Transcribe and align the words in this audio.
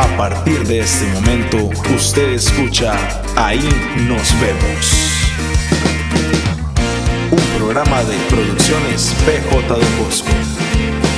A 0.00 0.06
partir 0.16 0.66
de 0.66 0.80
este 0.80 1.04
momento, 1.08 1.68
usted 1.94 2.30
escucha 2.30 2.94
Ahí 3.36 3.68
nos 4.08 4.32
vemos. 4.40 5.30
Un 7.30 7.58
programa 7.58 8.02
de 8.04 8.16
producciones 8.30 9.14
PJ 9.26 9.68
Don 9.68 9.98
Bosco, 10.02 10.30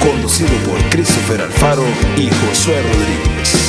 conducido 0.00 0.56
por 0.68 0.80
Christopher 0.90 1.42
Alfaro 1.42 1.84
y 2.16 2.28
Josué 2.28 2.82
Rodríguez. 2.82 3.61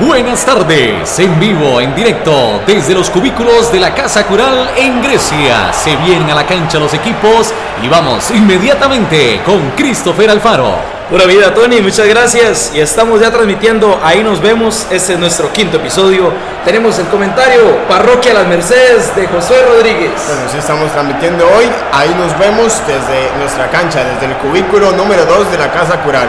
Buenas 0.00 0.44
tardes, 0.44 1.18
en 1.20 1.40
vivo, 1.40 1.80
en 1.80 1.94
directo, 1.94 2.60
desde 2.66 2.92
los 2.92 3.08
cubículos 3.08 3.72
de 3.72 3.80
la 3.80 3.94
Casa 3.94 4.26
Cural 4.26 4.68
en 4.76 5.00
Grecia. 5.00 5.72
Se 5.72 5.96
vienen 5.96 6.28
a 6.30 6.34
la 6.34 6.46
cancha 6.46 6.78
los 6.78 6.92
equipos 6.92 7.50
y 7.82 7.88
vamos 7.88 8.30
inmediatamente 8.30 9.40
con 9.46 9.70
Christopher 9.70 10.28
Alfaro. 10.28 10.74
Pura 11.08 11.24
vida, 11.24 11.54
Tony, 11.54 11.80
muchas 11.80 12.06
gracias. 12.08 12.72
Y 12.74 12.80
estamos 12.80 13.22
ya 13.22 13.30
transmitiendo, 13.30 13.98
ahí 14.04 14.22
nos 14.22 14.42
vemos. 14.42 14.86
Este 14.90 15.14
es 15.14 15.18
nuestro 15.18 15.50
quinto 15.50 15.78
episodio. 15.78 16.30
Tenemos 16.66 16.98
el 16.98 17.06
comentario 17.06 17.86
Parroquia 17.88 18.34
Las 18.34 18.46
Mercedes 18.48 19.16
de 19.16 19.26
Josué 19.28 19.62
Rodríguez. 19.66 20.12
Bueno, 20.26 20.42
sí 20.52 20.58
estamos 20.58 20.92
transmitiendo 20.92 21.46
hoy. 21.56 21.64
Ahí 21.92 22.14
nos 22.18 22.38
vemos 22.38 22.82
desde 22.86 23.38
nuestra 23.38 23.70
cancha, 23.70 24.04
desde 24.04 24.26
el 24.26 24.36
cubículo 24.38 24.92
número 24.92 25.24
2 25.24 25.52
de 25.52 25.56
la 25.56 25.72
Casa 25.72 26.02
Cural. 26.02 26.28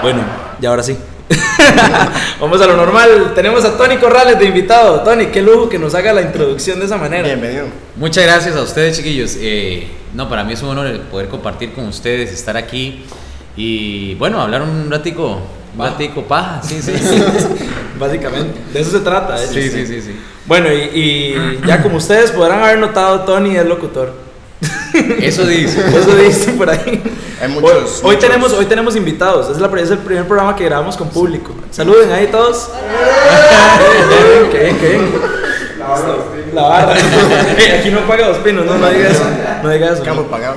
Bueno, 0.00 0.22
y 0.58 0.64
ahora 0.64 0.82
sí. 0.82 0.96
Vamos 2.40 2.60
a 2.60 2.66
lo 2.66 2.76
normal. 2.76 3.32
Tenemos 3.34 3.64
a 3.64 3.76
Tony 3.76 3.96
Corrales 3.96 4.38
de 4.38 4.46
invitado. 4.46 5.00
Tony, 5.02 5.26
qué 5.26 5.42
lujo 5.42 5.68
que 5.68 5.78
nos 5.78 5.94
haga 5.94 6.12
la 6.12 6.22
introducción 6.22 6.78
de 6.78 6.86
esa 6.86 6.96
manera. 6.96 7.24
Bienvenido. 7.24 7.66
Muchas 7.96 8.24
gracias 8.24 8.56
a 8.56 8.62
ustedes, 8.62 8.96
chiquillos. 8.96 9.36
Eh, 9.38 9.88
no, 10.14 10.28
para 10.28 10.44
mí 10.44 10.52
es 10.52 10.62
un 10.62 10.70
honor 10.70 10.86
el 10.86 11.00
poder 11.00 11.28
compartir 11.28 11.72
con 11.72 11.86
ustedes, 11.86 12.32
estar 12.32 12.56
aquí 12.56 13.04
y, 13.56 14.14
bueno, 14.14 14.40
hablar 14.40 14.62
un 14.62 14.90
ratico, 14.90 15.40
un 15.76 15.84
ratico 15.84 16.22
paja, 16.22 16.62
sí, 16.62 16.80
sí. 16.80 16.92
Básicamente, 17.98 18.58
de 18.72 18.80
eso 18.80 18.90
se 18.90 19.00
trata. 19.00 19.36
Sí, 19.38 19.62
sí, 19.70 19.86
sí, 19.86 20.00
sí. 20.00 20.16
Bueno, 20.46 20.72
y, 20.72 20.76
y 20.94 21.60
ya 21.66 21.82
como 21.82 21.98
ustedes 21.98 22.30
podrán 22.32 22.62
haber 22.62 22.78
notado, 22.78 23.20
Tony 23.20 23.56
es 23.56 23.66
locutor. 23.66 24.21
Eso 25.20 25.44
dice. 25.46 25.80
Eso 25.96 26.14
dice 26.16 26.52
por 26.52 26.70
ahí. 26.70 27.02
Hay 27.40 27.48
Hoy, 27.48 27.60
muchos. 27.60 28.00
hoy 28.02 28.14
muchos- 28.14 28.20
tenemos, 28.20 28.52
hoy 28.52 28.66
tenemos 28.66 28.94
invitados. 28.96 29.50
Es, 29.50 29.58
la, 29.58 29.80
es 29.80 29.90
el 29.90 29.98
primer 29.98 30.26
programa 30.26 30.54
que 30.54 30.64
grabamos 30.64 30.96
con 30.96 31.08
público. 31.08 31.52
Saluden 31.70 32.12
ahí 32.12 32.28
todos. 32.28 32.68
Qué 34.50 34.74
qué. 34.80 35.00
La 36.54 36.62
barra. 36.62 36.94
Eh, 37.58 37.78
Aquí 37.80 37.90
no 37.90 38.00
paga 38.06 38.28
dos 38.28 38.38
pinos, 38.38 38.64
no, 38.66 38.76
no 38.78 38.88
diga 38.90 39.08
eso. 39.08 39.24
No 39.62 39.68
diga 39.70 39.92
eso. 39.92 40.02
Campo 40.04 40.24
pagado, 40.24 40.56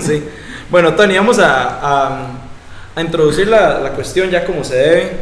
sí. 0.00 0.22
Bueno, 0.70 0.94
Tony, 0.94 1.16
vamos 1.16 1.38
a, 1.38 1.78
a, 1.82 2.26
a 2.94 3.00
introducir 3.00 3.48
la, 3.48 3.78
la 3.80 3.90
cuestión 3.90 4.30
ya 4.30 4.44
como 4.44 4.62
se 4.64 4.74
debe. 4.76 5.12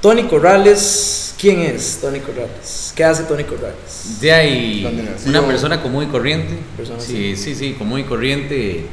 Tony 0.00 0.24
Corrales, 0.24 1.34
¿quién 1.40 1.60
es 1.60 1.98
Tony 2.00 2.20
Corrales? 2.20 2.92
¿Qué 2.94 3.04
hace 3.04 3.24
Tony 3.24 3.44
Corrales? 3.44 4.20
De 4.20 4.32
ahí, 4.32 5.08
una 5.26 5.42
persona 5.42 5.82
común 5.82 6.04
y 6.04 6.06
corriente. 6.06 6.54
Persona 6.76 7.00
sí, 7.00 7.36
sí, 7.36 7.54
sí, 7.54 7.72
común 7.72 8.00
y 8.00 8.04
corriente. 8.04 8.86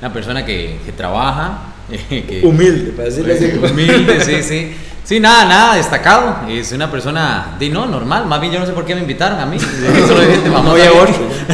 Una 0.00 0.12
persona 0.12 0.44
que, 0.44 0.78
que 0.84 0.92
trabaja. 0.92 1.74
que, 2.08 2.40
Humilde, 2.44 2.92
para 2.92 3.08
decirlo 3.08 3.32
así. 3.32 3.46
Humilde, 3.72 4.20
sí, 4.24 4.42
sí. 4.42 4.72
Sí, 5.04 5.20
nada, 5.20 5.46
nada 5.46 5.76
destacado. 5.76 6.46
Es 6.50 6.70
una 6.72 6.90
persona, 6.90 7.56
de 7.58 7.70
no, 7.70 7.86
normal. 7.86 8.26
Más 8.26 8.40
bien 8.42 8.52
yo 8.52 8.60
no 8.60 8.66
sé 8.66 8.72
por 8.72 8.84
qué 8.84 8.94
me 8.94 9.00
invitaron 9.00 9.40
a 9.40 9.46
mí. 9.46 9.56
Aquí 9.90 10.02
solo 10.06 10.20
hay 10.20 10.26
gente 10.32 10.50
famosa. 10.50 10.62
No 10.64 10.70
había 10.72 10.90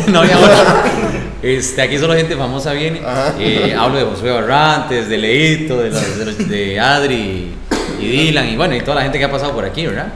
no 0.09 0.19
había 0.21 0.39
otro. 0.39 1.15
Este, 1.41 1.83
aquí 1.83 1.99
solo 1.99 2.15
gente 2.15 2.37
famosa 2.37 2.73
viene. 2.73 3.03
Eh, 3.39 3.77
hablo 3.79 3.99
de 3.99 4.05
Josué 4.05 4.31
Barrantes, 4.31 5.11
de 5.11 5.19
Leito, 5.19 5.77
de, 5.77 5.91
los- 5.91 6.19
de, 6.19 6.25
los- 6.25 6.49
de 6.49 6.81
Adri 6.81 7.53
y 8.01 8.07
Dylan 8.07 8.49
y 8.49 8.57
bueno, 8.57 8.75
y 8.77 8.81
toda 8.81 8.97
la 8.97 9.03
gente 9.03 9.19
que 9.19 9.25
ha 9.25 9.31
pasado 9.31 9.53
por 9.53 9.65
aquí, 9.65 9.87
¿verdad? 9.87 10.09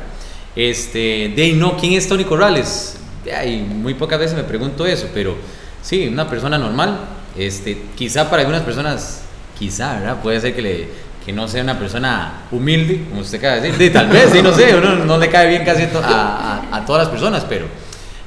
Este, 0.57 1.33
de 1.37 1.53
no, 1.55 1.77
¿quién 1.77 1.93
es 1.93 2.09
Tony 2.09 2.25
Corrales? 2.25 2.97
Ahí, 3.37 3.61
muy 3.61 3.95
pocas 3.95 4.19
veces 4.19 4.37
me 4.37 4.45
pregunto 4.45 4.87
eso, 4.87 5.09
pero 5.15 5.37
sí, 5.83 6.09
una 6.09 6.29
persona 6.29 6.59
normal. 6.59 6.99
Este, 7.37 7.79
quizá 7.97 8.29
para 8.29 8.41
algunas 8.43 8.63
personas, 8.63 9.23
quizá, 9.59 10.01
¿verdad? 10.01 10.17
Puede 10.23 10.41
ser 10.41 10.55
que, 10.55 10.63
le, 10.63 10.89
que 11.25 11.33
no 11.33 11.47
sea 11.47 11.63
una 11.63 11.79
persona 11.79 12.43
humilde, 12.51 13.05
como 13.09 13.21
usted 13.21 13.39
acaba 13.39 13.57
de 13.57 13.61
decir. 13.63 13.79
De, 13.79 13.91
tal 13.91 14.09
vez, 14.09 14.31
sí, 14.33 14.43
no 14.43 14.53
sé, 14.53 14.75
uno 14.75 14.97
no 14.97 15.19
le 15.19 15.29
cae 15.29 15.49
bien 15.49 15.65
casi 15.65 15.83
a, 15.83 15.93
to- 15.93 16.03
a- 16.03 16.63
a- 16.73 16.85
todas 16.87 17.03
las 17.03 17.11
personas, 17.11 17.45
pero, 17.49 17.67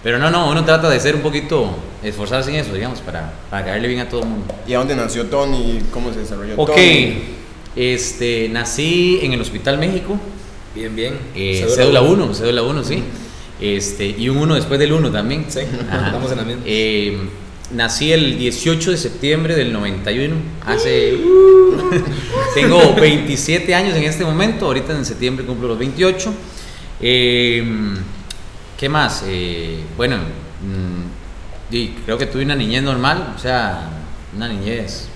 pero 0.02 0.18
no, 0.18 0.30
no, 0.30 0.50
uno 0.50 0.64
trata 0.64 0.90
de 0.90 1.00
ser 1.00 1.16
un 1.16 1.22
poquito, 1.22 1.76
esforzarse 2.04 2.52
en 2.52 2.58
eso, 2.58 2.74
digamos, 2.74 3.00
para, 3.02 3.32
para 3.50 3.66
caerle 3.66 3.88
bien 3.90 4.00
a 4.02 4.08
todo 4.08 4.22
el 4.22 4.28
mundo. 4.30 4.54
¿Y 4.66 4.74
a 4.74 4.78
dónde 4.78 4.96
nació 4.96 5.26
Tony? 5.26 5.82
¿Cómo 5.92 6.14
se 6.14 6.20
desarrolló 6.20 6.54
Ok, 6.56 6.68
Tony? 6.70 7.24
Este, 7.76 8.50
nací 8.50 9.20
en 9.22 9.34
el 9.34 9.42
Hospital 9.42 9.78
México, 9.78 10.20
Bien, 10.76 10.96
bien. 10.96 11.18
eh, 11.36 11.66
cédula 11.74 12.02
1, 12.02 12.34
cédula 12.34 12.62
1, 12.64 12.84
sí. 12.84 13.04
Este, 13.60 14.08
y 14.08 14.28
un 14.30 14.38
1 14.38 14.56
después 14.56 14.80
del 14.80 14.92
1 14.94 15.12
también. 15.12 15.46
Sí, 15.50 15.60
Ajá. 15.90 16.06
estamos 16.08 16.32
en 16.32 16.38
la 16.38 16.44
misma. 16.44 16.62
Eh, 16.66 17.18
nací 17.74 18.12
el 18.12 18.38
18 18.38 18.92
de 18.92 18.98
septiembre 18.98 19.56
del 19.56 19.72
91. 19.72 20.36
Hace. 20.66 21.16
uh, 21.16 21.92
tengo 22.56 22.94
27 22.96 23.74
años 23.76 23.96
en 23.96 24.04
este 24.04 24.24
momento. 24.26 24.66
Ahorita 24.66 24.96
en 24.98 25.06
septiembre 25.06 25.46
cumplo 25.46 25.68
los 25.68 25.78
28. 25.78 26.34
Eh, 27.02 27.64
¿Qué 28.80 28.90
más? 28.90 29.24
Eh, 29.28 29.80
bueno, 29.96 30.18
mm, 30.18 31.74
y 31.76 31.90
creo 32.06 32.18
que 32.18 32.26
tuve 32.26 32.44
una 32.44 32.56
niñez 32.56 32.82
normal. 32.82 33.34
O 33.36 33.40
sea, 33.40 33.90
una 34.36 34.48
niñez 34.48 35.08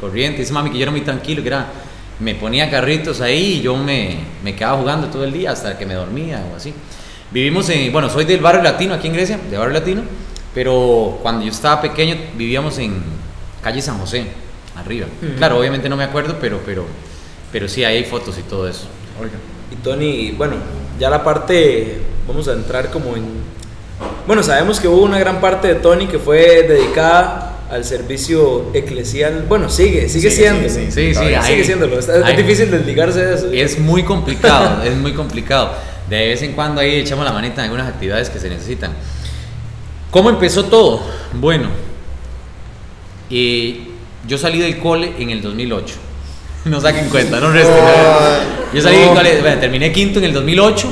corriente. 0.00 0.38
Dice 0.40 0.52
mami 0.52 0.70
que 0.70 0.76
yo 0.78 0.82
era 0.82 0.92
muy 0.92 1.00
tranquilo, 1.00 1.42
que 1.42 1.48
era. 1.48 1.66
Me 2.20 2.34
ponía 2.34 2.70
carritos 2.70 3.20
ahí 3.20 3.58
y 3.58 3.60
yo 3.62 3.76
me, 3.76 4.18
me 4.42 4.56
quedaba 4.56 4.78
jugando 4.78 5.06
todo 5.08 5.24
el 5.24 5.32
día 5.32 5.52
hasta 5.52 5.78
que 5.78 5.86
me 5.86 5.94
dormía 5.94 6.44
o 6.52 6.56
así. 6.56 6.74
Vivimos 7.30 7.68
en, 7.68 7.92
bueno, 7.92 8.08
soy 8.10 8.24
del 8.24 8.40
barrio 8.40 8.62
latino 8.62 8.94
aquí 8.94 9.06
en 9.06 9.12
Grecia, 9.12 9.38
de 9.50 9.56
barrio 9.56 9.74
latino, 9.74 10.02
pero 10.54 11.18
cuando 11.22 11.44
yo 11.44 11.50
estaba 11.50 11.80
pequeño 11.80 12.16
vivíamos 12.36 12.78
en 12.78 13.02
calle 13.62 13.82
San 13.82 13.98
José, 13.98 14.26
arriba. 14.76 15.06
Claro, 15.36 15.58
obviamente 15.58 15.88
no 15.88 15.96
me 15.96 16.04
acuerdo, 16.04 16.36
pero, 16.40 16.60
pero, 16.64 16.86
pero 17.52 17.68
sí, 17.68 17.84
ahí 17.84 17.98
hay 17.98 18.04
fotos 18.04 18.38
y 18.38 18.42
todo 18.42 18.66
eso. 18.66 18.86
Y 19.70 19.76
Tony, 19.76 20.30
bueno, 20.32 20.56
ya 20.98 21.10
la 21.10 21.22
parte, 21.22 22.00
vamos 22.26 22.48
a 22.48 22.54
entrar 22.54 22.90
como 22.90 23.14
en... 23.14 23.26
Bueno, 24.26 24.42
sabemos 24.42 24.80
que 24.80 24.88
hubo 24.88 25.02
una 25.02 25.18
gran 25.18 25.40
parte 25.40 25.68
de 25.68 25.74
Tony 25.74 26.06
que 26.06 26.18
fue 26.18 26.62
dedicada 26.62 27.57
al 27.70 27.84
servicio 27.84 28.70
eclesial. 28.74 29.44
Bueno, 29.48 29.68
sigue, 29.68 30.08
sigue, 30.08 30.30
Sigue, 30.30 30.30
siendo. 30.30 30.68
sigue, 30.68 30.90
Sí, 30.90 31.14
sí, 31.14 31.24
sigue 31.46 31.64
siéndolo. 31.64 31.98
Está- 31.98 32.30
es 32.30 32.36
difícil 32.36 32.70
desligarse 32.70 33.24
de 33.24 33.34
eso. 33.34 33.50
Es 33.52 33.78
muy 33.78 34.02
complicado, 34.04 34.82
es 34.82 34.94
muy 34.96 35.12
complicado. 35.12 35.72
De 36.08 36.28
vez 36.28 36.42
en 36.42 36.52
cuando 36.52 36.80
ahí 36.80 36.96
echamos 36.96 37.24
la 37.24 37.32
manita 37.32 37.56
en 37.60 37.64
algunas 37.64 37.88
actividades 37.88 38.30
que 38.30 38.38
se 38.38 38.48
necesitan. 38.48 38.92
¿Cómo 40.10 40.30
empezó 40.30 40.64
todo? 40.64 41.02
Bueno, 41.34 41.68
eh, 43.30 43.80
yo 44.26 44.38
salí 44.38 44.58
del 44.60 44.78
cole 44.78 45.12
en 45.18 45.30
el 45.30 45.42
2008. 45.42 45.94
No 46.64 46.80
saquen 46.80 47.08
cuenta, 47.08 47.40
no 47.40 47.50
resten. 47.50 47.76
Yo 48.74 48.82
salí 48.82 48.96
del 48.98 49.10
cole, 49.10 49.40
bueno, 49.40 49.60
terminé 49.60 49.92
quinto 49.92 50.18
en 50.18 50.26
el 50.26 50.32
2008. 50.34 50.88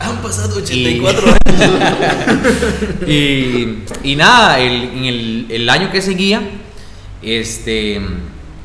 Han 0.00 0.22
pasado 0.22 0.58
Y- 0.58 0.62
84 0.62 1.26
años. 1.56 1.70
Y, 3.06 3.78
y 4.04 4.16
nada, 4.16 4.58
el, 4.60 4.72
en 4.82 5.04
el, 5.04 5.46
el 5.50 5.68
año 5.70 5.90
que 5.90 6.02
seguía, 6.02 6.42
este, 7.22 8.00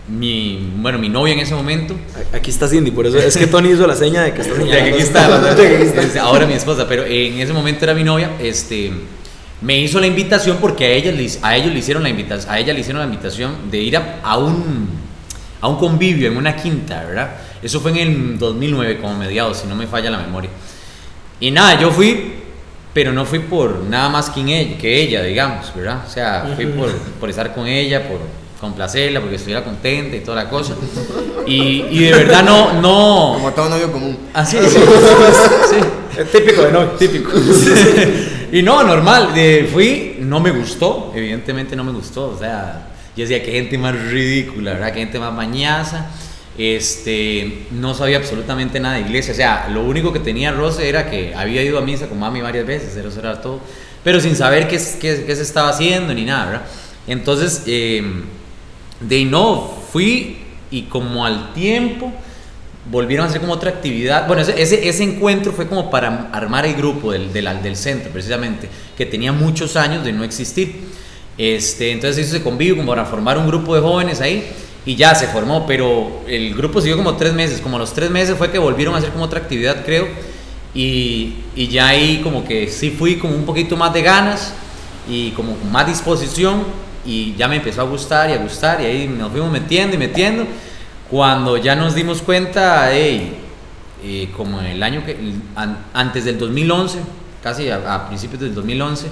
mi, 0.08 0.72
bueno, 0.78 0.97
mi 1.00 1.09
novia 1.09 1.34
en 1.34 1.40
ese 1.40 1.56
momento, 1.56 1.96
Aquí 2.34 2.50
está 2.50 2.68
Cindy, 2.68 2.92
por 2.92 3.06
eso 3.08 3.18
es 3.18 3.36
que 3.38 3.47
Tony 3.47 3.69
hizo 3.72 3.86
la 3.88 3.96
seña 3.96 4.22
de 4.24 4.34
que 4.34 4.42
está 4.42 4.56
señalando. 4.58 4.94
aquí 4.96 5.02
está, 5.03 5.40
De 5.56 5.68
que 5.69 5.75
aquí 5.78 5.84
está. 5.86 6.02
es 6.03 6.16
ahora 6.18 6.46
mi 6.46 6.53
esposa, 6.53 6.88
pero 6.88 7.06
en 7.06 7.40
ese 7.40 7.53
momento 7.53 7.86
era 7.86 7.94
mi 7.94 8.03
novia, 8.03 8.31
este, 8.42 8.92
me 9.62 9.80
hizo 9.80 10.00
la 10.00 10.08
invitación 10.08 10.58
porque 10.59 10.86
a 10.86 10.90
ella, 10.92 11.12
le- 11.12 11.30
a 11.42 11.56
ellos 11.56 11.72
le 11.74 11.80
hicieron 11.80 12.04
la 12.04 12.10
invitación, 12.10 12.51
a 12.54 12.60
ella 12.60 12.74
le 12.74 12.80
hicieron 12.81 13.00
la 13.01 13.06
invitación 13.07 13.69
de 13.72 13.77
ir 13.80 13.95
a, 13.98 14.19
a 14.24 14.38
un, 14.38 14.89
a 15.62 15.68
un 15.68 15.77
convivio 15.77 16.27
en 16.30 16.38
una 16.38 16.56
quinta, 16.56 17.04
¿verdad? 17.06 17.31
Eso 17.63 17.80
fue 17.80 17.92
en 17.92 17.98
el 17.98 18.39
2009, 18.39 18.98
como 19.00 19.16
mediados, 19.18 19.60
si 19.60 19.68
no 19.68 19.75
me 19.75 19.88
falla 19.88 20.10
la 20.10 20.18
memoria. 20.19 20.50
Y 21.41 21.51
nada, 21.51 21.77
yo 21.79 21.91
fui, 21.91 22.35
pero 22.93 23.11
no 23.11 23.25
fui 23.25 23.39
por 23.39 23.81
nada 23.81 24.07
más 24.07 24.29
que, 24.29 24.39
en 24.39 24.49
ella, 24.49 24.77
que 24.77 25.01
ella, 25.01 25.23
digamos, 25.23 25.73
¿verdad? 25.75 26.03
O 26.07 26.09
sea, 26.09 26.53
fui 26.55 26.65
por, 26.77 26.89
por 27.19 27.29
estar 27.29 27.53
con 27.53 27.67
ella, 27.67 28.07
por 28.07 28.19
complacerla, 28.61 29.19
porque 29.19 29.35
estuviera 29.38 29.63
contenta 29.63 30.15
y 30.15 30.19
toda 30.19 30.43
la 30.43 30.49
cosa. 30.49 30.75
Y, 31.47 31.83
y 31.89 31.99
de 32.05 32.11
verdad 32.13 32.43
no, 32.43 32.73
no, 32.79 33.33
Como 33.38 33.51
todo 33.53 33.69
novio 33.69 33.91
común. 33.91 34.17
Así 34.33 34.55
es. 34.61 34.71
sí. 34.71 34.79
Es 36.17 36.31
típico 36.31 36.61
de 36.61 36.71
novio. 36.71 36.89
Típico. 36.91 37.31
y 38.51 38.61
no, 38.61 38.83
normal. 38.83 39.33
de- 39.33 39.67
fui, 39.71 40.17
no 40.19 40.39
me 40.39 40.51
gustó. 40.51 41.11
Evidentemente 41.15 41.75
no 41.75 41.83
me 41.83 41.91
gustó. 41.91 42.29
O 42.29 42.38
sea, 42.38 42.88
yo 43.17 43.23
decía 43.23 43.41
que 43.43 43.51
gente 43.51 43.77
más 43.79 43.95
ridícula, 43.99 44.73
¿verdad? 44.73 44.93
Que 44.93 44.99
gente 44.99 45.17
más 45.19 45.35
bañaza. 45.35 46.05
Este, 46.63 47.66
no 47.72 47.96
sabía 47.96 48.18
absolutamente 48.18 48.80
nada 48.80 48.98
de 48.98 49.02
iglesia. 49.02 49.34
O 49.34 49.36
sea, 49.36 49.68
lo 49.74 49.84
único 49.84 50.13
que 50.13 50.19
tenía 50.19 50.52
roce 50.52 50.88
era 50.88 51.10
que 51.10 51.34
había 51.34 51.63
ido 51.63 51.80
a 51.80 51.81
misa 51.81 52.08
con 52.08 52.19
mami 52.19 52.40
varias 52.40 52.68
veces, 52.68 52.96
eso 52.96 53.19
era 53.19 53.42
todo. 53.42 53.62
Pero 54.04 54.19
sin 54.22 54.36
saber 54.36 54.68
qué, 54.68 54.80
qué, 55.00 55.24
qué 55.25 55.36
se 55.36 55.42
estaba 55.42 55.69
haciendo 55.69 56.13
ni 56.13 56.24
nada, 56.24 56.46
¿verdad? 56.46 56.62
Entonces, 57.08 57.63
eh, 57.66 58.04
de 59.00 59.25
no, 59.25 59.74
fui 59.92 60.38
y 60.69 60.84
como 60.84 61.25
al 61.25 61.52
tiempo 61.54 62.13
volvieron 62.92 63.25
a 63.25 63.30
hacer 63.30 63.42
como 63.42 63.54
otra 63.54 63.72
actividad. 63.72 64.28
Bueno, 64.28 64.44
ese, 64.44 64.62
ese, 64.62 64.88
ese 64.88 65.04
encuentro 65.04 65.54
fue 65.54 65.68
como 65.68 65.90
para 65.90 66.30
armar 66.31 66.68
el 66.68 66.75
grupo 66.75 67.12
del, 67.12 67.34
del, 67.34 67.50
del, 67.63 67.75
centro, 67.75 68.12
precisamente, 68.12 68.69
que 68.96 69.08
tenía 69.08 69.31
muchos 69.31 69.75
años 69.75 70.04
de 70.04 70.13
no 70.13 70.24
existir. 70.24 70.75
Este, 71.40 71.92
entonces 71.92 72.24
hizo 72.24 72.36
ese 72.36 72.44
convivio 72.44 72.78
como 72.78 72.90
para 72.90 73.06
formar 73.06 73.40
un 73.40 73.48
grupo 73.48 73.74
de 73.74 73.81
jóvenes 73.81 74.22
ahí 74.22 74.48
y 74.86 74.95
ya 74.95 75.13
se 75.16 75.28
formó, 75.28 75.66
pero 75.66 76.22
el 76.28 76.56
grupo 76.56 76.81
siguió 76.81 76.98
como 76.98 77.16
tres 77.16 77.33
meses, 77.33 77.62
como 77.62 77.78
los 77.78 77.94
tres 77.94 78.10
meses 78.10 78.38
fue 78.38 78.51
que 78.51 78.57
volvieron 78.57 78.95
a 78.95 78.98
hacer 78.98 79.12
como 79.12 79.25
otra 79.25 79.39
actividad, 79.39 79.86
creo, 79.86 80.07
y, 80.74 81.36
y 81.56 81.68
ya 81.68 81.89
ahí 81.89 82.22
como 82.24 82.44
que 82.44 82.68
sí 82.68 82.92
fui 82.92 83.18
como 83.18 83.36
un 83.36 83.45
poquito 83.45 83.75
más 83.78 83.94
de 83.94 84.01
ganas 84.01 84.54
y 85.07 85.31
como 85.31 85.56
con 85.56 85.72
más 85.72 85.86
disposición 85.86 86.63
y 87.06 87.36
ya 87.36 87.48
me 87.48 87.57
empezó 87.57 87.81
a 87.81 87.86
gustar 87.86 88.30
y 88.30 88.33
a 88.33 88.38
gustar 88.38 88.81
y 88.81 88.86
ahí 88.86 89.07
nos 89.07 89.31
fuimos 89.31 89.51
metiendo 89.51 89.95
y 89.95 90.00
metiendo. 90.00 90.45
Cuando 91.10 91.57
ya 91.57 91.75
nos 91.75 91.94
dimos 91.94 92.22
cuenta, 92.22 92.89
hey, 92.92 93.38
eh, 94.04 94.30
como 94.36 94.60
en 94.62 94.68
el 94.68 94.84
año 94.84 95.06
que, 95.06 95.18
an, 95.56 95.77
antes 95.94 96.25
del 96.25 96.39
2011, 96.39 97.00
casi 97.44 97.69
a, 97.69 97.95
a, 97.95 98.07
principios 98.07 98.42
del 98.42 98.56
2011, 98.56 99.07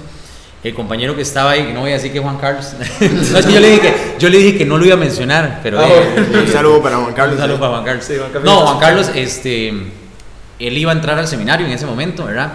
el 0.62 0.74
compañero 0.74 1.16
que 1.16 1.22
estaba 1.22 1.52
ahí, 1.52 1.70
no 1.72 1.80
voy 1.80 1.90
a 1.90 1.94
decir 1.94 2.12
que 2.12 2.20
Juan 2.20 2.36
Carlos, 2.36 2.74
no, 3.00 3.38
es 3.38 3.46
que 3.46 3.52
yo 3.52 3.60
le, 3.60 3.68
dije 3.70 3.80
que, 3.80 3.94
yo 4.18 4.28
le 4.28 4.38
dije 4.38 4.58
que 4.58 4.66
no 4.66 4.76
lo 4.76 4.84
iba 4.84 4.94
a 4.94 4.98
mencionar, 4.98 5.60
pero... 5.62 5.80
Ah, 5.80 5.88
eh, 5.88 6.42
un 6.42 6.48
saludo 6.48 6.82
para 6.82 6.96
Juan 6.98 7.14
Carlos. 7.14 7.36
Un 7.36 7.40
saludo 7.40 7.60
para 7.60 7.72
Juan 7.72 7.84
Carlos. 7.84 8.04
Sí, 8.04 8.14
Juan 8.18 8.44
no, 8.44 8.60
Juan 8.60 8.78
Carlos, 8.78 9.10
este, 9.14 9.68
él 9.68 10.78
iba 10.78 10.92
a 10.92 10.94
entrar 10.94 11.18
al 11.18 11.26
seminario 11.26 11.66
en 11.66 11.72
ese 11.72 11.86
momento, 11.86 12.26
¿verdad? 12.26 12.52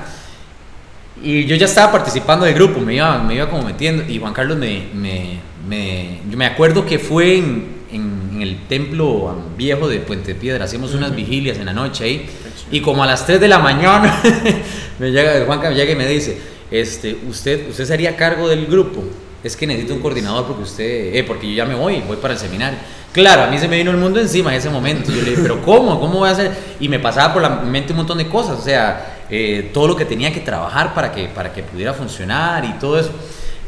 Y 1.23 1.45
yo 1.45 1.55
ya 1.55 1.65
estaba 1.65 1.91
participando 1.91 2.45
del 2.45 2.53
grupo, 2.53 2.79
me 2.79 2.95
iba, 2.95 3.17
me 3.19 3.35
iba 3.35 3.49
como 3.49 3.63
metiendo, 3.63 4.03
y 4.07 4.19
Juan 4.19 4.33
Carlos 4.33 4.57
me, 4.57 4.87
me, 4.93 5.39
me 5.67 6.19
yo 6.29 6.37
me 6.37 6.45
acuerdo 6.45 6.85
que 6.85 6.99
fue 6.99 7.37
en 7.37 7.75
en, 7.91 8.29
en, 8.33 8.41
el 8.41 8.67
templo 8.67 9.35
viejo 9.57 9.87
de 9.87 9.99
Puente 9.99 10.35
Piedra, 10.35 10.65
hacíamos 10.65 10.93
unas 10.93 11.11
uh 11.11 11.13
-huh. 11.13 11.15
vigilias 11.15 11.57
en 11.57 11.65
la 11.65 11.73
noche 11.73 12.03
ahí, 12.03 12.25
y 12.71 12.81
como 12.81 13.03
a 13.03 13.07
las 13.07 13.25
3 13.25 13.39
de 13.39 13.47
la 13.47 13.59
mañana, 13.59 14.21
me 14.99 15.11
llega, 15.11 15.45
Juanca 15.45 15.69
me 15.69 15.75
llega 15.75 15.91
y 15.91 15.95
me 15.95 16.07
dice, 16.07 16.37
este, 16.71 17.17
usted, 17.29 17.69
usted 17.69 17.85
sería 17.85 18.15
cargo 18.15 18.47
del 18.47 18.65
grupo, 18.65 19.03
es 19.43 19.55
que 19.55 19.67
necesito 19.67 19.93
un 19.93 20.01
coordinador 20.01 20.45
porque 20.45 20.63
usted, 20.63 21.15
eh, 21.15 21.23
porque 21.23 21.47
yo 21.47 21.53
ya 21.53 21.65
me 21.65 21.75
voy, 21.75 22.01
voy 22.07 22.17
para 22.17 22.33
el 22.33 22.39
seminario. 22.39 22.79
Claro, 23.13 23.43
a 23.43 23.47
mí 23.47 23.57
se 23.59 23.67
me 23.67 23.77
vino 23.77 23.91
el 23.91 23.97
mundo 23.97 24.19
encima 24.19 24.51
en 24.51 24.57
ese 24.57 24.69
momento, 24.69 25.11
yo 25.11 25.21
le 25.21 25.29
dije, 25.29 25.41
pero 25.41 25.61
¿cómo? 25.61 25.99
¿Cómo 25.99 26.19
voy 26.19 26.29
a 26.29 26.31
hacer? 26.31 26.51
Y 26.79 26.89
me 26.89 26.99
pasaba 26.99 27.33
por 27.33 27.41
la 27.41 27.49
mente 27.49 27.93
un 27.93 27.97
montón 27.97 28.17
de 28.17 28.27
cosas, 28.27 28.59
o 28.59 28.61
sea, 28.61 29.19
eh, 29.29 29.69
todo 29.73 29.87
lo 29.87 29.95
que 29.95 30.05
tenía 30.05 30.33
que 30.33 30.41
trabajar 30.41 30.93
para 30.93 31.11
que, 31.11 31.27
para 31.27 31.53
que 31.53 31.63
pudiera 31.63 31.93
funcionar 31.93 32.65
y 32.65 32.73
todo 32.73 32.99
eso, 32.99 33.11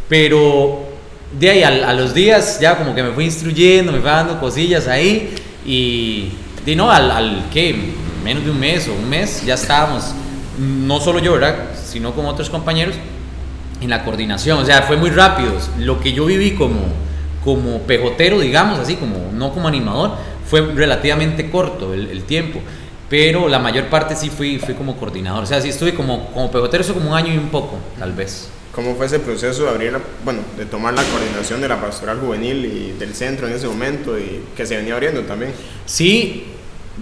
pero 0.09 0.83
de 1.39 1.49
ahí 1.49 1.63
a, 1.63 1.93
los 1.93 2.13
días 2.13 2.59
ya 2.59 2.77
como 2.77 2.95
que 2.95 3.03
me 3.03 3.11
fui 3.11 3.25
instruyendo, 3.25 3.91
me 3.91 3.99
fui 3.99 4.09
dando 4.09 4.39
cosillas 4.39 4.87
ahí 4.87 5.33
y 5.65 6.31
de 6.65 6.75
no, 6.75 6.91
al, 6.91 7.11
al 7.11 7.49
que 7.51 7.75
menos 8.23 8.43
de 8.43 8.51
un 8.51 8.59
mes 8.59 8.87
o 8.87 8.93
un 8.93 9.09
mes 9.09 9.45
ya 9.45 9.53
estábamos, 9.53 10.13
no 10.57 10.99
solo 10.99 11.19
yo, 11.19 11.33
¿verdad? 11.33 11.55
Sino 11.83 12.13
con 12.13 12.25
otros 12.25 12.49
compañeros 12.49 12.95
en 13.81 13.89
la 13.89 14.03
coordinación, 14.03 14.59
o 14.59 14.65
sea, 14.65 14.81
fue 14.83 14.97
muy 14.97 15.09
rápido. 15.09 15.53
Lo 15.79 15.99
que 15.99 16.13
yo 16.13 16.25
viví 16.25 16.51
como, 16.51 16.79
como 17.43 17.81
pejotero, 17.81 18.39
digamos 18.39 18.79
así, 18.79 18.95
como 18.95 19.31
no 19.33 19.51
como 19.51 19.67
animador, 19.67 20.11
fue 20.49 20.61
relativamente 20.61 21.49
corto 21.49 21.93
el, 21.93 22.09
el 22.09 22.23
tiempo. 22.23 22.59
Pero 23.09 23.47
la 23.47 23.59
mayor 23.59 23.85
parte 23.85 24.15
sí 24.15 24.29
fui, 24.29 24.59
fui 24.59 24.73
como 24.73 24.97
coordinador. 24.97 25.43
O 25.43 25.45
sea, 25.45 25.61
sí 25.61 25.69
estuve 25.69 25.93
como, 25.93 26.29
como 26.31 26.51
pejotero, 26.51 26.83
eso 26.83 26.93
como 26.93 27.11
un 27.11 27.15
año 27.15 27.33
y 27.33 27.37
un 27.37 27.49
poco, 27.49 27.77
tal 27.97 28.11
vez. 28.11 28.49
¿Cómo 28.73 28.95
fue 28.95 29.05
ese 29.05 29.19
proceso 29.19 29.63
de 29.63 29.69
abrir, 29.69 29.91
la, 29.91 30.01
bueno, 30.23 30.41
de 30.57 30.65
tomar 30.65 30.93
la 30.93 31.03
coordinación 31.03 31.61
de 31.61 31.67
la 31.67 31.81
pastoral 31.81 32.19
juvenil 32.19 32.65
y 32.65 32.99
del 32.99 33.15
centro 33.15 33.47
en 33.47 33.53
ese 33.53 33.67
momento 33.67 34.19
y 34.19 34.43
que 34.55 34.65
se 34.65 34.77
venía 34.77 34.93
abriendo 34.93 35.21
también? 35.21 35.51
Sí, 35.85 36.45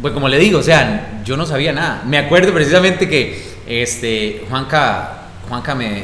pues 0.01 0.13
como 0.13 0.27
le 0.27 0.37
digo, 0.37 0.59
o 0.59 0.63
sea, 0.63 1.21
yo 1.23 1.37
no 1.37 1.45
sabía 1.45 1.73
nada. 1.73 2.03
Me 2.05 2.17
acuerdo 2.17 2.53
precisamente 2.53 3.07
que 3.07 3.55
este, 3.67 4.45
Juanca, 4.49 5.27
Juanca 5.47 5.75
me 5.75 6.03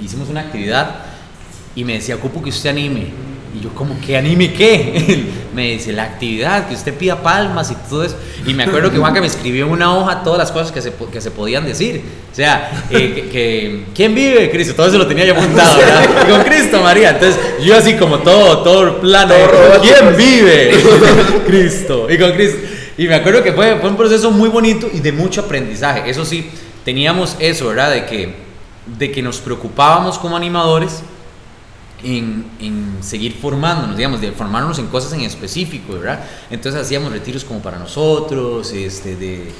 hicimos 0.00 0.28
una 0.28 0.40
actividad 0.40 0.96
y 1.74 1.84
me 1.84 1.94
decía, 1.94 2.16
ocupo 2.16 2.42
que 2.42 2.50
usted 2.50 2.70
anime. 2.70 3.06
Y 3.54 3.62
yo, 3.62 3.68
como 3.74 4.00
que 4.00 4.16
anime 4.16 4.52
qué? 4.54 5.24
me 5.54 5.72
dice, 5.72 5.92
la 5.92 6.04
actividad, 6.04 6.68
que 6.68 6.74
usted 6.74 6.94
pida 6.94 7.22
palmas 7.22 7.70
y 7.70 7.74
todo 7.88 8.02
eso. 8.02 8.16
Y 8.46 8.54
me 8.54 8.64
acuerdo 8.64 8.90
que 8.90 8.96
Juanca 8.96 9.20
me 9.20 9.26
escribió 9.26 9.66
en 9.66 9.72
una 9.72 9.94
hoja 9.94 10.22
todas 10.22 10.38
las 10.38 10.50
cosas 10.50 10.72
que 10.72 10.80
se, 10.80 10.92
que 11.12 11.20
se 11.20 11.30
podían 11.30 11.66
decir. 11.66 12.02
O 12.30 12.34
sea, 12.34 12.86
eh, 12.88 13.12
que, 13.14 13.28
que, 13.28 13.84
¿quién 13.94 14.14
vive? 14.14 14.50
Cristo. 14.50 14.74
Todo 14.74 14.86
eso 14.86 14.96
lo 14.96 15.06
tenía 15.06 15.26
yo 15.26 15.34
apuntado, 15.34 15.76
¿verdad? 15.78 16.04
Y 16.26 16.30
con 16.30 16.42
Cristo, 16.44 16.82
María. 16.82 17.10
Entonces, 17.10 17.38
yo 17.62 17.76
así 17.76 17.94
como 17.94 18.20
todo, 18.20 18.62
todo 18.62 19.00
plano. 19.02 19.34
¿Quién 19.82 20.16
vive? 20.16 20.74
Cristo. 21.46 22.06
Y 22.10 22.16
con 22.16 22.32
Cristo. 22.32 22.58
Y 22.98 23.06
me 23.08 23.14
acuerdo 23.14 23.42
que 23.42 23.52
fue, 23.52 23.76
fue 23.76 23.90
un 23.90 23.96
proceso 23.96 24.30
muy 24.30 24.48
bonito 24.48 24.88
y 24.92 25.00
de 25.00 25.12
mucho 25.12 25.42
aprendizaje. 25.42 26.08
Eso 26.10 26.24
sí, 26.24 26.50
teníamos 26.84 27.36
eso, 27.38 27.68
¿verdad? 27.68 27.90
De 27.90 28.06
que, 28.06 28.34
de 28.86 29.10
que 29.10 29.22
nos 29.22 29.38
preocupábamos 29.38 30.18
como 30.18 30.36
animadores 30.36 31.02
en, 32.04 32.44
en, 32.60 32.98
seguir 33.00 33.34
formándonos, 33.40 33.96
digamos, 33.96 34.20
de 34.20 34.32
formarnos 34.32 34.78
en 34.78 34.88
cosas 34.88 35.12
en 35.12 35.20
específico, 35.20 35.94
¿verdad? 35.94 36.24
Entonces 36.50 36.80
hacíamos 36.80 37.12
retiros 37.12 37.44
como 37.44 37.60
para 37.60 37.78
nosotros, 37.78 38.72
este, 38.72 39.16
de, 39.16 39.52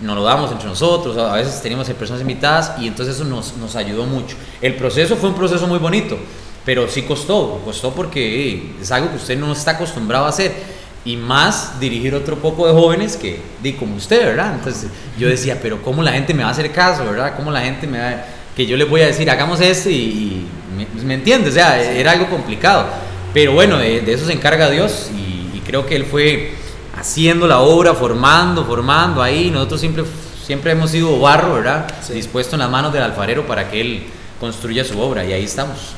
nos 0.00 0.14
lo 0.14 0.22
damos 0.22 0.52
entre 0.52 0.68
nosotros, 0.68 1.16
a 1.16 1.34
veces 1.34 1.60
teníamos 1.62 1.88
personas 1.90 2.20
invitadas 2.20 2.72
y 2.78 2.86
entonces 2.86 3.16
eso 3.16 3.24
nos, 3.24 3.56
nos 3.56 3.76
ayudó 3.76 4.04
mucho. 4.04 4.36
El 4.60 4.74
proceso 4.74 5.16
fue 5.16 5.30
un 5.30 5.34
proceso 5.34 5.66
muy 5.66 5.78
bonito, 5.78 6.18
pero 6.64 6.86
sí 6.88 7.02
costó, 7.02 7.62
costó 7.64 7.92
porque 7.92 8.74
es 8.80 8.90
algo 8.92 9.10
que 9.10 9.16
usted 9.16 9.38
no 9.38 9.52
está 9.52 9.72
acostumbrado 9.72 10.26
a 10.26 10.28
hacer 10.28 10.75
y 11.06 11.16
más 11.16 11.80
dirigir 11.80 12.14
otro 12.14 12.36
poco 12.36 12.66
de 12.66 12.74
jóvenes 12.74 13.16
que, 13.16 13.40
di 13.62 13.72
como 13.72 13.96
usted, 13.96 14.26
¿verdad? 14.26 14.54
Entonces 14.54 14.90
yo 15.16 15.28
decía, 15.28 15.58
pero 15.62 15.80
¿cómo 15.80 16.02
la 16.02 16.12
gente 16.12 16.34
me 16.34 16.42
va 16.42 16.50
a 16.50 16.52
hacer 16.52 16.72
caso, 16.72 17.04
¿verdad? 17.04 17.34
¿Cómo 17.36 17.50
la 17.50 17.60
gente 17.60 17.86
me 17.86 17.98
va 17.98 18.24
que 18.56 18.66
yo 18.66 18.76
les 18.76 18.88
voy 18.88 19.02
a 19.02 19.06
decir, 19.06 19.30
hagamos 19.30 19.60
esto 19.60 19.90
y, 19.90 19.94
y 19.94 20.46
me, 20.74 20.86
¿me 21.04 21.14
entiendes? 21.14 21.50
O 21.50 21.54
sea, 21.54 21.80
era 21.80 22.12
algo 22.12 22.28
complicado. 22.30 22.86
Pero 23.34 23.52
bueno, 23.52 23.76
de, 23.76 24.00
de 24.00 24.12
eso 24.14 24.24
se 24.24 24.32
encarga 24.32 24.70
Dios 24.70 25.10
y, 25.14 25.58
y, 25.58 25.60
creo 25.60 25.84
que 25.84 25.94
Él 25.94 26.06
fue 26.06 26.54
haciendo 26.98 27.46
la 27.46 27.60
obra, 27.60 27.92
formando, 27.92 28.64
formando 28.64 29.22
ahí. 29.22 29.50
Nosotros 29.50 29.78
siempre, 29.78 30.04
siempre 30.42 30.72
hemos 30.72 30.90
sido 30.90 31.20
barro, 31.20 31.52
¿verdad? 31.52 31.86
Sí. 32.00 32.14
Dispuesto 32.14 32.56
en 32.56 32.60
las 32.60 32.70
manos 32.70 32.94
del 32.94 33.02
alfarero 33.02 33.46
para 33.46 33.70
que 33.70 33.80
Él 33.82 34.04
construya 34.40 34.84
su 34.84 34.98
obra 34.98 35.22
y 35.22 35.34
ahí 35.34 35.44
estamos. 35.44 35.95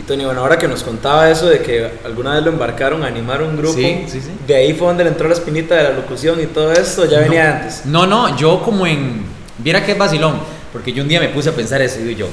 Y 0.00 0.02
Tony, 0.02 0.24
bueno, 0.24 0.40
ahora 0.40 0.58
que 0.58 0.66
nos 0.66 0.82
contaba 0.82 1.30
eso 1.30 1.46
de 1.46 1.58
que 1.58 1.90
alguna 2.06 2.32
vez 2.32 2.42
lo 2.42 2.50
embarcaron 2.50 3.04
a 3.04 3.08
animar 3.08 3.42
un 3.42 3.54
grupo, 3.54 3.74
sí, 3.74 4.04
sí, 4.08 4.22
sí. 4.22 4.30
de 4.46 4.56
ahí 4.56 4.72
fue 4.72 4.88
donde 4.88 5.04
le 5.04 5.10
entró 5.10 5.28
la 5.28 5.34
espinita 5.34 5.74
de 5.74 5.82
la 5.82 5.90
locución 5.90 6.40
y 6.40 6.46
todo 6.46 6.72
esto, 6.72 7.04
ya 7.04 7.18
no, 7.18 7.24
venía 7.24 7.58
antes. 7.58 7.84
No, 7.84 8.06
no, 8.06 8.34
yo 8.34 8.62
como 8.62 8.86
en. 8.86 9.26
Viera 9.58 9.84
que 9.84 9.92
es 9.92 9.98
vacilón, 9.98 10.40
porque 10.72 10.94
yo 10.94 11.02
un 11.02 11.08
día 11.10 11.20
me 11.20 11.28
puse 11.28 11.50
a 11.50 11.52
pensar 11.52 11.82
eso 11.82 12.00
y 12.00 12.14
yo. 12.14 12.28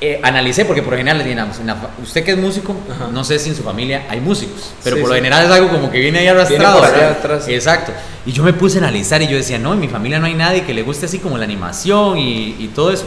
Eh, 0.00 0.20
analicé, 0.22 0.64
porque 0.64 0.80
por 0.80 0.92
lo 0.92 0.98
general, 0.98 1.24
digamos, 1.24 1.58
la, 1.64 1.76
usted 2.00 2.22
que 2.22 2.32
es 2.32 2.38
músico, 2.38 2.76
Ajá. 2.88 3.08
no 3.10 3.24
sé 3.24 3.40
si 3.40 3.48
en 3.48 3.56
su 3.56 3.64
familia 3.64 4.04
hay 4.08 4.20
músicos, 4.20 4.70
pero 4.84 4.94
sí, 4.94 5.02
por 5.02 5.08
lo 5.08 5.16
general 5.16 5.44
es 5.44 5.50
algo 5.50 5.68
como 5.68 5.90
que 5.90 5.98
viene 5.98 6.20
ahí 6.20 6.28
arrastrado. 6.28 6.82
Viene 6.82 6.96
allá 6.98 7.10
atrás. 7.10 7.48
Exacto. 7.48 7.90
Y 8.24 8.30
yo 8.30 8.44
me 8.44 8.52
puse 8.52 8.78
a 8.78 8.82
analizar 8.82 9.20
y 9.22 9.26
yo 9.26 9.36
decía, 9.36 9.58
no, 9.58 9.72
en 9.72 9.80
mi 9.80 9.88
familia 9.88 10.20
no 10.20 10.26
hay 10.26 10.34
nadie 10.34 10.62
que 10.62 10.72
le 10.72 10.82
guste 10.82 11.06
así 11.06 11.18
como 11.18 11.36
la 11.36 11.44
animación 11.44 12.16
y, 12.16 12.54
y 12.60 12.70
todo 12.72 12.92
eso. 12.92 13.06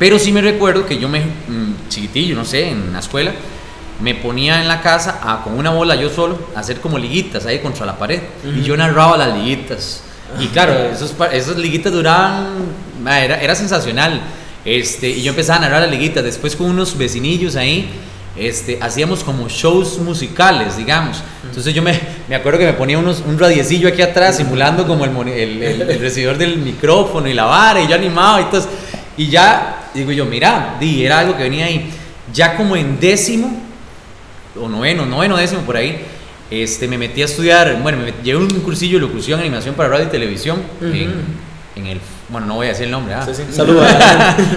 Pero 0.00 0.18
sí 0.18 0.32
me 0.32 0.40
recuerdo 0.40 0.86
que 0.86 0.98
yo 0.98 1.10
me, 1.10 1.20
mmm, 1.20 1.88
chiquitillo, 1.90 2.34
no 2.34 2.46
sé, 2.46 2.70
en 2.70 2.90
la 2.90 3.00
escuela, 3.00 3.32
me 4.00 4.14
ponía 4.14 4.62
en 4.62 4.66
la 4.66 4.80
casa 4.80 5.20
a, 5.22 5.44
con 5.44 5.58
una 5.58 5.68
bola 5.68 5.94
yo 5.94 6.08
solo 6.08 6.38
a 6.56 6.60
hacer 6.60 6.80
como 6.80 6.98
liguitas 6.98 7.44
ahí 7.44 7.58
contra 7.58 7.84
la 7.84 7.98
pared. 7.98 8.22
Uh 8.42 8.48
-huh. 8.48 8.60
Y 8.60 8.62
yo 8.62 8.78
narraba 8.78 9.18
las 9.18 9.36
liguitas. 9.36 10.02
Y 10.40 10.46
claro, 10.46 10.72
esos, 10.72 11.14
esos 11.32 11.58
liguitas 11.58 11.92
duraban, 11.92 12.46
era, 13.04 13.42
era 13.42 13.54
sensacional. 13.54 14.22
Este, 14.64 15.10
y 15.10 15.20
yo 15.22 15.32
empezaba 15.32 15.58
a 15.58 15.62
narrar 15.62 15.82
las 15.82 15.90
liguitas. 15.90 16.24
Después 16.24 16.56
con 16.56 16.70
unos 16.70 16.96
vecinillos 16.96 17.56
ahí, 17.56 17.90
este, 18.36 18.78
hacíamos 18.80 19.22
como 19.22 19.48
shows 19.50 19.98
musicales, 19.98 20.78
digamos. 20.78 21.18
Entonces 21.44 21.74
yo 21.74 21.82
me, 21.82 22.00
me 22.26 22.36
acuerdo 22.36 22.58
que 22.58 22.64
me 22.64 22.72
ponía 22.72 22.96
unos, 22.96 23.22
un 23.26 23.38
radiecillo 23.38 23.88
aquí 23.88 24.00
atrás, 24.00 24.38
simulando 24.38 24.86
como 24.86 25.04
el, 25.04 25.28
el, 25.28 25.62
el, 25.62 25.82
el 25.82 26.00
recibidor 26.06 26.38
del 26.38 26.56
micrófono 26.56 27.28
y 27.28 27.34
la 27.34 27.44
vara, 27.44 27.82
y 27.82 27.86
yo 27.86 27.96
animaba 27.96 28.40
y 28.40 28.44
todo. 28.44 28.66
Y 29.16 29.28
ya, 29.28 29.90
digo 29.94 30.12
yo, 30.12 30.24
mira, 30.24 30.76
di, 30.80 31.04
era 31.04 31.18
algo 31.18 31.36
que 31.36 31.42
venía 31.42 31.66
ahí. 31.66 31.90
Ya 32.32 32.56
como 32.56 32.76
en 32.76 32.98
décimo, 33.00 33.60
o 34.58 34.68
noveno, 34.68 35.06
noveno, 35.06 35.36
décimo 35.36 35.62
por 35.62 35.76
ahí, 35.76 36.00
este, 36.50 36.88
me 36.88 36.98
metí 36.98 37.22
a 37.22 37.26
estudiar, 37.26 37.80
bueno, 37.82 37.98
me 37.98 38.04
metí, 38.06 38.22
llevé 38.24 38.38
un 38.38 38.48
cursillo 38.60 38.98
de 38.98 39.06
locución, 39.06 39.40
animación 39.40 39.74
para 39.74 39.88
radio 39.88 40.06
y 40.06 40.08
televisión 40.08 40.62
uh 40.80 40.84
-huh. 40.84 40.94
en, 40.94 41.14
en, 41.76 41.86
el, 41.86 42.00
bueno, 42.28 42.46
no 42.48 42.54
voy 42.56 42.66
a 42.66 42.70
decir 42.70 42.86
el 42.86 42.90
nombre, 42.90 43.14
¿ah? 43.14 43.24
Sí, 43.24 43.32
sí. 43.34 43.42
Saludos. 43.52 43.86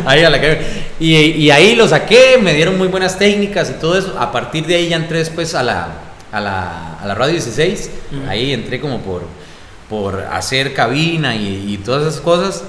ahí 0.06 0.24
a 0.24 0.30
la 0.30 0.42
que, 0.42 0.60
y, 1.00 1.16
y, 1.16 1.52
ahí 1.52 1.76
lo 1.76 1.88
saqué, 1.88 2.40
me 2.42 2.54
dieron 2.54 2.78
muy 2.78 2.88
buenas 2.88 3.18
técnicas 3.20 3.70
y 3.70 3.74
todo 3.74 3.98
eso. 3.98 4.16
A 4.20 4.32
partir 4.32 4.66
de 4.66 4.76
ahí 4.76 4.90
ya 4.90 4.96
entré 4.96 5.20
después 5.20 5.54
a 5.54 5.62
la, 5.62 5.88
a 6.32 6.40
la, 6.42 6.98
a 7.00 7.06
la 7.06 7.14
radio 7.14 7.34
16, 7.34 7.90
uh 8.12 8.16
-huh. 8.16 8.30
ahí 8.30 8.54
entré 8.54 8.80
como 8.80 9.00
por, 9.02 9.24
por 9.88 10.22
hacer 10.32 10.74
cabina 10.74 11.36
y, 11.36 11.74
y 11.74 11.78
todas 11.78 12.08
esas 12.08 12.22
cosas 12.22 12.64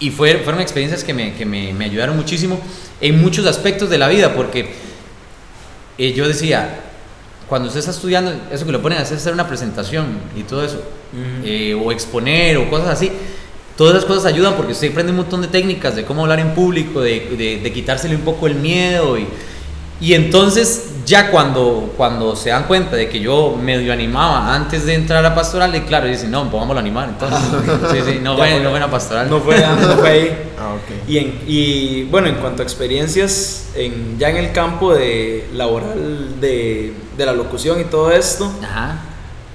y 0.00 0.10
fue, 0.10 0.38
fueron 0.38 0.60
experiencias 0.60 1.04
que, 1.04 1.14
me, 1.14 1.34
que 1.34 1.44
me, 1.44 1.72
me, 1.72 1.84
ayudaron 1.84 2.16
muchísimo 2.16 2.60
en 3.00 3.20
muchos 3.20 3.46
aspectos 3.46 3.90
de 3.90 3.98
la 3.98 4.08
vida, 4.08 4.34
porque 4.34 4.70
eh, 5.98 6.12
yo 6.12 6.28
decía, 6.28 6.80
cuando 7.48 7.68
usted 7.68 7.80
está 7.80 7.90
estudiando, 7.90 8.32
eso 8.52 8.64
que 8.64 8.72
lo 8.72 8.82
ponen 8.82 8.98
a 8.98 9.02
hacer, 9.02 9.16
hacer 9.16 9.32
una 9.32 9.48
presentación 9.48 10.06
y 10.36 10.42
todo 10.42 10.64
eso, 10.64 10.82
eh, 11.44 11.74
o 11.74 11.90
exponer 11.90 12.58
o 12.58 12.70
cosas 12.70 12.88
así, 12.88 13.10
todas 13.76 13.96
esas 13.96 14.06
cosas 14.06 14.26
ayudan 14.26 14.54
porque 14.54 14.72
usted 14.72 14.90
aprende 14.90 15.12
un 15.12 15.18
montón 15.18 15.42
de 15.42 15.48
técnicas 15.48 15.96
de 15.96 16.04
cómo 16.04 16.22
hablar 16.22 16.40
en 16.40 16.54
público, 16.54 17.00
de, 17.00 17.20
de, 17.36 17.60
de 17.60 17.72
quitársele 17.72 18.14
un 18.14 18.22
poco 18.22 18.46
el 18.46 18.54
miedo 18.54 19.18
y, 19.18 19.26
y 20.00 20.14
entonces 20.14 20.84
ya 21.06 21.30
cuando, 21.30 21.94
cuando 21.96 22.36
se 22.36 22.50
dan 22.50 22.64
cuenta 22.64 22.94
de 22.94 23.08
que 23.08 23.18
yo 23.20 23.56
medio 23.60 23.92
animaba 23.94 24.54
antes 24.54 24.84
de 24.84 24.94
entrar 24.94 25.24
a 25.24 25.34
pastoral, 25.34 25.74
y 25.74 25.80
claro, 25.80 26.06
dicen, 26.06 26.30
no, 26.30 26.50
pongámoslo 26.50 26.78
a 26.78 26.82
animar. 26.82 27.08
Entonces, 27.08 27.38
sí, 27.92 28.12
sí, 28.12 28.18
no, 28.22 28.36
fue, 28.36 28.60
no 28.60 28.70
fue 28.70 28.80
a 28.80 28.90
pastoral. 28.90 29.30
No 29.30 29.40
fue, 29.40 29.58
no 29.58 29.96
fue 29.96 30.08
ahí. 30.10 30.38
Ah, 30.60 30.74
ok. 30.74 31.08
Y, 31.08 31.18
en- 31.18 31.40
y, 31.46 32.02
bueno, 32.10 32.26
en 32.26 32.34
cuanto 32.34 32.62
a 32.62 32.64
experiencias, 32.64 33.68
en, 33.76 34.18
ya 34.18 34.28
en 34.28 34.38
el 34.38 34.50
campo 34.50 34.92
de 34.92 35.46
laboral 35.54 36.40
de, 36.40 36.92
de 37.16 37.26
la 37.26 37.32
locución 37.32 37.80
y 37.80 37.84
todo 37.84 38.10
esto, 38.10 38.52
Ajá. 38.60 38.96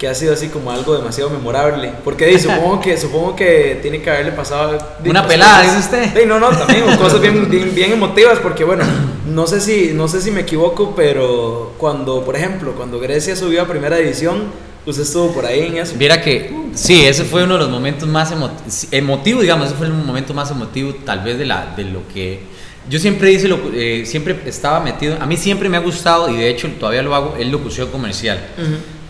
Que 0.04 0.10
ha 0.10 0.14
sido 0.14 0.34
así 0.34 0.50
como 0.50 0.70
algo 0.70 0.94
demasiado 0.98 1.30
memorable. 1.30 1.94
Porque 2.04 2.26
supongo, 2.38 2.82
que, 2.82 2.98
supongo 2.98 3.38
que 3.38 3.80
tiene 3.82 4.02
que 4.02 4.10
haberle 4.10 4.34
pasado... 4.34 4.78
Una 5.06 5.26
pelada, 5.26 5.62
dice 5.62 5.78
usted. 5.80 6.14
di, 6.14 6.26
no, 6.26 6.42
no, 6.42 6.50
también, 6.50 6.84
cosas 6.98 7.22
bien, 7.22 7.50
bien, 7.50 7.74
bien 7.74 7.94
emotivas, 7.94 8.38
porque 8.40 8.66
bueno, 8.66 8.84
no 9.26 9.48
sé, 9.48 9.62
si, 9.62 9.92
no 9.94 10.10
sé 10.10 10.20
si 10.20 10.30
me 10.30 10.42
equivoco, 10.42 10.94
pero 10.94 11.72
cuando, 11.78 12.26
por 12.26 12.36
ejemplo, 12.36 12.74
cuando 12.74 13.00
Grecia 13.00 13.34
subió 13.38 13.62
a 13.62 13.66
primera 13.66 13.96
división, 13.96 14.44
usted 14.86 15.04
estuvo 15.04 15.32
por 15.34 15.46
ahí 15.46 15.68
en 15.68 15.78
eso. 15.78 15.94
Viera 15.98 16.22
que 16.22 16.54
sí, 16.74 17.06
ese 17.06 17.24
fue 17.24 17.46
uno 17.46 17.54
de 17.54 17.62
los 17.62 17.70
momentos 17.70 18.06
más 18.10 18.34
emo- 18.34 18.52
emotivos, 18.92 19.44
digamos, 19.44 19.68
ese 19.68 19.76
fue 19.78 19.88
el 19.88 19.94
momento 19.94 20.34
más 20.34 20.52
emotivo 20.52 20.94
tal 21.06 21.22
vez 21.22 21.38
de, 21.38 21.46
la, 21.46 21.74
de 21.78 21.86
lo 21.86 22.06
que 22.14 22.42
yo 22.90 23.00
siempre 23.00 23.32
hice, 23.32 23.48
lo- 23.48 23.72
eh, 23.74 24.04
siempre 24.06 24.38
estaba 24.46 24.82
metido, 24.82 25.16
a 25.22 25.26
mí 25.26 25.38
siempre 25.38 25.70
me 25.70 25.78
ha 25.78 25.80
gustado 25.80 26.28
y 26.30 26.36
de 26.36 26.50
hecho 26.50 26.68
todavía 26.78 27.02
lo 27.04 27.16
hago, 27.16 27.36
es 27.40 27.48
locución 27.48 27.88
comercial, 27.90 28.38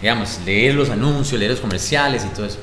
digamos, 0.04 0.38
leer 0.46 0.76
los 0.76 0.90
anuncios, 0.90 1.40
leer 1.40 1.52
los 1.52 1.62
comerciales 1.62 2.26
y 2.26 2.36
todo 2.36 2.46
eso. 2.46 2.60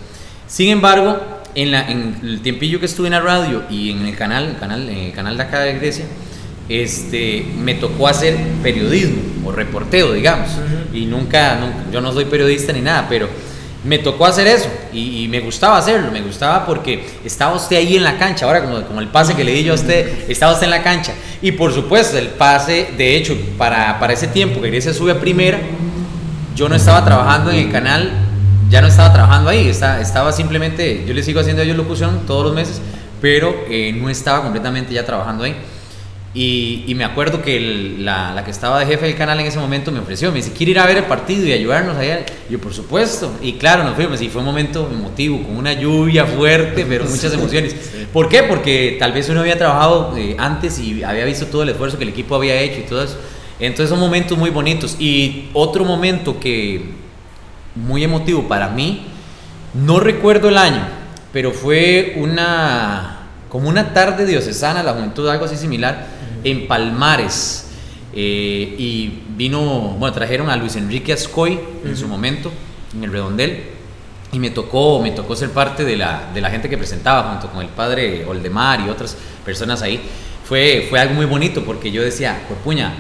Sin 0.46 0.68
embargo, 0.68 1.18
en, 1.54 1.70
la, 1.72 1.90
en 1.90 2.18
el 2.22 2.40
tiempillo 2.42 2.78
que 2.78 2.84
estuve 2.86 3.06
en 3.06 3.14
la 3.14 3.20
radio 3.20 3.62
y 3.70 3.90
en 3.92 4.04
el 4.06 4.14
canal, 4.14 4.44
el 4.50 4.58
canal, 4.58 4.88
en 4.88 4.98
el 4.98 5.12
canal 5.12 5.36
de 5.38 5.42
acá 5.44 5.60
de 5.60 5.72
Grecia, 5.74 6.04
este, 6.68 7.44
me 7.58 7.74
tocó 7.74 8.08
hacer 8.08 8.36
periodismo 8.62 9.22
o 9.46 9.52
reporteo, 9.52 10.12
digamos. 10.12 10.50
Y 10.92 11.06
nunca, 11.06 11.56
nunca- 11.56 11.90
yo 11.90 12.00
no 12.00 12.12
soy 12.12 12.26
periodista 12.26 12.72
ni 12.74 12.80
nada, 12.82 13.06
pero 13.08 13.28
me 13.84 13.98
tocó 13.98 14.26
hacer 14.26 14.46
eso 14.46 14.68
y, 14.92 15.24
y 15.24 15.28
me 15.28 15.40
gustaba 15.40 15.78
hacerlo, 15.78 16.10
me 16.12 16.20
gustaba 16.20 16.66
porque 16.66 17.02
estaba 17.24 17.56
usted 17.56 17.76
ahí 17.76 17.96
en 17.96 18.04
la 18.04 18.18
cancha, 18.18 18.44
ahora 18.44 18.62
como, 18.62 18.82
como 18.82 19.00
el 19.00 19.08
pase 19.08 19.34
que 19.34 19.42
le 19.44 19.52
di 19.54 19.64
yo 19.64 19.72
a 19.72 19.76
usted, 19.76 20.28
estaba 20.30 20.52
usted 20.52 20.64
en 20.64 20.70
la 20.72 20.82
cancha. 20.82 21.14
Y 21.40 21.52
por 21.52 21.72
supuesto, 21.72 22.18
el 22.18 22.28
pase, 22.28 22.88
de 22.98 23.16
hecho, 23.16 23.34
para, 23.56 23.98
para 23.98 24.12
ese 24.12 24.26
tiempo 24.26 24.60
que 24.60 24.68
Grecia 24.68 24.92
sube 24.92 25.12
a 25.12 25.18
primera, 25.18 25.58
yo 26.60 26.68
no 26.68 26.74
estaba 26.74 27.02
trabajando 27.06 27.50
en 27.50 27.56
el 27.56 27.72
canal, 27.72 28.10
ya 28.68 28.82
no 28.82 28.86
estaba 28.86 29.10
trabajando 29.14 29.48
ahí, 29.48 29.66
estaba, 29.66 29.98
estaba 29.98 30.30
simplemente, 30.30 31.04
yo 31.06 31.14
le 31.14 31.22
sigo 31.22 31.40
haciendo 31.40 31.62
a 31.62 31.64
ellos 31.64 31.78
locución 31.78 32.20
todos 32.26 32.44
los 32.44 32.54
meses, 32.54 32.82
pero 33.18 33.64
eh, 33.70 33.94
no 33.98 34.10
estaba 34.10 34.42
completamente 34.42 34.92
ya 34.92 35.06
trabajando 35.06 35.44
ahí. 35.44 35.56
Y, 36.34 36.84
y 36.86 36.94
me 36.94 37.04
acuerdo 37.04 37.40
que 37.40 37.56
el- 37.56 38.04
la, 38.04 38.34
la 38.34 38.44
que 38.44 38.50
estaba 38.50 38.78
de 38.78 38.84
jefe 38.86 39.06
del 39.06 39.16
canal 39.16 39.40
en 39.40 39.46
ese 39.46 39.58
momento 39.58 39.90
me 39.90 40.00
ofreció, 40.00 40.30
me 40.30 40.36
dice, 40.36 40.52
¿quiere 40.52 40.72
ir 40.72 40.78
a 40.80 40.84
ver 40.86 40.98
el 40.98 41.04
partido 41.04 41.46
y 41.46 41.52
ayudarnos 41.52 41.96
allá? 41.96 42.26
Yo, 42.50 42.60
por 42.60 42.74
supuesto. 42.74 43.32
Y 43.40 43.54
claro, 43.54 43.82
nos 43.82 43.94
fuimos 43.94 44.20
y 44.20 44.28
fue 44.28 44.40
un 44.40 44.46
momento 44.46 44.86
emotivo, 44.92 45.42
con 45.42 45.56
una 45.56 45.72
lluvia 45.72 46.26
fuerte, 46.26 46.84
pero 46.86 47.06
muchas 47.06 47.32
emociones. 47.32 47.74
¿Por 48.12 48.28
qué? 48.28 48.42
Porque 48.42 48.96
tal 49.00 49.12
vez 49.12 49.30
uno 49.30 49.40
había 49.40 49.56
trabajado 49.56 50.14
eh, 50.18 50.36
antes 50.38 50.78
y 50.78 51.02
había 51.02 51.24
visto 51.24 51.46
todo 51.46 51.62
el 51.62 51.70
esfuerzo 51.70 51.96
que 51.96 52.04
el 52.04 52.10
equipo 52.10 52.34
había 52.36 52.54
hecho 52.60 52.80
y 52.80 52.82
todo 52.82 53.02
eso. 53.02 53.16
Entonces 53.60 53.90
son 53.90 54.00
momentos 54.00 54.36
muy 54.36 54.50
bonitos. 54.50 54.96
Y 54.98 55.50
otro 55.52 55.84
momento 55.84 56.40
que 56.40 56.82
muy 57.74 58.02
emotivo 58.02 58.48
para 58.48 58.68
mí, 58.68 59.06
no 59.74 60.00
recuerdo 60.00 60.48
el 60.48 60.58
año, 60.58 60.82
pero 61.32 61.52
fue 61.52 62.14
una 62.16 63.18
como 63.50 63.68
una 63.68 63.92
tarde 63.92 64.26
diocesana, 64.26 64.82
la 64.82 64.92
juventud, 64.92 65.28
algo 65.28 65.44
así 65.44 65.56
similar, 65.56 66.06
en 66.44 66.66
Palmares. 66.68 67.66
Eh, 68.12 68.74
y 68.78 69.22
vino, 69.36 69.60
bueno, 69.98 70.14
trajeron 70.14 70.48
a 70.50 70.56
Luis 70.56 70.76
Enrique 70.76 71.12
Ascoy 71.12 71.58
en 71.84 71.96
su 71.96 72.06
momento, 72.08 72.50
en 72.94 73.04
el 73.04 73.12
redondel. 73.12 73.64
Y 74.32 74.38
me 74.38 74.50
tocó, 74.50 75.00
me 75.00 75.10
tocó 75.10 75.34
ser 75.34 75.50
parte 75.50 75.84
de 75.84 75.96
la, 75.96 76.30
de 76.32 76.40
la 76.40 76.50
gente 76.50 76.68
que 76.68 76.78
presentaba, 76.78 77.28
junto 77.30 77.48
con 77.48 77.62
el 77.62 77.68
padre 77.68 78.24
Oldemar 78.24 78.80
y 78.86 78.88
otras 78.88 79.16
personas 79.44 79.82
ahí. 79.82 80.00
Fue, 80.44 80.86
fue 80.88 81.00
algo 81.00 81.14
muy 81.14 81.26
bonito 81.26 81.64
porque 81.64 81.90
yo 81.90 82.02
decía, 82.02 82.42
pues 82.46 82.58
puña, 82.60 82.92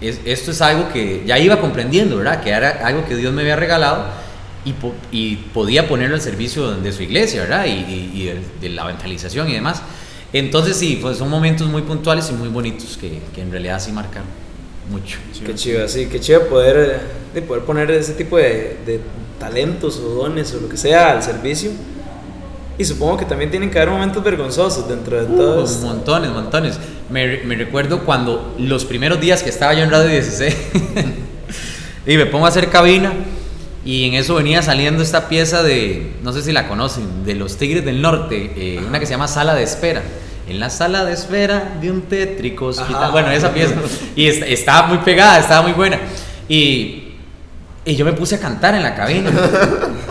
es- 0.00 0.20
esto 0.24 0.50
es 0.50 0.60
algo 0.62 0.88
que 0.92 1.22
ya 1.26 1.38
iba 1.38 1.60
comprendiendo, 1.60 2.16
¿verdad? 2.16 2.42
Que 2.42 2.50
era 2.50 2.86
algo 2.86 3.04
que 3.06 3.16
Dios 3.16 3.32
me 3.32 3.42
había 3.42 3.56
regalado 3.56 4.04
y, 4.64 4.72
po- 4.72 4.94
y 5.12 5.36
podía 5.36 5.88
ponerlo 5.88 6.14
al 6.16 6.20
servicio 6.22 6.72
de 6.72 6.92
su 6.92 7.02
iglesia, 7.02 7.42
¿verdad? 7.42 7.66
Y, 7.66 7.70
y- 7.70 8.10
y 8.14 8.24
de, 8.26 8.40
de 8.60 8.68
la 8.70 8.82
evangelización 8.82 9.48
y 9.48 9.54
demás. 9.54 9.82
Entonces 10.32 10.76
sí, 10.76 10.98
pues 11.00 11.16
son 11.18 11.30
momentos 11.30 11.66
muy 11.68 11.82
puntuales 11.82 12.28
y 12.30 12.34
muy 12.34 12.48
bonitos 12.48 12.98
que, 13.00 13.20
que 13.34 13.40
en 13.40 13.50
realidad 13.50 13.80
sí 13.80 13.92
marcaron 13.92 14.28
mucho. 14.90 15.18
Qué 15.44 15.54
chido, 15.54 15.88
sí, 15.88 16.06
qué 16.10 16.20
chido 16.20 16.46
poder, 16.48 16.76
eh, 16.76 17.00
de 17.34 17.42
poder 17.42 17.64
poner 17.64 17.90
ese 17.90 18.12
tipo 18.14 18.36
de, 18.36 18.76
de 18.86 19.00
talentos 19.38 19.96
o 19.98 20.08
dones 20.10 20.52
o 20.54 20.60
lo 20.60 20.68
que 20.68 20.76
sea 20.76 21.12
al 21.12 21.22
servicio. 21.22 21.70
Y 22.78 22.84
supongo 22.84 23.16
que 23.16 23.24
también 23.24 23.50
tienen 23.50 23.70
que 23.70 23.78
haber 23.78 23.90
momentos 23.92 24.22
vergonzosos 24.22 24.88
dentro 24.88 25.18
de 25.20 25.26
todo 25.26 25.64
esto. 25.64 25.84
montones, 25.86 26.30
montones. 26.30 26.78
Me, 27.10 27.26
re- 27.26 27.42
me 27.44 27.56
recuerdo 27.56 28.04
cuando 28.04 28.54
los 28.58 28.84
primeros 28.84 29.20
días 29.20 29.42
que 29.42 29.50
estaba 29.50 29.74
yo 29.74 29.82
en 29.82 29.90
Radio 29.90 30.08
16 30.08 30.56
y 32.06 32.16
me 32.16 32.26
pongo 32.26 32.46
a 32.46 32.48
hacer 32.50 32.68
cabina 32.70 33.12
y 33.84 34.04
en 34.06 34.14
eso 34.14 34.34
venía 34.34 34.62
saliendo 34.62 35.02
esta 35.02 35.28
pieza 35.28 35.62
de, 35.62 36.12
no 36.22 36.32
sé 36.32 36.42
si 36.42 36.52
la 36.52 36.68
conocen, 36.68 37.24
de 37.24 37.34
los 37.34 37.56
Tigres 37.56 37.84
del 37.84 38.00
Norte, 38.02 38.52
eh, 38.56 38.80
una 38.86 39.00
que 39.00 39.06
se 39.06 39.12
llama 39.12 39.28
Sala 39.28 39.54
de 39.54 39.62
Espera. 39.62 40.02
En 40.48 40.60
la 40.60 40.70
sala 40.70 41.04
de 41.04 41.12
espera 41.12 41.76
de 41.78 41.90
un 41.90 42.00
tétrico 42.02 42.66
hospital. 42.68 42.94
Ajá. 43.02 43.10
Bueno, 43.10 43.30
esa 43.32 43.52
pieza. 43.52 43.74
Y 44.16 44.28
est- 44.28 44.42
estaba 44.44 44.86
muy 44.88 44.96
pegada, 44.98 45.38
estaba 45.40 45.60
muy 45.60 45.72
buena. 45.72 45.98
Y, 46.48 47.07
y 47.88 47.96
yo 47.96 48.04
me 48.04 48.12
puse 48.12 48.34
a 48.34 48.38
cantar 48.38 48.74
en 48.74 48.82
la 48.82 48.94
cabina. 48.94 49.30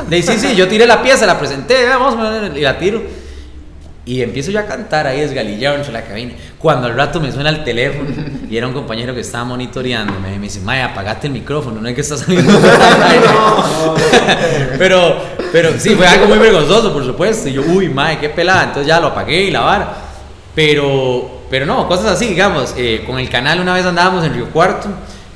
Le 0.09 0.15
dije, 0.15 0.33
sí, 0.33 0.47
sí, 0.47 0.55
yo 0.55 0.67
tiré 0.67 0.87
la 0.87 1.03
pieza, 1.03 1.27
la 1.27 1.37
presenté, 1.37 1.85
vamos, 1.85 2.15
y 2.55 2.61
la 2.61 2.79
tiro. 2.79 3.03
Y 4.03 4.23
empiezo 4.23 4.49
yo 4.49 4.59
a 4.59 4.63
cantar 4.63 5.05
ahí 5.05 5.19
desgalillado 5.19 5.75
entre 5.75 5.93
la 5.93 6.01
cabina. 6.01 6.33
Cuando 6.57 6.87
al 6.87 6.95
rato 6.95 7.19
me 7.19 7.31
suena 7.31 7.49
el 7.49 7.63
teléfono 7.63 8.09
y 8.49 8.57
era 8.57 8.65
un 8.65 8.73
compañero 8.73 9.13
que 9.13 9.19
estaba 9.19 9.43
monitoreando. 9.43 10.13
Me, 10.19 10.31
me 10.37 10.45
dice, 10.45 10.59
Maya, 10.61 10.85
apagate 10.85 11.27
el 11.27 11.33
micrófono, 11.33 11.79
no 11.79 11.87
es 11.87 11.93
que 11.93 12.01
está 12.01 12.17
saliendo. 12.17 12.51
pero, 14.79 15.17
pero 15.51 15.69
sí, 15.77 15.93
fue 15.93 16.07
algo 16.07 16.25
muy 16.25 16.39
vergonzoso, 16.39 16.91
por 16.91 17.05
supuesto. 17.05 17.47
Y 17.47 17.53
yo, 17.53 17.61
uy, 17.61 17.89
Maya, 17.89 18.19
qué 18.19 18.29
pelada. 18.29 18.63
Entonces 18.63 18.87
ya 18.87 18.99
lo 18.99 19.07
apagué 19.07 19.43
y 19.43 19.51
la 19.51 19.59
vara. 19.59 19.93
Pero, 20.55 21.41
pero 21.49 21.67
no, 21.67 21.87
cosas 21.87 22.07
así, 22.07 22.27
digamos. 22.27 22.73
eh, 22.75 23.03
con 23.05 23.19
el 23.19 23.29
canal 23.29 23.59
una 23.59 23.75
vez 23.75 23.85
andábamos 23.85 24.23
en 24.25 24.33
Río 24.33 24.49
Cuarto. 24.49 24.87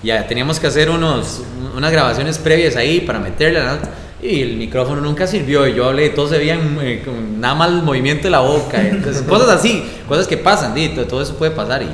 Ya 0.02 0.26
teníamos 0.26 0.60
que 0.60 0.66
hacer 0.66 0.90
unos, 0.90 1.42
unas 1.76 1.92
grabaciones 1.92 2.38
previas 2.38 2.76
ahí 2.76 3.02
para 3.02 3.20
meterle 3.20 3.60
la 3.64 3.76
nota. 3.76 3.90
Y 4.22 4.42
el 4.42 4.58
micrófono 4.58 5.02
nunca 5.02 5.26
sirvió. 5.26 5.68
Y 5.68 5.74
yo 5.74 5.86
hablé, 5.86 6.10
todos 6.10 6.30
se 6.30 6.38
veían 6.38 6.78
eh, 6.82 7.04
nada 7.40 7.56
más 7.56 7.70
el 7.72 7.82
movimiento 7.84 8.24
de 8.26 8.30
la 8.32 8.40
boca. 8.42 8.80
Entonces, 8.80 9.22
cosas 9.28 9.50
así, 9.50 9.84
cosas 10.08 10.28
que 10.28 10.38
pasan, 10.38 10.76
di, 10.76 10.90
todo, 10.90 11.06
todo 11.06 11.22
eso 11.22 11.36
puede 11.38 11.52
pasar. 11.52 11.82
Y, 11.82 11.90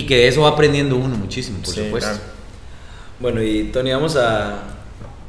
y 0.00 0.06
que 0.06 0.16
de 0.16 0.28
eso 0.28 0.42
va 0.42 0.48
aprendiendo 0.50 0.96
uno 0.96 1.14
muchísimo, 1.16 1.58
por 1.58 1.72
Sí, 1.72 1.84
supuesto. 1.84 2.10
claro. 2.10 2.24
Bueno, 3.20 3.42
y 3.42 3.64
Tony, 3.72 3.92
vamos 3.92 4.16
a, 4.16 4.62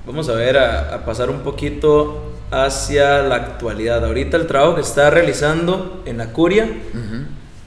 vamos 0.05 0.29
a 0.29 0.33
ver, 0.33 0.57
a, 0.57 0.95
a 0.95 1.05
pasar 1.05 1.29
un 1.29 1.39
poquito 1.41 2.31
hacia 2.49 3.21
la 3.21 3.35
actualidad. 3.35 4.03
Ahorita 4.05 4.37
el 4.37 4.47
trabajo 4.47 4.75
que 4.75 4.81
está 4.81 5.09
realizando 5.09 6.01
en 6.05 6.17
la 6.17 6.27
curia, 6.33 6.63
Ujú. 6.65 7.23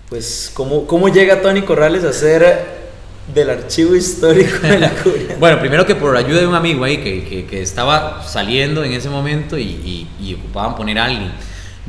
pues, 0.08 0.50
¿cómo, 0.52 0.86
cómo 0.86 1.08
llega 1.08 1.42
Tony 1.42 1.62
Corrales 1.62 2.04
a 2.04 2.12
ser 2.12 2.83
del 3.32 3.50
archivo 3.50 3.94
histórico 3.94 4.58
de 4.66 4.78
la 4.78 4.90
curia? 4.90 5.36
Bueno, 5.40 5.58
primero 5.60 5.86
que 5.86 5.94
por 5.94 6.16
ayuda 6.16 6.40
de 6.40 6.46
un 6.46 6.54
amigo 6.54 6.84
ahí 6.84 6.98
que, 6.98 7.24
que- 7.24 7.46
que 7.46 7.62
estaba 7.62 8.22
saliendo 8.26 8.82
en 8.84 8.92
ese 8.92 9.08
momento 9.08 9.56
y, 9.58 9.62
y- 9.62 10.08
y 10.20 10.34
ocupaban 10.34 10.74
poner 10.76 10.98
a 10.98 11.04
alguien. 11.06 11.32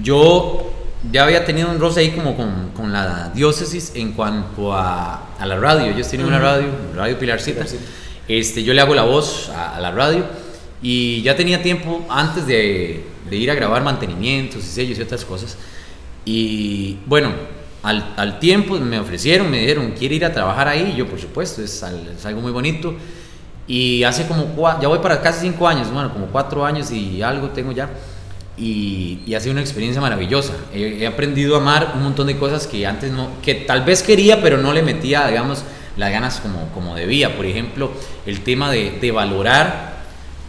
Yo 0.01 0.71
ya 1.11 1.23
había 1.23 1.45
tenido 1.45 1.69
un 1.69 1.79
roce 1.79 1.99
ahí 2.01 2.11
como 2.11 2.35
con, 2.35 2.69
con 2.75 2.91
la 2.91 3.31
diócesis 3.33 3.91
en 3.95 4.13
cuanto 4.13 4.73
a, 4.73 5.35
a 5.39 5.45
la 5.45 5.57
radio. 5.57 5.91
Ellos 5.91 6.07
tienen 6.07 6.27
una 6.27 6.39
radio, 6.39 6.67
Radio 6.95 7.17
Pilarcita. 7.19 7.63
Pilarcita. 7.63 7.83
Este, 8.27 8.63
yo 8.63 8.73
le 8.73 8.81
hago 8.81 8.95
la 8.95 9.03
voz 9.03 9.49
a, 9.49 9.75
a 9.75 9.79
la 9.81 9.91
radio 9.91 10.23
y 10.81 11.21
ya 11.21 11.35
tenía 11.35 11.61
tiempo 11.61 12.05
antes 12.09 12.47
de, 12.47 13.03
de 13.29 13.35
ir 13.35 13.51
a 13.51 13.55
grabar 13.55 13.83
mantenimientos 13.83 14.63
y 14.63 14.67
sellos 14.67 14.97
y 14.97 15.01
otras 15.01 15.23
cosas. 15.25 15.57
Y 16.25 16.97
bueno, 17.05 17.31
al, 17.85 18.13
al 18.17 18.39
tiempo 18.39 18.77
me 18.79 18.99
ofrecieron, 18.99 19.49
me 19.49 19.59
dijeron, 19.59 19.93
¿quiere 19.97 20.15
ir 20.15 20.25
a 20.25 20.33
trabajar 20.33 20.67
ahí? 20.67 20.93
Yo, 20.97 21.07
por 21.07 21.19
supuesto, 21.19 21.61
es, 21.61 21.81
al- 21.83 22.09
es 22.17 22.25
algo 22.25 22.41
muy 22.41 22.51
bonito. 22.51 22.93
Y 23.67 24.03
hace 24.03 24.27
como, 24.27 24.55
cua- 24.55 24.79
ya 24.81 24.87
voy 24.87 24.99
para 24.99 25.21
casi 25.21 25.41
cinco 25.41 25.67
años, 25.67 25.91
bueno, 25.91 26.11
como 26.13 26.27
cuatro 26.27 26.65
años 26.65 26.91
y 26.91 27.21
algo 27.21 27.49
tengo 27.49 27.71
ya. 27.71 27.89
Y, 28.57 29.19
y 29.25 29.33
ha 29.35 29.39
sido 29.39 29.51
una 29.53 29.61
experiencia 29.61 30.01
maravillosa. 30.01 30.53
He, 30.73 30.99
he 31.01 31.07
aprendido 31.07 31.55
a 31.55 31.59
amar 31.59 31.93
un 31.95 32.03
montón 32.03 32.27
de 32.27 32.37
cosas 32.37 32.67
que 32.67 32.85
antes 32.87 33.11
no, 33.11 33.29
que 33.41 33.55
tal 33.55 33.83
vez 33.83 34.01
quería, 34.03 34.41
pero 34.41 34.57
no 34.57 34.71
le 34.73 34.81
metía, 34.83 35.27
digamos, 35.27 35.63
las 35.97 36.11
ganas 36.11 36.39
como, 36.39 36.69
como 36.73 36.95
debía. 36.95 37.35
Por 37.35 37.45
ejemplo, 37.45 37.91
el 38.25 38.41
tema 38.41 38.71
de, 38.71 38.91
de 39.01 39.11
valorar 39.11 39.95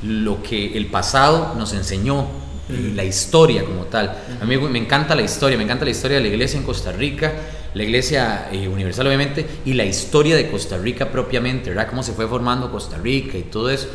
lo 0.02 0.42
que 0.42 0.76
el 0.76 0.86
pasado 0.86 1.54
nos 1.58 1.72
enseñó, 1.72 2.26
la 2.68 3.04
historia 3.04 3.64
como 3.64 3.84
tal. 3.84 4.16
A 4.40 4.44
mí 4.44 4.56
me 4.56 4.78
encanta 4.78 5.14
la 5.14 5.22
historia, 5.22 5.56
me 5.56 5.64
encanta 5.64 5.84
la 5.84 5.90
historia 5.90 6.16
de 6.16 6.22
la 6.22 6.28
iglesia 6.28 6.58
en 6.58 6.64
Costa 6.64 6.92
Rica, 6.92 7.32
la 7.74 7.82
iglesia 7.82 8.48
eh, 8.52 8.68
universal 8.68 9.06
obviamente, 9.06 9.46
y 9.64 9.74
la 9.74 9.84
historia 9.84 10.36
de 10.36 10.50
Costa 10.50 10.76
Rica 10.78 11.10
propiamente, 11.10 11.70
¿verdad? 11.70 11.88
Cómo 11.88 12.02
se 12.02 12.12
fue 12.12 12.26
formando 12.26 12.70
Costa 12.70 12.98
Rica 12.98 13.38
y 13.38 13.42
todo 13.42 13.70
eso. 13.70 13.88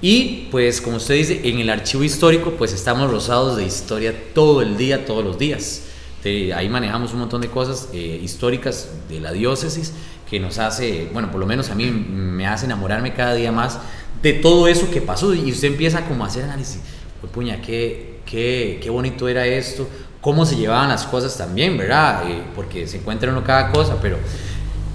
Y 0.00 0.48
pues 0.50 0.80
como 0.80 0.96
usted 0.96 1.14
dice, 1.14 1.40
en 1.44 1.58
el 1.58 1.70
archivo 1.70 2.04
histórico 2.04 2.52
pues 2.52 2.72
estamos 2.72 3.10
rosados 3.10 3.56
de 3.56 3.64
historia 3.64 4.14
todo 4.34 4.62
el 4.62 4.76
día, 4.76 5.04
todos 5.04 5.24
los 5.24 5.38
días. 5.38 5.82
ahí 6.24 6.68
manejamos 6.68 7.12
un 7.12 7.20
montón 7.20 7.40
de 7.40 7.48
cosas 7.48 7.88
eh, 7.92 8.20
históricas 8.22 8.90
de 9.08 9.20
la 9.20 9.32
diócesis 9.32 9.92
que 10.28 10.40
nos 10.40 10.58
hace, 10.58 11.08
bueno, 11.12 11.30
por 11.30 11.38
lo 11.38 11.46
menos 11.46 11.70
a 11.70 11.74
mí 11.74 11.90
me 11.90 12.46
hace 12.46 12.66
enamorarme 12.66 13.14
cada 13.14 13.34
día 13.34 13.52
más 13.52 13.78
de 14.22 14.32
todo 14.32 14.66
eso 14.66 14.90
que 14.90 15.00
pasó 15.00 15.34
y 15.34 15.52
usted 15.52 15.68
empieza 15.68 16.04
como 16.06 16.24
a 16.24 16.26
hacer 16.26 16.44
análisis 16.44 16.80
pues 17.20 17.32
puña, 17.32 17.60
qué, 17.60 18.20
qué, 18.26 18.80
qué, 18.82 18.90
bonito 18.90 19.28
era 19.28 19.46
esto, 19.46 19.88
cómo 20.20 20.44
se 20.44 20.56
llevaban 20.56 20.88
las 20.88 21.04
cosas 21.04 21.36
también, 21.36 21.76
¿verdad? 21.76 22.30
Eh, 22.30 22.42
porque 22.54 22.86
se 22.86 22.98
encuentra 22.98 23.30
uno 23.30 23.44
cada 23.44 23.70
cosa, 23.70 23.96
pero, 24.00 24.18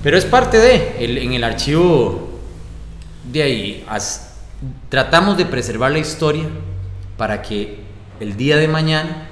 pero 0.04 0.18
es 0.18 0.26
parte 0.26 0.58
de, 0.58 0.96
el, 1.00 1.18
en 1.18 1.34
el 1.34 1.44
archivo 1.44 2.30
de 3.32 3.44
ahí, 3.44 3.86
tratamos 4.90 5.38
de 5.38 5.46
preservar 5.46 5.92
la 5.92 6.00
historia 6.00 6.46
para 7.18 7.42
que 7.42 7.80
el 8.20 8.36
día 8.36 8.58
de 8.58 8.68
mañana, 8.68 9.30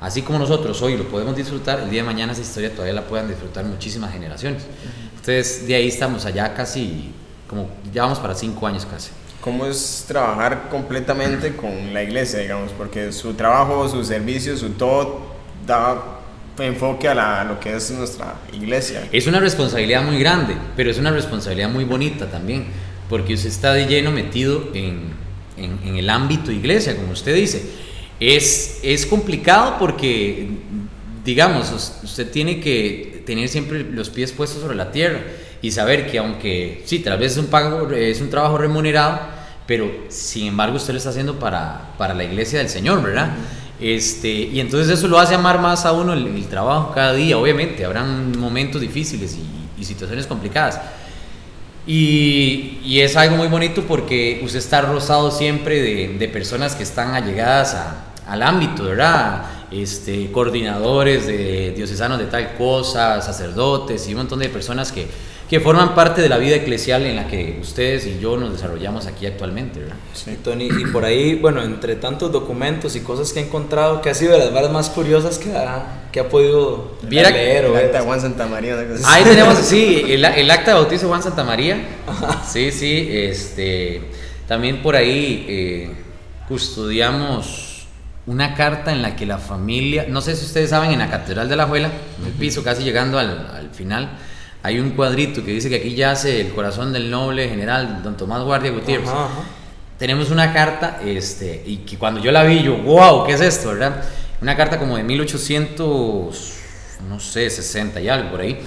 así 0.00 0.22
como 0.22 0.38
nosotros 0.38 0.80
hoy 0.82 0.96
lo 0.96 1.04
podemos 1.04 1.36
disfrutar, 1.36 1.80
el 1.80 1.90
día 1.90 2.02
de 2.02 2.06
mañana 2.06 2.32
esa 2.32 2.42
historia 2.42 2.72
todavía 2.72 2.94
la 2.94 3.06
puedan 3.06 3.28
disfrutar 3.28 3.64
muchísimas 3.64 4.12
generaciones. 4.12 4.62
Entonces, 5.10 5.66
de 5.66 5.74
ahí 5.74 5.88
estamos 5.88 6.24
allá 6.24 6.54
casi, 6.54 7.12
como 7.48 7.68
ya 7.92 8.02
vamos 8.02 8.18
para 8.18 8.34
cinco 8.34 8.66
años 8.66 8.86
casi. 8.86 9.10
¿Cómo 9.40 9.64
es 9.64 10.04
trabajar 10.06 10.68
completamente 10.68 11.56
con 11.56 11.94
la 11.94 12.02
iglesia, 12.02 12.40
digamos? 12.40 12.72
Porque 12.72 13.10
su 13.10 13.32
trabajo, 13.32 13.88
su 13.88 14.04
servicio, 14.04 14.54
su 14.56 14.70
todo 14.70 15.30
da 15.66 16.20
enfoque 16.58 17.08
a, 17.08 17.14
la, 17.14 17.44
lo 17.44 17.58
que 17.58 17.74
es 17.74 17.90
nuestra 17.90 18.34
iglesia. 18.52 19.08
Es 19.12 19.26
una 19.26 19.40
responsabilidad 19.40 20.02
muy 20.04 20.18
grande, 20.18 20.54
pero 20.76 20.90
es 20.90 20.98
una 20.98 21.10
responsabilidad 21.10 21.70
muy 21.70 21.84
bonita 21.84 22.30
también, 22.30 22.66
porque 23.08 23.32
usted 23.32 23.48
está 23.48 23.72
de 23.72 23.86
lleno 23.86 24.10
metido 24.10 24.68
en, 24.74 25.10
en, 25.56 25.78
en 25.84 25.96
el 25.96 26.10
ámbito 26.10 26.52
iglesia, 26.52 26.94
como 26.94 27.12
usted 27.12 27.34
dice. 27.34 27.62
Es, 28.20 28.80
es 28.82 29.06
complicado 29.06 29.76
porque, 29.78 30.50
digamos, 31.24 31.72
usted 32.04 32.30
tiene 32.30 32.60
que 32.60 33.22
tener 33.24 33.48
siempre 33.48 33.84
los 33.84 34.10
pies 34.10 34.32
puestos 34.32 34.60
sobre 34.60 34.76
la 34.76 34.92
tierra 34.92 35.20
y 35.62 35.70
saber 35.70 36.10
que 36.10 36.18
aunque 36.18 36.82
sí, 36.84 37.00
tal 37.00 37.18
vez 37.18 37.32
es 37.32 37.38
un, 37.38 37.46
pago, 37.46 37.90
es 37.90 38.20
un 38.20 38.30
trabajo 38.30 38.58
remunerado, 38.58 39.20
pero 39.66 39.90
sin 40.08 40.46
embargo 40.46 40.76
usted 40.76 40.92
lo 40.92 40.98
está 40.98 41.10
haciendo 41.10 41.38
para, 41.38 41.92
para 41.98 42.14
la 42.14 42.24
iglesia 42.24 42.58
del 42.58 42.68
Señor, 42.68 43.02
¿verdad? 43.02 43.30
Este, 43.80 44.28
y 44.28 44.60
entonces 44.60 44.98
eso 44.98 45.08
lo 45.08 45.18
hace 45.18 45.34
amar 45.34 45.60
más 45.60 45.86
a 45.86 45.92
uno 45.92 46.12
el, 46.12 46.44
trabajo 46.46 46.92
cada 46.94 47.12
día, 47.14 47.38
obviamente, 47.38 47.84
habrán 47.84 48.38
momentos 48.38 48.80
difíciles 48.80 49.36
y, 49.36 49.80
y 49.80 49.84
situaciones 49.84 50.26
complicadas. 50.26 50.80
Y, 51.86 52.78
y, 52.84 53.00
es 53.00 53.16
algo 53.16 53.36
muy 53.36 53.48
bonito 53.48 53.82
porque 53.88 54.40
usted 54.44 54.58
está 54.58 54.82
rozado 54.82 55.30
siempre 55.30 55.80
de, 55.80 56.16
de 56.18 56.28
personas 56.28 56.74
que 56.74 56.82
están 56.82 57.14
allegadas 57.14 57.74
a, 57.74 58.10
al 58.30 58.42
ámbito, 58.42 58.84
¿verdad? 58.84 59.42
Este, 59.70 60.30
coordinadores 60.30 61.26
de 61.26 61.72
diocesanos 61.76 62.18
de 62.18 62.26
tal 62.26 62.54
cosa, 62.54 63.20
sacerdotes 63.22 64.06
y 64.08 64.12
un 64.12 64.18
montón 64.18 64.38
de 64.38 64.48
personas 64.48 64.92
que, 64.92 65.08
que 65.50 65.58
forman 65.58 65.96
parte 65.96 66.22
de 66.22 66.28
la 66.28 66.38
vida 66.38 66.54
eclesial 66.54 67.04
en 67.06 67.16
la 67.16 67.26
que 67.26 67.58
ustedes 67.60 68.06
y 68.06 68.20
yo 68.20 68.36
nos 68.36 68.52
desarrollamos 68.52 69.06
aquí 69.06 69.26
actualmente, 69.26 69.80
¿verdad? 69.80 69.96
Sí, 70.14 70.38
Tony, 70.44 70.66
y 70.66 70.86
por 70.92 71.04
ahí, 71.04 71.34
bueno, 71.34 71.60
entre 71.64 71.96
tantos 71.96 72.30
documentos 72.30 72.94
y 72.94 73.00
cosas 73.00 73.32
que 73.32 73.40
he 73.40 73.42
encontrado, 73.42 74.00
que 74.00 74.10
ha 74.10 74.14
sido 74.14 74.34
de 74.34 74.38
las 74.38 74.54
varas 74.54 74.70
más 74.70 74.90
curiosas 74.90 75.38
que 75.38 75.50
ha, 75.56 76.04
que 76.12 76.20
ha 76.20 76.28
podido 76.28 76.96
leer? 77.02 77.64
El 77.64 77.74
acta 77.74 77.98
de 77.98 78.04
Juan 78.04 78.20
Santa 78.20 78.46
María. 78.46 78.76
Ahí 79.06 79.24
tenemos, 79.24 79.58
sí, 79.58 80.04
el, 80.08 80.24
el, 80.24 80.50
acta 80.52 80.70
de 80.70 80.74
bautizo 80.74 81.06
de 81.06 81.08
Juan 81.08 81.22
Santa 81.24 81.42
María. 81.42 81.84
Sí, 82.48 82.70
sí, 82.70 83.08
este, 83.10 84.02
también 84.46 84.80
por 84.82 84.94
ahí 84.94 85.46
eh, 85.48 85.90
custodiamos 86.46 87.88
una 88.26 88.54
carta 88.54 88.92
en 88.92 89.02
la 89.02 89.16
que 89.16 89.26
la 89.26 89.38
familia, 89.38 90.06
no 90.08 90.20
sé 90.20 90.36
si 90.36 90.44
ustedes 90.44 90.70
saben, 90.70 90.92
en 90.92 91.00
la 91.00 91.10
Catedral 91.10 91.48
de 91.48 91.56
la 91.56 91.66
Juela, 91.66 91.90
en 92.20 92.26
el 92.26 92.32
piso, 92.34 92.62
casi 92.62 92.84
llegando 92.84 93.18
al, 93.18 93.48
al 93.52 93.70
final, 93.70 94.16
hay 94.62 94.78
un 94.78 94.90
cuadrito 94.90 95.44
que 95.44 95.52
dice 95.52 95.68
que 95.68 95.76
aquí 95.76 95.94
yace 95.94 96.40
el 96.40 96.52
corazón 96.52 96.92
del 96.92 97.10
noble 97.10 97.48
general 97.48 98.02
don 98.02 98.16
Tomás 98.16 98.42
Guardia 98.42 98.70
Gutiérrez. 98.70 99.10
Tenemos 99.98 100.30
una 100.30 100.52
carta, 100.52 101.00
este, 101.04 101.62
y 101.66 101.78
que 101.78 101.98
cuando 101.98 102.20
yo 102.20 102.32
la 102.32 102.42
vi, 102.44 102.62
yo, 102.62 102.76
wow, 102.76 103.26
¿qué 103.26 103.34
es 103.34 103.40
esto, 103.40 103.68
verdad? 103.68 104.02
Una 104.40 104.56
carta 104.56 104.78
como 104.78 104.96
de 104.96 105.02
1800, 105.02 106.52
no 107.08 107.20
sé, 107.20 107.50
60 107.50 108.00
y 108.00 108.08
algo 108.08 108.30
por 108.30 108.40
ahí, 108.40 108.58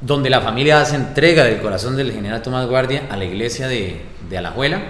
donde 0.00 0.30
la 0.30 0.40
familia 0.40 0.80
hace 0.80 0.94
entrega 0.94 1.44
del 1.44 1.60
corazón 1.60 1.96
del 1.96 2.12
general 2.12 2.42
Tomás 2.42 2.66
Guardia 2.66 3.04
a 3.10 3.16
la 3.16 3.24
iglesia 3.24 3.66
de, 3.66 4.02
de 4.28 4.38
Alajuela 4.38 4.80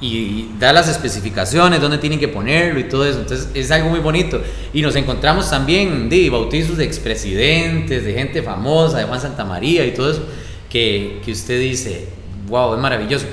y 0.00 0.48
da 0.58 0.72
las 0.72 0.88
especificaciones, 0.88 1.80
dónde 1.80 1.98
tienen 1.98 2.18
que 2.18 2.28
ponerlo 2.28 2.80
y 2.80 2.84
todo 2.84 3.04
eso. 3.04 3.20
Entonces 3.20 3.48
es 3.52 3.70
algo 3.70 3.90
muy 3.90 4.00
bonito. 4.00 4.40
Y 4.72 4.80
nos 4.80 4.96
encontramos 4.96 5.50
también 5.50 6.08
de 6.08 6.30
bautizos 6.30 6.78
de 6.78 6.84
expresidentes, 6.84 8.04
de 8.04 8.14
gente 8.14 8.42
famosa, 8.42 8.98
de 8.98 9.04
Juan 9.04 9.20
Santa 9.20 9.44
María 9.44 9.84
y 9.84 9.92
todo 9.92 10.10
eso, 10.10 10.22
que, 10.70 11.20
que 11.24 11.32
usted 11.32 11.60
dice, 11.60 12.08
wow, 12.48 12.74
es 12.74 12.80
maravilloso. 12.80 13.26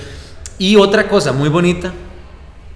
Y 0.59 0.75
otra 0.75 1.07
cosa 1.07 1.31
muy 1.31 1.49
bonita 1.49 1.93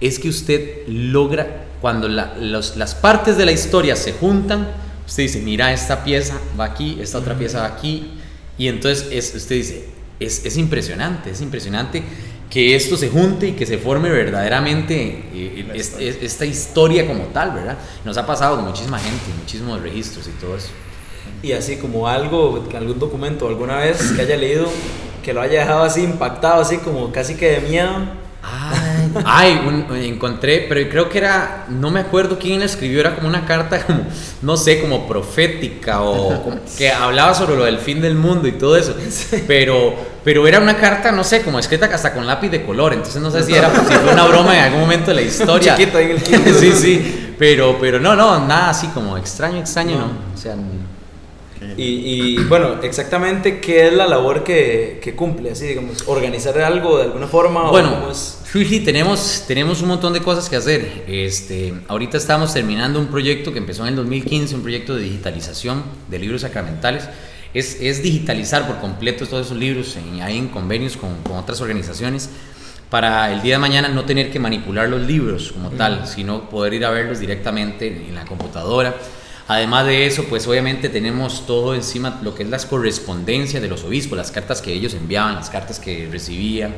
es 0.00 0.18
que 0.18 0.28
usted 0.28 0.86
logra, 0.88 1.66
cuando 1.80 2.08
la, 2.08 2.34
los, 2.40 2.76
las 2.76 2.94
partes 2.94 3.36
de 3.36 3.44
la 3.44 3.52
historia 3.52 3.94
se 3.94 4.12
juntan, 4.12 4.68
usted 5.06 5.24
dice, 5.24 5.40
mira, 5.40 5.72
esta 5.72 6.02
pieza 6.02 6.38
va 6.58 6.64
aquí, 6.64 6.96
esta 7.00 7.18
otra 7.18 7.36
pieza 7.36 7.60
va 7.60 7.66
aquí. 7.66 8.12
Y 8.56 8.68
entonces 8.68 9.08
es, 9.10 9.34
usted 9.34 9.56
dice, 9.56 9.88
es, 10.18 10.46
es 10.46 10.56
impresionante, 10.56 11.30
es 11.30 11.40
impresionante 11.42 12.02
que 12.52 12.76
esto 12.76 12.98
se 12.98 13.08
junte 13.08 13.48
y 13.48 13.52
que 13.52 13.64
se 13.64 13.78
forme 13.78 14.10
verdaderamente 14.10 15.24
eh, 15.32 15.66
esta 16.20 16.44
historia 16.44 17.06
como 17.06 17.24
tal, 17.28 17.52
¿verdad? 17.52 17.78
Nos 18.04 18.18
ha 18.18 18.26
pasado 18.26 18.56
con 18.56 18.66
muchísima 18.66 18.98
gente, 18.98 19.24
muchísimos 19.38 19.80
registros 19.80 20.28
y 20.28 20.32
todo 20.32 20.58
eso. 20.58 20.68
Y 21.42 21.52
así 21.52 21.78
como 21.78 22.06
algo, 22.06 22.62
algún 22.76 22.98
documento 22.98 23.48
alguna 23.48 23.78
vez 23.78 24.12
que 24.12 24.20
haya 24.20 24.36
leído 24.36 24.68
que 25.24 25.32
lo 25.32 25.40
haya 25.40 25.60
dejado 25.60 25.84
así 25.84 26.02
impactado, 26.02 26.60
así 26.60 26.76
como 26.76 27.10
casi 27.10 27.36
que 27.36 27.52
de 27.52 27.60
miedo. 27.62 27.94
Ay, 29.24 29.60
encontré, 30.04 30.66
pero 30.68 30.88
creo 30.88 31.08
que 31.08 31.18
era, 31.18 31.66
no 31.68 31.90
me 31.90 32.00
acuerdo 32.00 32.38
quién 32.38 32.60
la 32.60 32.66
escribió, 32.66 33.00
era 33.00 33.14
como 33.14 33.28
una 33.28 33.44
carta 33.44 33.84
como, 33.84 34.00
no 34.42 34.56
sé, 34.56 34.80
como 34.80 35.06
profética 35.06 36.02
o 36.02 36.60
que 36.78 36.90
hablaba 36.90 37.34
sobre 37.34 37.56
lo 37.56 37.64
del 37.64 37.78
fin 37.78 38.00
del 38.00 38.14
mundo 38.14 38.48
y 38.48 38.52
todo 38.52 38.76
eso. 38.76 38.94
Pero, 39.46 39.94
pero 40.24 40.46
era 40.46 40.60
una 40.60 40.76
carta, 40.76 41.12
no 41.12 41.24
sé, 41.24 41.42
como 41.42 41.58
escrita 41.58 41.86
hasta 41.86 42.12
con 42.12 42.26
lápiz 42.26 42.48
de 42.50 42.64
color, 42.64 42.92
entonces 42.92 43.20
no 43.20 43.30
sé 43.30 43.42
si 43.42 43.54
era 43.54 43.70
si 43.70 43.94
fue 43.94 44.12
una 44.12 44.26
broma 44.26 44.56
en 44.56 44.64
algún 44.64 44.80
momento 44.80 45.06
de 45.06 45.14
la 45.14 45.22
historia. 45.22 45.76
Chiquito 45.76 45.98
ahí 45.98 46.04
en 46.04 46.10
el 46.12 46.54
Sí, 46.58 46.72
sí, 46.72 47.34
pero, 47.38 47.76
pero 47.80 47.98
no, 47.98 48.14
no, 48.14 48.46
nada 48.46 48.70
así 48.70 48.88
como 48.88 49.16
extraño, 49.16 49.58
extraño, 49.58 49.96
¿no? 49.96 50.06
O 50.34 50.36
sea, 50.36 50.56
y, 51.76 52.42
bueno, 52.44 52.80
exactamente 52.82 53.60
qué 53.60 53.88
es 53.88 53.92
la 53.92 54.06
labor 54.06 54.44
que, 54.44 55.00
que, 55.02 55.14
cumple, 55.14 55.52
así 55.52 55.66
digamos, 55.66 56.04
organizar 56.06 56.58
algo 56.60 56.98
de 56.98 57.04
alguna 57.04 57.26
forma. 57.26 57.70
Bueno, 57.70 58.12
sí, 58.12 58.41
sí, 58.52 58.80
tenemos, 58.80 59.44
tenemos 59.46 59.80
un 59.82 59.88
montón 59.88 60.12
de 60.12 60.20
cosas 60.20 60.48
que 60.48 60.56
hacer. 60.56 61.04
Este, 61.06 61.74
ahorita 61.88 62.16
estamos 62.16 62.52
terminando 62.52 62.98
un 62.98 63.06
proyecto 63.06 63.52
que 63.52 63.58
empezó 63.58 63.82
en 63.82 63.88
el 63.88 63.96
2015, 63.96 64.54
un 64.56 64.62
proyecto 64.62 64.94
de 64.94 65.02
digitalización 65.02 65.82
de 66.08 66.18
libros 66.18 66.42
sacramentales. 66.42 67.08
Es, 67.54 67.80
es 67.80 68.02
digitalizar 68.02 68.66
por 68.66 68.78
completo 68.78 69.26
todos 69.26 69.46
esos 69.46 69.58
libros, 69.58 69.96
en, 69.96 70.22
hay 70.22 70.38
en 70.38 70.48
convenios 70.48 70.96
con, 70.96 71.22
con, 71.22 71.36
otras 71.36 71.60
organizaciones, 71.60 72.30
para 72.88 73.32
el 73.32 73.42
día 73.42 73.54
de 73.54 73.58
mañana 73.58 73.88
no 73.88 74.04
tener 74.04 74.30
que 74.30 74.38
manipular 74.38 74.88
los 74.88 75.02
libros 75.02 75.52
como 75.52 75.70
tal, 75.70 76.06
sino 76.06 76.48
poder 76.48 76.74
ir 76.74 76.84
a 76.84 76.90
verlos 76.90 77.20
directamente 77.20 77.86
en 78.08 78.14
la 78.14 78.24
computadora 78.24 78.94
Además 79.48 79.86
de 79.86 80.06
eso, 80.06 80.24
pues 80.24 80.46
obviamente 80.46 80.88
tenemos 80.88 81.46
todo 81.46 81.74
encima 81.74 82.20
lo 82.22 82.34
que 82.34 82.44
es 82.44 82.48
las 82.48 82.64
correspondencias 82.64 83.60
de 83.60 83.68
los 83.68 83.84
obispos, 83.84 84.16
las 84.16 84.30
cartas 84.30 84.62
que 84.62 84.72
ellos 84.72 84.94
enviaban, 84.94 85.34
las 85.34 85.50
cartas 85.50 85.78
que 85.78 86.08
recibían, 86.10 86.74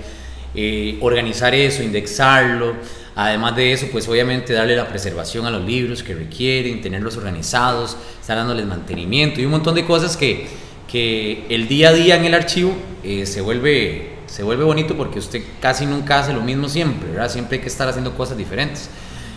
eh, 0.55 0.99
organizar 1.01 1.55
eso, 1.55 1.83
indexarlo. 1.83 2.75
Además 3.17 3.55
de 3.55 3.73
eso, 3.73 3.87
pues 3.93 4.09
obviamente 4.09 4.53
darle 4.53 4.77
la 4.77 4.89
preservación 4.89 5.47
a 5.47 5.51
los 5.51 5.65
libros 5.65 6.03
que 6.03 6.15
requieren, 6.15 6.81
tenerlos 6.81 7.17
organizados, 7.17 7.97
estar 8.21 8.37
dándoles 8.37 8.67
mantenimiento 8.67 9.41
y 9.41 9.45
un 9.45 9.53
montón 9.53 9.75
de 9.77 9.85
cosas 9.85 10.17
que, 10.17 10.47
que 10.91 11.45
el 11.49 11.69
día 11.69 11.91
a 11.91 11.93
día 11.93 12.17
en 12.17 12.25
el 12.25 12.35
archivo 12.35 12.75
eh, 13.05 13.27
se, 13.27 13.41
vuelve, 13.41 14.17
se 14.27 14.43
vuelve 14.43 14.65
bonito 14.65 14.97
porque 14.97 15.21
usted 15.21 15.43
casi 15.61 15.87
nunca 15.87 16.21
hace 16.21 16.33
lo 16.33 16.41
mismo 16.41 16.69
siempre, 16.69 17.11
¿verdad? 17.11 17.31
Siempre 17.31 17.59
hay 17.59 17.63
que 17.63 17.69
estar 17.69 17.89
haciendo 17.89 18.17
cosas 18.17 18.37
diferentes. 18.37 18.91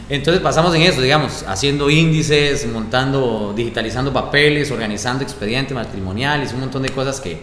Entonces 0.10 0.42
pasamos 0.42 0.74
en 0.74 0.84
eso, 0.84 1.02
digamos, 1.02 1.44
haciendo 1.48 1.90
índices, 1.90 2.66
montando, 2.68 3.54
digitalizando 3.56 4.14
papeles, 4.14 4.72
organizando 4.72 5.24
expedientes 5.24 5.76
matrimoniales, 5.76 6.54
un 6.54 6.62
montón 6.62 6.84
de 6.84 6.90
cosas 6.90 7.20
que 7.20 7.42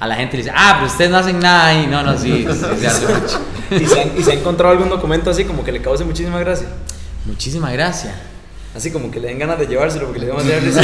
a 0.00 0.06
la 0.06 0.16
gente 0.16 0.36
le 0.36 0.44
dice, 0.44 0.54
ah, 0.56 0.76
pero 0.76 0.90
ustedes 0.90 1.10
no 1.10 1.18
hacen 1.18 1.38
nada 1.38 1.74
y 1.74 1.86
no, 1.86 2.02
no, 2.02 2.18
sí, 2.18 2.46
sí, 2.48 2.80
se 2.80 2.86
hace 2.86 3.06
mucho. 3.06 3.40
¿Y 3.70 3.86
se, 3.86 4.00
han, 4.00 4.18
¿Y 4.18 4.22
se 4.22 4.30
ha 4.30 4.34
encontrado 4.34 4.72
algún 4.72 4.88
documento 4.88 5.30
así 5.30 5.44
como 5.44 5.62
que 5.62 5.72
le 5.72 5.82
cause 5.82 6.04
muchísima 6.04 6.38
gracia? 6.40 6.68
Muchísimas 7.26 7.72
gracias. 7.72 8.14
Así 8.76 8.90
como 8.90 9.10
que 9.10 9.18
le 9.18 9.28
den 9.28 9.38
ganas 9.38 9.58
de 9.58 9.66
llevárselo 9.66 10.04
porque 10.04 10.20
le 10.20 10.26
demos 10.26 10.46
de 10.46 10.60
risa. 10.60 10.82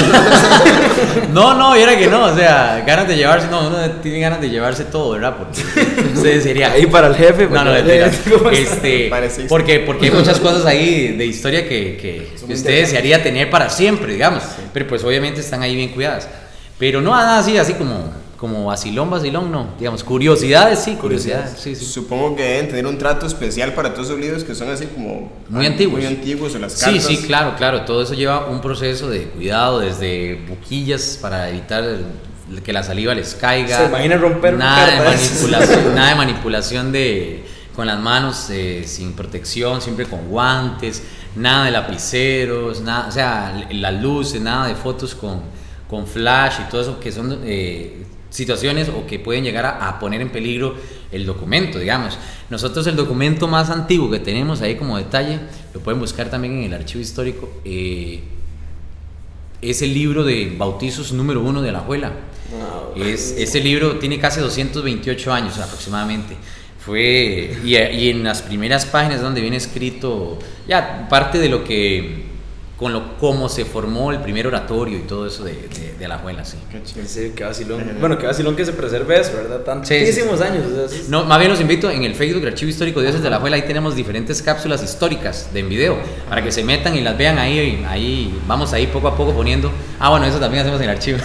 No, 1.31 1.53
no, 1.53 1.75
era 1.75 1.99
que 1.99 2.07
no, 2.07 2.25
o 2.25 2.35
sea, 2.35 2.83
ganas 2.87 3.07
de 3.07 3.17
llevarse, 3.17 3.49
no, 3.49 3.67
uno 3.69 3.79
tiene 4.03 4.19
ganas 4.19 4.41
de 4.41 4.49
llevarse 4.49 4.87
todo, 4.87 5.11
¿verdad? 5.11 5.37
Porque 5.37 5.61
ustedes 6.15 6.43
sería 6.43 6.73
Ahí 6.73 6.87
para 6.87 7.09
el 7.09 7.15
jefe. 7.15 7.49
No, 7.49 7.63
no. 7.63 7.73
Este, 8.53 9.09
Pareciste. 9.11 9.49
porque, 9.49 9.81
porque 9.81 10.07
hay 10.07 10.11
muchas 10.11 10.41
cosas 10.41 10.65
ahí 10.65 11.17
de 11.17 11.27
historia 11.27 11.69
que, 11.69 11.99
que, 11.99 12.33
que 12.47 12.55
usted 12.55 12.81
desearía 12.81 13.23
tener 13.23 13.51
para 13.51 13.69
siempre, 13.69 14.15
digamos. 14.15 14.43
Pero 14.73 14.87
pues 14.87 15.05
obviamente 15.05 15.41
están 15.41 15.61
ahí 15.63 15.77
bien 15.77 15.91
cuidadas. 15.91 16.29
Pero 16.79 17.03
no 17.03 17.11
nada 17.11 17.39
así, 17.39 17.59
así 17.59 17.75
como, 17.75 18.11
como 18.43 18.65
vacilón, 18.67 19.09
vacilón, 19.09 19.53
no. 19.53 19.69
Digamos, 19.79 20.03
curiosidades, 20.03 20.81
sí, 20.81 20.97
curiosidades, 20.97 21.55
sí, 21.61 21.77
sí. 21.77 21.85
Supongo 21.85 22.35
que 22.35 22.43
deben 22.43 22.67
tener 22.67 22.87
un 22.89 22.99
trato 22.99 23.25
especial 23.25 23.73
para 23.73 23.95
todos 23.95 24.09
esos 24.09 24.19
libros 24.21 24.43
que 24.43 24.53
son 24.57 24.69
así 24.69 24.87
como 24.87 25.31
Muy 25.49 25.65
antiguos. 25.65 25.99
Muy 26.01 26.07
antiguos 26.07 26.53
o 26.57 26.59
las 26.59 26.73
Sí, 26.73 26.85
cartas. 26.87 27.05
sí, 27.05 27.17
claro, 27.19 27.55
claro. 27.57 27.83
Todo 27.85 28.03
eso 28.03 28.15
lleva 28.15 28.47
un 28.49 28.61
proceso 28.61 29.09
de 29.09 29.27
cuidado, 29.29 29.79
desde 29.79 30.45
buquillas 30.49 31.21
para 31.23 31.49
evitar 31.51 31.85
el- 31.85 32.05
que 32.65 32.73
la 32.73 32.83
saliva 32.83 33.15
les 33.15 33.37
caiga. 33.37 33.79
Se 33.79 33.85
imagina 33.87 34.17
romper 34.17 34.55
nada 34.55 34.87
de 34.91 34.99
manipulación, 35.05 35.95
nada 35.95 36.09
de 36.09 36.15
manipulación 36.17 36.91
de 36.93 37.45
con 37.77 37.87
las 37.87 38.01
manos 38.01 38.49
eh, 38.51 38.83
sin 38.87 39.13
protección, 39.13 39.81
siempre 39.81 40.07
con 40.07 40.29
guantes, 40.29 41.01
nada 41.37 41.67
de 41.67 41.71
lapiceros, 41.71 42.81
nada, 42.81 43.07
o 43.07 43.13
sea, 43.13 43.67
las 43.71 44.03
luces, 44.03 44.41
nada 44.43 44.67
de 44.67 44.75
fotos 44.75 45.15
con, 45.15 45.41
con 45.89 46.09
flash 46.09 46.55
y 46.67 46.71
todo 46.71 46.81
eso 46.83 46.99
que 47.01 47.13
son 47.13 47.39
eh, 47.45 48.02
situaciones 48.33 48.89
o 48.89 49.07
que 49.07 49.19
pueden 49.19 49.45
llegar 49.45 49.67
a, 49.67 49.89
a 49.89 49.99
poner 50.01 50.21
en 50.21 50.31
peligro 50.31 50.75
el 51.13 51.27
documento, 51.27 51.79
digamos. 51.79 52.19
Nosotros 52.51 52.87
el 52.87 52.97
documento 52.97 53.47
más 53.47 53.71
antiguo 53.71 54.11
que 54.11 54.19
tenemos 54.19 54.63
ahí 54.63 54.75
como 54.75 54.97
detalle, 54.97 55.39
lo 55.75 55.81
pueden 55.81 56.01
buscar 56.01 56.31
también 56.31 56.59
en 56.59 56.65
el 56.65 56.75
archivo 56.75 57.01
histórico, 57.01 57.49
eh, 57.65 58.23
es 59.61 59.83
el 59.83 59.95
libro 59.95 60.25
de 60.25 60.55
bautizos 60.57 61.13
número 61.13 61.41
uno 61.41 61.63
de 61.63 61.69
Alajuela. 61.69 62.13
Es, 62.97 63.35
ese 63.39 63.61
libro 63.61 63.97
tiene 63.99 64.19
casi 64.19 64.41
228 64.41 65.33
años 65.33 65.59
aproximadamente. 65.59 66.37
Fue, 66.85 67.57
y, 67.65 67.77
y 67.77 68.11
en 68.11 68.25
las 68.25 68.43
primeras 68.43 68.87
páginas 68.87 69.23
donde 69.23 69.41
viene 69.41 69.57
escrito 69.57 70.39
ya 70.67 71.07
parte 71.09 71.39
de 71.39 71.49
lo 71.49 71.63
que, 71.63 72.32
con 72.83 72.93
lo 72.93 73.17
cómo 73.19 73.49
se 73.49 73.65
formó 73.65 74.11
el 74.11 74.19
primer 74.19 74.45
oratorio 74.49 74.99
y 74.99 75.03
todo 75.03 75.25
eso 75.29 75.45
de, 75.45 75.53
de, 75.53 75.95
de 75.99 76.05
Alajuela, 76.05 76.45
sí. 76.45 76.57
Sí, 77.07 77.33
qué 77.37 77.45
vacilón. 77.45 77.81
Bueno, 78.01 78.19
qué 78.19 78.27
vacilón 78.27 78.57
que 78.57 78.65
se 78.65 78.73
preserve 78.73 79.21
eso, 79.21 79.35
¿verdad? 79.37 79.61
Tantísimos 79.61 80.41
años. 80.41 80.65
o 80.67 80.89
sea, 80.89 80.99
es- 80.99 81.09
No, 81.09 81.23
más 81.25 81.39
bien 81.39 81.51
los 81.53 81.61
invito 81.61 81.89
en 81.91 82.03
el 82.03 82.17
Facebook 82.17 82.41
del 82.43 82.53
Archivo 82.53 82.71
Histórico 82.71 83.01
Dioses 83.01 83.23
de 83.23 83.31
la 83.31 83.39
Juela, 83.39 83.55
ahí 83.55 83.63
tenemos 83.63 83.95
diferentes 83.95 84.43
cápsulas 84.43 84.83
históricas 84.83 85.49
de 85.55 85.61
en 85.61 85.69
video, 85.69 85.97
para 86.29 86.43
que 86.43 86.51
se 86.51 86.65
metan 86.65 86.97
y 86.97 87.03
las 87.03 87.17
vean 87.17 87.39
ahí, 87.39 87.85
ahí 87.89 88.37
vamos 88.49 88.73
ahí 88.73 88.89
poco 88.89 89.07
a 89.07 89.17
poco 89.17 89.33
poniendo. 89.33 89.71
Ah, 90.01 90.11
bueno, 90.11 90.27
eso 90.27 90.41
también 90.41 90.63
hacemos 90.63 90.81
en 90.81 90.91
el 90.91 90.97
archivo. 90.97 91.19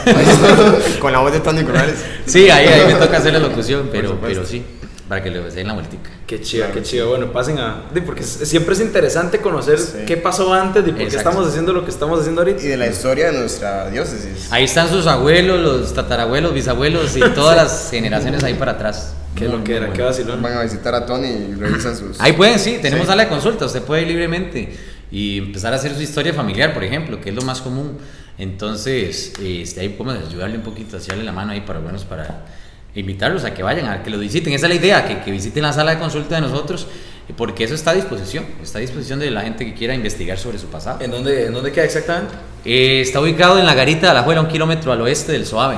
Con 0.99 1.11
la 1.11 1.19
voz 1.19 1.31
de 1.33 1.39
Tony 1.39 1.63
Corrales. 1.65 1.95
sí, 2.27 2.49
ahí, 2.51 2.67
ahí 2.67 2.85
me 2.93 2.99
toca 2.99 3.17
hacer 3.17 3.33
la 3.33 3.39
locución, 3.39 3.89
pero, 3.91 4.19
pero 4.21 4.45
sí, 4.45 4.63
para 5.07 5.23
que 5.23 5.29
le 5.31 5.39
den 5.41 5.67
la 5.67 5.73
vueltica. 5.73 6.09
Qué 6.25 6.41
chido, 6.41 6.65
qué 6.73 6.81
chido. 6.83 7.09
Bueno, 7.09 7.31
pasen 7.31 7.57
a. 7.59 7.83
sí, 7.93 8.01
Porque 8.01 8.23
siempre 8.23 8.73
es 8.75 8.81
interesante 8.81 9.39
conocer 9.39 9.79
Sí. 9.79 9.99
qué 10.05 10.17
pasó 10.17 10.53
antes 10.53 10.83
y 10.85 10.89
por 10.89 10.97
qué 10.97 11.03
Exacto. 11.05 11.29
estamos 11.29 11.47
haciendo 11.49 11.73
lo 11.73 11.85
que 11.85 11.91
estamos 11.91 12.19
haciendo 12.19 12.41
ahorita. 12.41 12.61
Y 12.63 12.67
de 12.67 12.77
la 12.77 12.87
historia 12.87 13.31
de 13.31 13.39
nuestra 13.39 13.89
diócesis. 13.89 14.47
Ahí 14.51 14.65
están 14.65 14.89
sus 14.89 15.07
abuelos, 15.07 15.59
los 15.61 15.93
tatarabuelos, 15.93 16.53
bisabuelos 16.53 17.15
y 17.15 17.21
todas 17.33 17.55
las 17.55 17.89
generaciones 17.89 18.43
ahí 18.43 18.55
para 18.55 18.73
atrás. 18.73 19.13
Qué 19.35 19.47
Muy, 19.47 19.59
lo 19.59 19.63
que 19.63 19.71
era, 19.73 19.79
bueno. 19.87 19.93
qué 19.95 20.01
vacilón. 20.01 20.41
Van 20.41 20.53
a 20.57 20.63
visitar 20.63 20.93
a 20.95 21.05
Tony 21.05 21.27
y 21.27 21.53
revisan 21.55 21.95
sus. 21.95 22.19
Ahí 22.19 22.33
pueden, 22.33 22.57
sí, 22.59 22.79
tenemos 22.81 23.05
Sí. 23.05 23.11
sala 23.11 23.23
de 23.23 23.29
consulta, 23.29 23.65
usted 23.65 23.83
puede 23.83 24.01
ir 24.01 24.07
libremente 24.07 24.75
y 25.11 25.37
empezar 25.37 25.71
a 25.73 25.75
hacer 25.77 25.95
su 25.95 26.01
historia 26.01 26.33
familiar, 26.33 26.73
por 26.73 26.83
ejemplo, 26.83 27.21
que 27.21 27.29
es 27.29 27.35
lo 27.35 27.43
más 27.43 27.61
común. 27.61 27.97
Entonces, 28.39 29.33
este, 29.41 29.81
ahí 29.81 29.89
podemos 29.89 30.27
ayudarle 30.27 30.57
un 30.57 30.63
poquito, 30.63 30.97
hacerle 30.97 31.23
la 31.23 31.31
mano 31.31 31.51
ahí 31.53 31.61
para 31.61 31.79
buenos 31.79 32.03
para 32.05 32.45
invitarlos 32.95 33.43
a 33.45 33.53
que 33.53 33.63
vayan, 33.63 33.85
a 33.87 34.03
que 34.03 34.09
lo 34.09 34.17
visiten. 34.17 34.53
Esa 34.53 34.65
es 34.67 34.69
la 34.73 34.75
idea, 34.75 35.05
que, 35.07 35.19
que 35.21 35.31
visiten 35.31 35.63
la 35.63 35.73
sala 35.73 35.91
de 35.91 35.99
consulta 35.99 36.35
de 36.35 36.41
nosotros, 36.41 36.87
porque 37.35 37.63
eso 37.65 37.75
está 37.75 37.91
a 37.91 37.93
disposición, 37.93 38.45
está 38.63 38.77
a 38.79 38.81
disposición 38.81 39.19
de 39.19 39.29
la 39.31 39.41
gente 39.41 39.65
que 39.65 39.73
quiera 39.73 39.93
investigar 39.93 40.37
sobre 40.37 40.57
su 40.59 40.67
pasado. 40.67 40.99
¿En 41.01 41.11
dónde, 41.11 41.45
¿En 41.47 41.53
dónde 41.53 41.71
queda 41.71 41.85
exactamente? 41.85 42.33
Eh, 42.65 43.01
está 43.01 43.19
ubicado 43.21 43.59
en 43.59 43.65
la 43.65 43.73
garita 43.75 44.07
de 44.09 44.13
la 44.13 44.23
Juela, 44.23 44.41
un 44.41 44.47
kilómetro 44.47 44.91
al 44.91 45.01
oeste 45.01 45.31
del 45.33 45.45
Soave. 45.45 45.75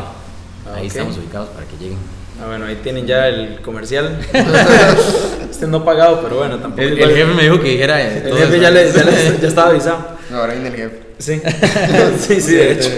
Ah, 0.67 0.75
ahí 0.75 0.81
ok. 0.81 0.87
estamos 0.87 1.17
ubicados 1.17 1.49
para 1.49 1.65
que 1.65 1.75
lleguen. 1.77 1.97
Ah, 2.41 2.47
bueno, 2.47 2.65
ahí 2.65 2.75
tienen 2.81 3.05
ya 3.05 3.27
el 3.27 3.59
comercial. 3.61 4.17
este 5.51 5.67
no 5.67 5.83
pagado, 5.83 6.21
pero 6.23 6.37
bueno, 6.37 6.57
tampoco. 6.57 6.81
El, 6.83 6.97
el 6.99 7.09
jefe 7.15 7.33
me 7.33 7.43
dijo 7.43 7.59
que 7.59 7.69
dijera. 7.71 8.01
eh, 8.01 8.17
el 8.23 8.29
todo 8.29 8.37
jefe 8.39 8.59
ya, 8.61 8.69
le- 8.71 8.91
ya 8.93 9.03
le- 9.03 9.39
ya 9.41 9.47
estaba 9.47 9.69
avisado. 9.71 10.17
No, 10.29 10.37
ahora 10.37 10.53
viene 10.53 10.69
el 10.69 10.75
jefe. 10.75 10.99
Sí, 11.17 11.41
sí, 12.19 12.39
sí, 12.41 12.53
de 12.55 12.71
hecho. 12.73 12.89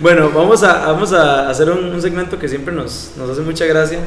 Bueno, 0.00 0.30
vamos 0.34 0.62
a, 0.62 0.86
vamos 0.86 1.12
a 1.12 1.48
hacer 1.48 1.70
un, 1.70 1.84
un 1.84 2.02
segmento 2.02 2.38
que 2.38 2.48
siempre 2.48 2.74
nos, 2.74 3.12
nos 3.16 3.30
hace 3.30 3.42
mucha 3.42 3.64
gracia 3.64 4.00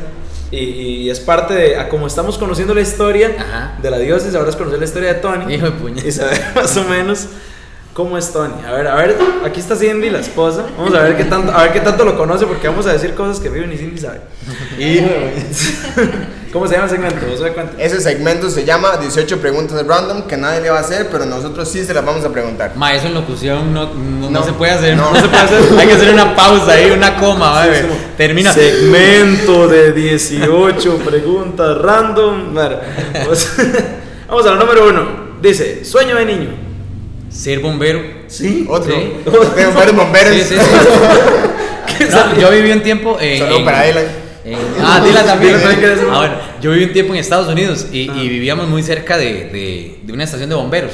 y, 0.52 0.58
y 0.58 1.10
es 1.10 1.20
parte 1.20 1.54
de, 1.54 1.78
a 1.78 1.90
como 1.90 2.08
estamos 2.08 2.38
conociendo 2.38 2.74
la 2.74 2.82
historia 2.82 3.36
Ajá. 3.38 3.78
de 3.82 3.92
la 3.92 3.98
diócesis, 3.98 4.36
ahora 4.36 4.50
es 4.50 4.56
conocer 4.56 4.80
la 4.80 4.86
historia 4.86 5.14
de 5.14 5.20
Tony 5.20 5.54
Hijo 5.54 5.66
de 5.66 5.72
puña. 5.72 6.04
y 6.06 6.12
saber 6.12 6.42
más 6.56 6.76
o 6.78 6.84
menos 6.84 7.28
cómo 7.94 8.18
es 8.18 8.32
Tony. 8.32 8.54
A 8.66 8.72
ver, 8.74 8.88
a 8.88 8.96
ver, 8.96 9.18
aquí 9.44 9.60
está 9.60 9.76
Cindy, 9.76 10.10
la 10.10 10.20
esposa. 10.20 10.66
Vamos 10.78 10.94
a 10.94 11.02
ver 11.02 11.18
qué 11.18 11.24
tanto, 11.24 11.52
a 11.52 11.64
ver 11.64 11.74
qué 11.74 11.80
tanto 11.80 12.06
lo 12.06 12.18
conoce 12.18 12.46
porque 12.46 12.68
vamos 12.68 12.86
a 12.86 12.94
decir 12.94 13.14
cosas 13.14 13.40
que 13.40 13.50
Vivian 13.50 13.74
y 13.74 13.78
Cindy 13.78 13.98
saben. 14.00 14.22
Y, 14.78 15.00
¿Cómo 16.52 16.66
se 16.68 16.74
llama 16.76 16.86
el 16.86 16.92
segmento? 16.92 17.26
Ese 17.78 18.00
segmento 18.02 18.50
se 18.50 18.64
llama 18.64 18.98
18 18.98 19.38
preguntas 19.40 19.86
random 19.86 20.24
que 20.24 20.38
nadie 20.38 20.62
le 20.62 20.70
va 20.70 20.78
a 20.78 20.82
hacer, 20.82 21.10
pero 21.12 21.26
nosotros 21.26 21.70
sí 21.70 21.84
se 21.84 21.94
las 21.94 22.06
vamos 22.06 22.24
a 22.26 22.30
preguntar. 22.32 22.72
Ma, 22.76 22.94
eso 22.94 23.08
en 23.08 23.14
locución 23.16 23.74
no, 23.74 23.94
no, 23.94 24.30
no 24.30 24.40
No. 24.40 24.44
se 24.46 24.54
puede 24.54 24.72
hacer. 24.72 24.96
No. 24.96 25.12
No, 25.12 25.20
se 25.20 25.28
puede 25.28 25.44
hacer. 25.44 25.60
Hay 25.78 25.88
que 25.88 25.94
hacer 25.94 26.10
una 26.14 26.36
pausa 26.36 26.72
ahí, 26.72 26.90
una 26.92 27.16
coma, 27.18 27.52
va, 27.52 27.66
Sí, 27.66 27.82
como 27.82 27.96
Termina. 28.16 28.54
Segmento 28.54 29.68
de 29.68 29.92
18 29.94 30.98
preguntas 31.00 31.78
random. 31.80 32.54
Bueno, 32.54 32.78
pues, 33.26 33.52
vamos 34.28 34.46
a 34.46 34.52
la 34.52 34.56
número 34.56 34.88
uno. 34.90 35.28
Dice, 35.42 35.84
sueño 35.86 36.16
de 36.16 36.26
niño. 36.26 36.50
Ser 37.30 37.60
bombero. 37.60 38.00
Sí. 38.28 38.66
Otro. 38.70 38.96
Sí. 38.96 39.14
Bomberos. 39.96 40.34
Sí, 40.34 40.42
sí, 40.44 40.56
sí. 40.56 42.06
No, 42.10 42.40
yo 42.40 42.50
viví 42.52 42.72
un 42.72 42.82
tiempo 42.82 43.18
en. 43.20 43.40
Solo 43.40 43.58
en- 43.58 43.66
para 43.66 43.84
Dylan. 43.84 44.06
En- 44.54 44.58
ah, 44.84 45.00
Dylan 45.04 45.26
también. 45.26 45.56
Ah, 46.12 46.18
bueno, 46.20 46.34
yo 46.62 46.72
viví 46.72 46.86
un 46.86 46.94
tiempo 46.94 47.14
en 47.14 47.20
Estados 47.20 47.48
Unidos 47.48 47.88
y, 47.92 48.10
Ah. 48.10 48.14
y 48.16 48.30
vivíamos 48.30 48.68
muy 48.68 48.82
cerca 48.84 49.18
de, 49.18 49.26
de- 49.50 50.00
de 50.04 50.14
una 50.14 50.24
estación 50.24 50.50
de 50.50 50.56
bomberos. 50.56 50.92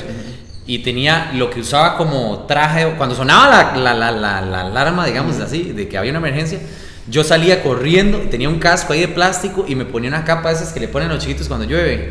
Y 0.65 0.79
tenía 0.79 1.31
lo 1.33 1.49
que 1.49 1.59
usaba 1.59 1.97
como 1.97 2.45
traje, 2.47 2.93
cuando 2.97 3.15
sonaba 3.15 3.73
la, 3.75 3.77
la, 3.77 3.93
la, 3.93 4.11
la, 4.11 4.41
la 4.41 4.61
alarma, 4.61 5.05
digamos 5.05 5.37
así, 5.41 5.73
de 5.73 5.89
que 5.89 5.97
había 5.97 6.11
una 6.11 6.19
emergencia, 6.19 6.59
yo 7.07 7.23
salía 7.23 7.61
corriendo, 7.61 8.19
tenía 8.31 8.47
un 8.47 8.59
casco 8.59 8.93
ahí 8.93 9.01
de 9.01 9.09
plástico 9.09 9.65
y 9.67 9.75
me 9.75 9.83
ponía 9.83 10.09
una 10.09 10.23
capa 10.23 10.49
de 10.49 10.55
esas 10.55 10.71
que 10.71 10.79
le 10.79 10.87
ponen 10.87 11.09
a 11.09 11.13
los 11.15 11.21
chiquitos 11.23 11.47
cuando 11.47 11.65
llueve, 11.65 12.09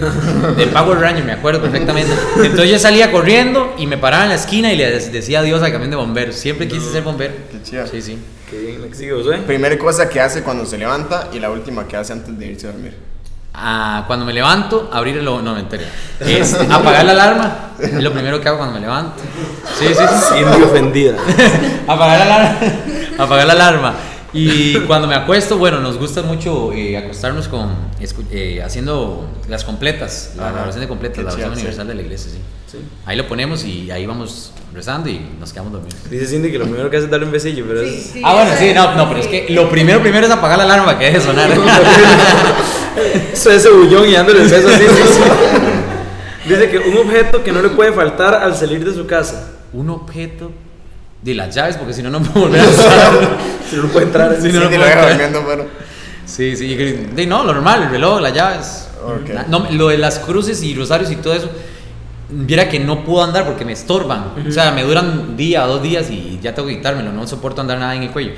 de 0.56 0.66
Power 0.66 0.98
Ranger, 0.98 1.24
me 1.24 1.32
acuerdo 1.32 1.62
perfectamente. 1.62 2.12
Entonces 2.36 2.70
yo 2.70 2.78
salía 2.78 3.10
corriendo 3.10 3.74
y 3.78 3.86
me 3.86 3.96
paraba 3.96 4.24
en 4.24 4.30
la 4.30 4.34
esquina 4.34 4.72
y 4.72 4.76
le 4.76 4.90
decía 5.00 5.40
adiós 5.40 5.62
al 5.62 5.72
camión 5.72 5.90
de 5.90 5.96
bomberos. 5.96 6.36
Siempre 6.36 6.68
quise 6.68 6.92
ser 6.92 7.02
bombero. 7.02 7.32
Qué 7.50 7.62
chido. 7.62 7.86
Sí, 7.86 8.02
sí. 8.02 8.18
Qué 8.50 8.58
bien, 8.58 8.94
sigue 8.94 9.12
Josué. 9.12 9.38
Primera 9.38 9.78
cosa 9.78 10.10
que 10.10 10.20
hace 10.20 10.42
cuando 10.42 10.66
se 10.66 10.76
levanta 10.76 11.30
y 11.32 11.38
la 11.38 11.50
última 11.50 11.88
que 11.88 11.96
hace 11.96 12.12
antes 12.12 12.38
de 12.38 12.46
irse 12.46 12.66
a 12.66 12.72
dormir. 12.72 12.94
Ah, 13.54 14.04
cuando 14.06 14.24
me 14.24 14.32
levanto, 14.32 14.90
abrir 14.92 15.16
el... 15.16 15.24
No, 15.24 15.40
mentira. 15.42 15.84
Es 16.20 16.54
apagar 16.54 17.04
la 17.04 17.12
alarma. 17.12 17.70
Es 17.78 18.02
lo 18.02 18.12
primero 18.12 18.40
que 18.40 18.48
hago 18.48 18.58
cuando 18.58 18.74
me 18.74 18.80
levanto. 18.80 19.22
Sí, 19.78 19.88
sí, 19.88 19.94
sí. 19.94 20.34
Cindy 20.34 20.62
ofendida. 20.62 21.16
apagar 21.86 22.18
la 22.18 22.24
alarma. 22.24 22.58
apagar 23.18 23.46
la 23.46 23.52
alarma. 23.52 23.94
Y 24.34 24.74
cuando 24.86 25.06
me 25.06 25.14
acuesto, 25.14 25.58
bueno, 25.58 25.80
nos 25.80 25.98
gusta 25.98 26.22
mucho 26.22 26.72
eh, 26.72 26.96
acostarnos 26.96 27.48
con 27.48 27.70
eh, 28.30 28.62
haciendo 28.64 29.28
las 29.48 29.62
completas, 29.64 30.32
la, 30.36 30.50
la 30.52 30.62
oración 30.62 30.80
de 30.80 30.88
completas, 30.88 31.18
Qué 31.18 31.22
la 31.24 31.28
oración 31.28 31.50
chido, 31.50 31.54
sí. 31.54 31.60
universal 31.60 31.86
de 31.88 31.94
la 31.94 32.02
iglesia, 32.02 32.30
sí. 32.32 32.38
Sí. 32.70 32.78
Ahí 33.04 33.18
lo 33.18 33.28
ponemos 33.28 33.64
y 33.64 33.90
ahí 33.90 34.06
vamos 34.06 34.52
rezando 34.72 35.10
y 35.10 35.20
nos 35.38 35.52
quedamos 35.52 35.72
dormidos. 35.74 35.98
Dice 36.10 36.26
Cindy 36.26 36.50
que 36.50 36.58
lo 36.58 36.64
primero 36.64 36.88
que 36.88 36.96
hace 36.96 37.04
es 37.04 37.10
darle 37.10 37.26
un 37.26 37.32
besillo, 37.32 37.66
pero 37.68 37.82
Sí, 37.82 37.88
es... 37.94 38.02
sí, 38.14 38.22
ah, 38.24 38.32
bueno, 38.32 38.50
sí, 38.58 38.72
no, 38.74 38.94
no, 38.94 39.08
pero 39.08 39.20
es 39.20 39.26
que 39.26 39.46
lo 39.50 39.68
primero, 39.68 40.00
primero 40.00 40.26
es 40.26 40.32
apagar 40.32 40.56
la 40.56 40.64
alarma 40.64 40.98
que 40.98 41.04
deje 41.04 41.18
de 41.18 41.24
sonar. 41.24 41.50
Eso 43.32 43.50
es 43.50 43.56
ese 43.58 43.70
bullón 43.70 44.08
y 44.08 44.12
dándole 44.12 44.42
el 44.42 44.48
beso 44.48 44.68
así. 44.68 44.84
Dice 46.48 46.70
que 46.70 46.78
un 46.78 46.96
objeto 46.98 47.42
que 47.44 47.52
no 47.52 47.60
le 47.62 47.68
puede 47.70 47.92
faltar 47.92 48.34
al 48.34 48.56
salir 48.56 48.84
de 48.84 48.94
su 48.94 49.06
casa. 49.06 49.50
Un 49.74 49.90
objeto 49.90 50.50
de 51.22 51.34
las 51.34 51.54
llaves, 51.54 51.76
porque 51.76 51.92
si 51.92 52.02
no, 52.02 52.10
no 52.10 52.20
puedo 52.22 52.46
volver 52.46 52.60
a 52.60 52.68
usar. 52.68 53.38
Si 53.70 53.76
no, 53.76 53.84
no 53.84 53.88
puede 53.88 54.06
entrar. 54.06 54.36
Sí, 54.36 54.48
Sí, 54.50 54.52
no 54.52 54.60
lo 54.64 54.68
te 54.68 54.76
puedo 54.76 54.90
creer. 54.90 55.08
durmiendo, 55.08 55.44
pero. 55.48 55.66
Sí, 56.26 56.56
sí, 56.56 57.10
y 57.16 57.26
no, 57.26 57.42
lo 57.44 57.54
normal, 57.54 57.84
el 57.84 57.90
reloj, 57.90 58.20
las 58.20 58.32
llaves. 58.34 58.88
Ok. 59.04 59.30
Na- 59.30 59.46
No, 59.48 59.66
lo 59.70 59.88
de 59.88 59.98
las 59.98 60.18
cruces 60.18 60.62
y 60.62 60.74
rosarios 60.74 61.10
y 61.10 61.16
todo 61.16 61.32
eso, 61.34 61.48
viera 62.28 62.68
que 62.68 62.78
no 62.80 63.04
puedo 63.04 63.24
andar 63.24 63.44
porque 63.46 63.64
me 63.64 63.72
estorban. 63.72 64.34
O 64.46 64.50
sea, 64.52 64.72
me 64.72 64.82
duran 64.84 65.36
día 65.36 65.62
dos 65.66 65.82
días 65.82 66.10
y 66.10 66.38
ya 66.42 66.54
tengo 66.54 66.68
que 66.68 66.76
quitármelo. 66.76 67.12
No 67.12 67.26
soporto 67.26 67.60
andar 67.60 67.78
nada 67.78 67.94
en 67.94 68.02
el 68.04 68.10
cuello. 68.10 68.32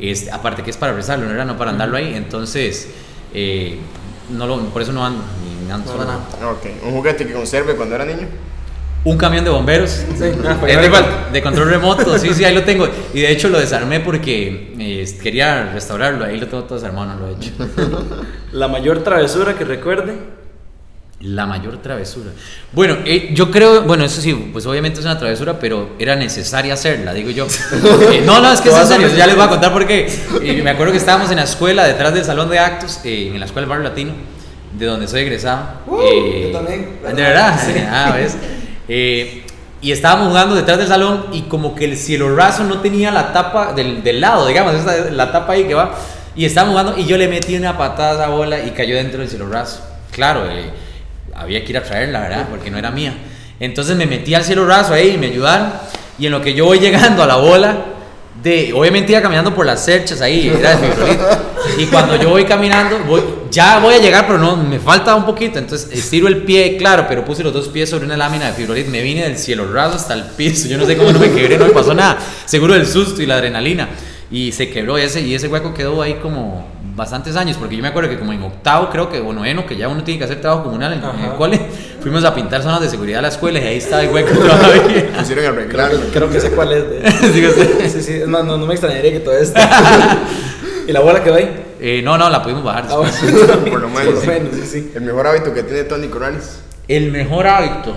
Este, 0.00 0.30
aparte 0.30 0.62
que 0.62 0.70
es 0.70 0.76
para 0.76 0.92
rezarlo, 0.92 1.26
no 1.26 1.32
era 1.34 1.44
no 1.44 1.56
para 1.56 1.70
andarlo 1.70 1.96
ahí. 1.96 2.14
Entonces, 2.14 2.88
eh, 3.34 3.78
no 4.30 4.46
lo, 4.46 4.58
por 4.70 4.82
eso 4.82 4.92
no 4.92 5.04
ando, 5.04 5.22
ni 5.66 5.70
ando 5.70 5.92
solo. 5.92 6.04
Ok, 6.52 6.66
un 6.84 6.92
juguete 6.92 7.26
que 7.26 7.32
conserve 7.32 7.74
cuando 7.76 7.94
era 7.94 8.04
niño. 8.04 8.26
Un 9.02 9.16
camión 9.16 9.44
de 9.44 9.50
bomberos. 9.50 9.90
Sí, 9.90 10.24
Es 10.24 10.80
de, 10.80 10.90
de 11.32 11.42
control 11.42 11.70
remoto, 11.70 12.18
sí, 12.18 12.34
sí, 12.34 12.44
ahí 12.44 12.54
lo 12.54 12.64
tengo. 12.64 12.88
Y 13.14 13.20
de 13.20 13.32
hecho 13.32 13.48
lo 13.48 13.58
desarmé 13.58 14.00
porque 14.00 14.74
eh, 14.78 15.18
quería 15.22 15.70
restaurarlo. 15.72 16.24
Ahí 16.24 16.38
lo 16.38 16.46
tengo 16.48 16.64
todo 16.64 16.78
desarmado, 16.78 17.14
no 17.14 17.20
lo 17.20 17.28
he 17.28 17.32
hecho. 17.32 17.52
La 18.52 18.68
mayor 18.68 19.02
travesura 19.02 19.54
que 19.54 19.64
recuerde. 19.64 20.40
La 21.20 21.44
mayor 21.44 21.76
travesura. 21.82 22.30
Bueno, 22.72 22.96
eh, 23.04 23.30
yo 23.34 23.50
creo, 23.50 23.82
bueno, 23.82 24.04
eso 24.04 24.22
sí, 24.22 24.32
pues 24.52 24.64
obviamente 24.64 25.00
es 25.00 25.04
una 25.04 25.18
travesura, 25.18 25.58
pero 25.58 25.90
era 25.98 26.16
necesaria 26.16 26.72
hacerla, 26.72 27.12
digo 27.12 27.28
yo. 27.28 27.46
Eh, 28.10 28.22
no, 28.24 28.40
no, 28.40 28.50
es 28.50 28.62
que 28.62 28.70
es 28.70 28.74
en 28.74 28.86
serio, 28.86 29.08
ya 29.08 29.26
les 29.26 29.36
voy 29.36 29.44
a 29.44 29.48
contar 29.48 29.70
por 29.70 29.86
qué. 29.86 30.06
Eh, 30.42 30.60
me 30.62 30.70
acuerdo 30.70 30.92
que 30.92 30.98
estábamos 30.98 31.30
en 31.30 31.36
la 31.36 31.42
escuela, 31.44 31.86
detrás 31.86 32.14
del 32.14 32.24
salón 32.24 32.48
de 32.48 32.58
actos, 32.58 33.00
eh, 33.04 33.32
en 33.34 33.38
la 33.38 33.44
escuela 33.44 33.66
del 33.66 33.68
barrio 33.68 33.88
latino, 33.90 34.12
de 34.78 34.86
donde 34.86 35.06
soy 35.08 35.20
egresado. 35.20 35.80
Eh, 36.02 36.44
yo 36.46 36.58
también. 36.58 36.98
¿De 37.02 37.22
verdad? 37.22 37.58
Ah, 37.90 38.14
¿ves? 38.16 38.36
Eh, 38.92 39.44
y 39.80 39.92
estábamos 39.92 40.28
jugando 40.28 40.56
detrás 40.56 40.78
del 40.78 40.88
salón 40.88 41.26
y 41.32 41.42
como 41.42 41.74
que 41.76 41.84
el 41.84 41.96
cielo 41.96 42.34
raso 42.34 42.64
no 42.64 42.80
tenía 42.80 43.12
la 43.12 43.32
tapa 43.32 43.72
del, 43.72 44.02
del 44.02 44.20
lado, 44.20 44.46
digamos, 44.48 44.74
esa- 44.74 45.10
la 45.10 45.30
tapa 45.30 45.52
ahí 45.54 45.64
que 45.64 45.74
va. 45.74 45.94
Y 46.34 46.44
estábamos 46.44 46.72
jugando 46.78 47.00
y 47.00 47.06
yo 47.06 47.16
le 47.16 47.28
metí 47.28 47.54
una 47.56 47.78
patada 47.78 48.10
a 48.10 48.14
esa 48.14 48.28
bola 48.28 48.58
y 48.64 48.70
cayó 48.72 48.96
dentro 48.96 49.20
del 49.20 49.28
cielo 49.28 49.48
raso. 49.48 49.80
Claro, 50.10 50.42
eh, 50.50 50.70
había 51.34 51.64
que 51.64 51.70
ir 51.70 51.78
a 51.78 51.82
traerla, 51.84 52.20
¿verdad? 52.20 52.46
Porque 52.50 52.70
no 52.70 52.78
era 52.78 52.90
mía. 52.90 53.14
Entonces 53.60 53.96
me 53.96 54.06
metí 54.06 54.34
al 54.34 54.42
cielo 54.44 54.66
raso 54.66 54.92
ahí 54.92 55.12
y 55.14 55.18
me 55.18 55.28
ayudaron. 55.28 55.72
Y 56.18 56.26
en 56.26 56.32
lo 56.32 56.42
que 56.42 56.52
yo 56.52 56.64
voy 56.66 56.78
llegando 56.80 57.22
a 57.22 57.26
la 57.26 57.36
bola, 57.36 57.76
de, 58.42 58.72
obviamente 58.74 59.12
iba 59.12 59.22
caminando 59.22 59.54
por 59.54 59.64
las 59.66 59.84
cerchas 59.84 60.20
ahí, 60.20 60.48
era 60.48 60.76
fibrolito. 60.76 61.26
Y 61.78 61.86
cuando 61.86 62.16
yo 62.16 62.28
voy 62.30 62.44
caminando, 62.44 62.98
voy, 63.06 63.22
ya 63.50 63.78
voy 63.78 63.94
a 63.94 63.98
llegar, 63.98 64.26
pero 64.26 64.38
no, 64.38 64.56
me 64.56 64.78
falta 64.78 65.14
un 65.14 65.24
poquito. 65.24 65.58
Entonces 65.58 65.90
estiro 65.92 66.28
el 66.28 66.42
pie, 66.44 66.76
claro, 66.76 67.06
pero 67.08 67.24
puse 67.24 67.42
los 67.42 67.52
dos 67.52 67.68
pies 67.68 67.90
sobre 67.90 68.04
una 68.04 68.16
lámina 68.16 68.46
de 68.46 68.52
fibrolito. 68.52 68.90
Me 68.90 69.02
vine 69.02 69.22
del 69.22 69.36
cielo 69.38 69.70
raso 69.72 69.96
hasta 69.96 70.14
el 70.14 70.24
piso. 70.24 70.68
Yo 70.68 70.78
no 70.78 70.86
sé 70.86 70.96
cómo 70.96 71.12
no 71.12 71.18
me 71.18 71.30
quebré, 71.30 71.58
no 71.58 71.66
me 71.66 71.72
pasó 71.72 71.94
nada. 71.94 72.18
Seguro 72.44 72.74
del 72.74 72.86
susto 72.86 73.22
y 73.22 73.26
la 73.26 73.36
adrenalina. 73.36 73.88
Y 74.30 74.52
se 74.52 74.70
quebró 74.70 74.96
ese, 74.96 75.22
y 75.22 75.34
ese 75.34 75.48
hueco 75.48 75.74
quedó 75.74 76.00
ahí 76.02 76.14
como 76.22 76.64
bastantes 76.94 77.34
años, 77.34 77.56
porque 77.56 77.76
yo 77.76 77.82
me 77.82 77.88
acuerdo 77.88 78.08
que 78.10 78.18
como 78.18 78.32
en 78.32 78.42
octavo, 78.42 78.88
creo 78.90 79.08
que, 79.10 79.18
o 79.18 79.32
noveno, 79.32 79.66
que 79.66 79.76
ya 79.76 79.88
uno 79.88 80.04
tiene 80.04 80.18
que 80.18 80.24
hacer 80.24 80.40
trabajo 80.40 80.64
comunal 80.64 80.92
en, 80.92 81.02
en 81.02 81.30
el 81.30 81.36
cole, 81.36 81.58
fuimos 82.00 82.22
a 82.24 82.32
pintar 82.32 82.62
zonas 82.62 82.80
de 82.80 82.88
seguridad 82.88 83.18
de 83.18 83.22
la 83.22 83.28
escuela 83.28 83.58
y 83.58 83.66
ahí 83.66 83.78
estaba 83.78 84.02
el 84.02 84.10
hueco 84.10 84.32
todavía. 84.38 85.12
Pusieron 85.18 85.46
a 85.46 85.48
arreglar. 85.48 85.90
Creo 86.12 86.30
que 86.30 86.40
sé 86.40 86.50
cuál 86.52 86.72
es. 86.72 86.90
De... 86.90 87.10
Sí, 87.10 87.88
Sí, 87.90 88.02
sí, 88.02 88.12
es 88.12 88.28
más, 88.28 88.44
no, 88.44 88.56
no 88.56 88.66
me 88.66 88.74
extrañaría 88.74 89.10
que 89.10 89.20
todo 89.20 89.36
esto. 89.36 89.58
¿Y 90.86 90.92
la 90.92 91.00
bola 91.00 91.24
quedó 91.24 91.34
ahí? 91.34 91.69
Eh, 91.80 92.02
no, 92.02 92.16
no, 92.18 92.28
la 92.30 92.42
pudimos 92.42 92.62
bajar 92.64 92.86
Ah, 92.90 92.98
después. 93.04 93.46
Por 93.70 93.80
lo 93.80 93.88
menos. 93.88 94.14
Por 94.14 94.26
lo 94.26 94.32
menos, 94.32 94.54
sí, 94.54 94.66
sí. 94.66 94.90
El 94.94 95.02
mejor 95.02 95.26
hábito 95.26 95.52
que 95.54 95.62
tiene 95.62 95.84
Tony 95.84 96.08
Corrales. 96.08 96.60
El 96.88 97.10
mejor 97.12 97.46
hábito. 97.46 97.90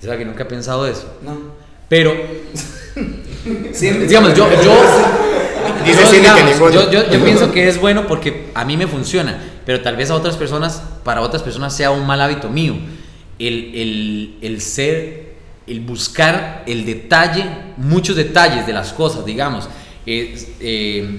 O 0.00 0.04
sea 0.04 0.18
que 0.18 0.24
nunca 0.24 0.42
he 0.42 0.46
pensado 0.46 0.86
eso. 0.86 1.18
No. 1.22 1.38
Pero, 1.88 2.12
Sí, 3.72 3.90
digamos, 3.90 4.34
yo, 4.34 4.48
yo, 4.62 4.72
Dice 5.84 6.00
yo, 6.02 6.06
Cindy 6.08 6.28
que 6.28 6.34
digamos, 6.34 6.44
ninguno. 6.52 6.70
yo, 6.70 6.90
yo- 6.90 7.10
yo 7.10 7.24
pienso 7.24 7.52
que 7.52 7.68
es 7.68 7.78
bueno 7.80 8.06
porque 8.06 8.50
a 8.54 8.64
mí 8.64 8.76
me 8.76 8.86
funciona, 8.86 9.38
pero 9.66 9.82
tal 9.82 9.96
vez 9.96 10.10
a 10.10 10.14
otras 10.14 10.36
personas, 10.36 10.82
para 11.04 11.20
otras 11.20 11.42
personas 11.42 11.76
sea 11.76 11.90
un 11.90 12.06
mal 12.06 12.20
hábito 12.22 12.48
mío. 12.48 12.74
El, 13.38 13.72
el, 13.74 14.38
el 14.42 14.60
ser, 14.60 15.34
el 15.66 15.80
buscar 15.80 16.62
el 16.66 16.86
detalle, 16.86 17.44
muchos 17.76 18.16
detalles 18.16 18.66
de 18.66 18.72
las 18.72 18.92
cosas, 18.92 19.24
digamos. 19.26 19.68
Es, 20.06 20.48
eh, 20.60 21.18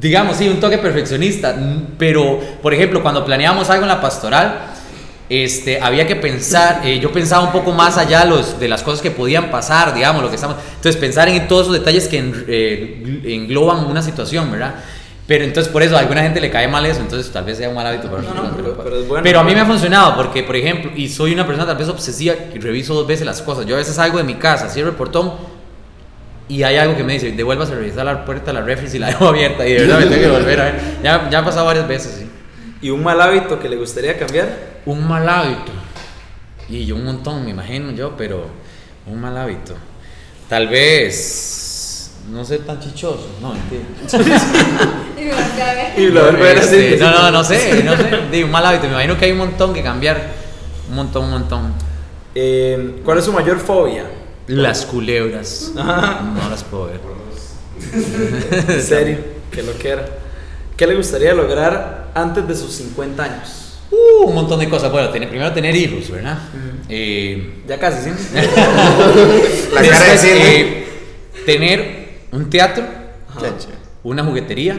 digamos, 0.00 0.36
sí, 0.36 0.48
un 0.48 0.60
toque 0.60 0.78
perfeccionista, 0.78 1.54
pero 1.98 2.40
por 2.62 2.72
ejemplo, 2.74 3.02
cuando 3.02 3.24
planeábamos 3.24 3.68
algo 3.70 3.82
en 3.84 3.88
la 3.88 4.00
pastoral, 4.00 4.58
este, 5.28 5.78
había 5.80 6.06
que 6.06 6.16
pensar, 6.16 6.80
eh, 6.84 6.98
yo 7.00 7.12
pensaba 7.12 7.42
un 7.44 7.52
poco 7.52 7.72
más 7.72 7.98
allá 7.98 8.24
los, 8.24 8.58
de 8.58 8.66
las 8.68 8.82
cosas 8.82 9.02
que 9.02 9.10
podían 9.10 9.50
pasar, 9.50 9.94
digamos, 9.94 10.22
lo 10.22 10.28
que 10.30 10.36
estamos, 10.36 10.56
entonces 10.76 10.96
pensar 10.98 11.28
en 11.28 11.46
todos 11.48 11.62
esos 11.66 11.74
detalles 11.74 12.08
que 12.08 12.18
en- 12.18 12.44
eh, 12.48 13.02
gl- 13.04 13.32
engloban 13.34 13.84
una 13.86 14.00
situación, 14.02 14.50
¿verdad? 14.50 14.74
Pero 15.26 15.44
entonces 15.44 15.70
por 15.70 15.82
eso 15.82 15.94
a 15.96 15.98
alguna 16.00 16.22
gente 16.22 16.40
le 16.40 16.50
cae 16.50 16.66
mal 16.68 16.86
eso, 16.86 17.00
entonces 17.00 17.30
tal 17.30 17.44
vez 17.44 17.58
sea 17.58 17.68
un 17.68 17.74
mal 17.74 17.86
hábito 17.86 18.08
para 18.08 18.22
No, 18.22 18.28
nosotros, 18.30 18.50
no, 18.50 18.56
pero- 18.56 18.68
pero, 18.78 18.84
pero 18.90 19.04
bueno. 19.04 19.22
pero 19.22 19.40
a 19.40 19.44
mí 19.44 19.54
me 19.54 19.60
ha 19.60 19.66
funcionado 19.66 20.16
porque, 20.16 20.42
por 20.42 20.56
ejemplo, 20.56 20.90
y 20.96 21.08
soy 21.10 21.34
una 21.34 21.46
persona 21.46 21.66
tal 21.66 21.76
vez 21.76 21.88
obsesiva 21.88 22.34
que 22.50 22.58
reviso 22.58 22.94
dos 22.94 23.06
veces 23.06 23.26
las 23.26 23.42
cosas. 23.42 23.66
Yo 23.66 23.74
a 23.74 23.78
veces 23.78 23.96
salgo 23.96 24.16
de 24.16 24.24
mi 24.24 24.36
casa, 24.36 24.70
cierro 24.70 24.88
el 24.88 24.96
portón 24.96 25.32
y 26.48 26.62
hay 26.62 26.76
algo 26.76 26.96
que 26.96 27.04
me 27.04 27.12
dice, 27.12 27.32
devuelvas 27.32 27.70
a 27.70 27.74
revisar 27.74 28.06
la 28.06 28.24
puerta 28.24 28.46
de 28.46 28.54
la 28.54 28.62
refri 28.62 28.88
si 28.88 28.98
la 28.98 29.06
dejo 29.08 29.28
abierta 29.28 29.66
y 29.66 29.74
de 29.74 29.80
verdad 29.80 29.98
me 29.98 30.06
tengo 30.06 30.22
que 30.22 30.30
volver 30.30 30.60
a 30.60 30.64
ver. 30.64 30.80
Ya, 31.02 31.28
ya 31.30 31.38
ha 31.40 31.44
pasado 31.44 31.66
varias 31.66 31.86
veces, 31.86 32.16
sí. 32.18 32.30
¿Y 32.80 32.90
un 32.90 33.02
mal 33.02 33.20
hábito 33.20 33.58
que 33.58 33.68
le 33.68 33.76
gustaría 33.76 34.16
cambiar? 34.18 34.48
Un 34.86 35.06
mal 35.06 35.28
hábito. 35.28 35.72
Y 36.68 36.86
yo 36.86 36.96
un 36.96 37.04
montón, 37.04 37.44
me 37.44 37.50
imagino 37.50 37.90
yo, 37.92 38.14
pero 38.16 38.46
un 39.06 39.20
mal 39.20 39.36
hábito. 39.36 39.74
Tal 40.48 40.68
vez 40.68 42.12
no 42.30 42.44
ser 42.44 42.60
tan 42.60 42.78
chichoso. 42.80 43.28
No, 43.40 43.54
mentira. 43.54 43.84
Y 45.96 46.06
lo. 46.10 46.28
Este, 46.28 46.96
no, 46.96 47.10
no, 47.10 47.30
no 47.32 47.44
sé, 47.44 47.82
no 47.82 47.96
sé. 47.96 48.04
Digo, 48.30 48.46
un 48.46 48.52
mal 48.52 48.64
hábito. 48.64 48.84
Me 48.84 48.92
imagino 48.92 49.18
que 49.18 49.24
hay 49.24 49.32
un 49.32 49.38
montón 49.38 49.74
que 49.74 49.82
cambiar. 49.82 50.30
Un 50.88 50.94
montón, 50.94 51.24
un 51.24 51.30
montón. 51.30 51.72
Eh, 52.34 53.00
¿Cuál 53.04 53.18
es 53.18 53.24
su 53.24 53.32
mayor 53.32 53.58
fobia? 53.58 54.04
Las 54.48 54.84
culebras. 54.86 55.72
Ajá. 55.76 56.22
No 56.34 56.48
las 56.50 56.64
puedo 56.64 56.86
ver. 56.86 57.00
En 58.68 58.82
serio, 58.82 59.18
que 59.50 59.62
lo 59.62 59.76
que 59.78 59.88
era. 59.90 60.04
¿Qué 60.76 60.86
le 60.86 60.94
gustaría 60.96 61.32
lograr 61.34 62.10
antes 62.14 62.46
de 62.46 62.54
sus 62.56 62.72
50 62.72 63.22
años? 63.22 63.78
Uh, 63.90 64.26
un 64.28 64.34
montón 64.34 64.58
de 64.60 64.68
cosas. 64.68 64.90
Bueno, 64.92 65.08
tener- 65.10 65.28
primero 65.28 65.52
tener 65.52 65.74
hijos, 65.74 66.10
¿verdad? 66.10 66.38
Eh, 66.88 67.62
Ya 67.66 67.78
casi, 67.78 68.10
¿sí? 68.10 68.16
La 69.72 69.82
cara 69.82 70.04
de 70.12 70.18
Cindy. 70.18 70.38
eh, 70.42 70.84
tener 71.46 72.08
un 72.32 72.50
teatro, 72.50 72.84
Ajá. 73.28 73.40
Una 74.02 74.24
juguetería. 74.24 74.78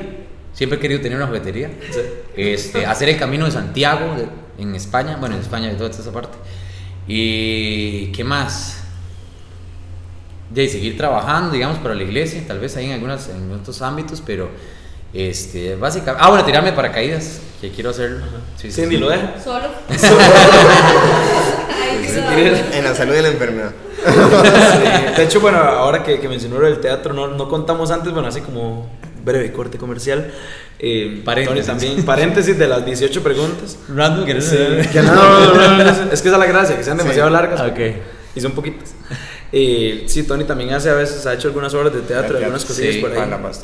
Siempre 0.53 0.77
he 0.77 0.81
querido 0.81 1.01
tener 1.01 1.17
una 1.17 1.27
juguetería. 1.27 1.69
Sí. 1.91 1.99
Este, 2.35 2.85
hacer 2.85 3.09
el 3.09 3.17
camino 3.17 3.45
de 3.45 3.51
Santiago 3.51 4.15
de- 4.15 4.27
en 4.61 4.75
España, 4.75 5.17
bueno, 5.19 5.35
en 5.35 5.41
España 5.41 5.71
y 5.71 5.75
toda 5.75 5.89
esa 5.89 6.11
parte. 6.11 6.37
Y 7.07 8.11
qué 8.11 8.23
más? 8.23 8.83
De 10.49 10.67
seguir 10.67 10.97
trabajando, 10.97 11.51
digamos, 11.51 11.77
para 11.77 11.93
la 11.93 12.03
iglesia, 12.03 12.43
tal 12.47 12.59
vez 12.59 12.75
ahí 12.75 12.85
en 12.87 12.93
algunos 12.93 13.29
en 13.29 13.51
otros 13.51 13.81
ámbitos, 13.83 14.21
pero 14.25 14.49
este, 15.13 15.75
básicamente, 15.75 16.23
ah, 16.25 16.29
bueno, 16.29 16.43
tirarme 16.45 16.71
paracaídas, 16.73 17.39
que 17.61 17.69
quiero 17.71 17.91
hacerlo. 17.91 18.25
Sí, 18.57 18.71
sí, 18.71 18.81
Cindy, 18.81 18.95
sí. 18.95 19.01
¿lo 19.01 19.09
deja? 19.09 19.33
Solo. 19.43 19.67
En 22.73 22.83
la 22.83 22.95
salud 22.95 23.15
y 23.15 23.21
la 23.21 23.27
enfermedad. 23.29 23.71
Sí. 24.05 25.13
De 25.17 25.23
hecho, 25.23 25.39
bueno, 25.41 25.57
ahora 25.59 26.03
que, 26.03 26.19
que 26.19 26.27
mencionó 26.29 26.59
lo 26.59 26.65
del 26.67 26.79
teatro, 26.79 27.13
no, 27.13 27.27
no 27.27 27.49
contamos 27.49 27.91
antes, 27.91 28.11
bueno, 28.13 28.27
así 28.27 28.41
como 28.41 28.89
breve 29.23 29.51
corte 29.51 29.77
comercial. 29.77 30.31
Eh, 30.79 31.21
Paréntesis. 31.25 31.65
Tony 31.65 31.79
también, 31.79 32.05
paréntesis 32.05 32.57
de 32.57 32.67
las 32.67 32.85
18 32.85 33.21
preguntas. 33.21 33.77
Random, 33.93 34.25
que 34.25 34.33
no 34.35 34.41
Sí, 34.41 34.49
sé. 34.51 34.89
que 34.91 35.01
no, 35.01 35.13
no, 35.13 35.53
no, 35.53 35.77
no, 35.77 35.83
no, 35.83 35.89
es 36.11 36.21
que 36.21 36.27
esa 36.29 36.37
es 36.37 36.39
la 36.39 36.45
gracia, 36.45 36.77
que 36.77 36.83
sean 36.83 36.97
demasiado 36.97 37.29
largas. 37.29 37.59
Ok. 37.61 37.79
Y 38.35 38.41
son 38.41 38.53
poquitas. 38.53 38.93
Eh, 39.51 40.03
sí, 40.07 40.23
Tony 40.23 40.43
también 40.43 40.71
hace 40.73 40.89
a 40.89 40.93
veces, 40.93 41.25
ha 41.25 41.33
hecho 41.33 41.47
algunas 41.47 41.73
obras 41.73 41.93
de 41.93 42.01
teatro, 42.01 42.37
El 42.37 42.43
algunas 42.43 42.61
teatro, 42.65 42.75
cosillas 42.75 42.95
sí, 42.95 43.01
por 43.01 43.11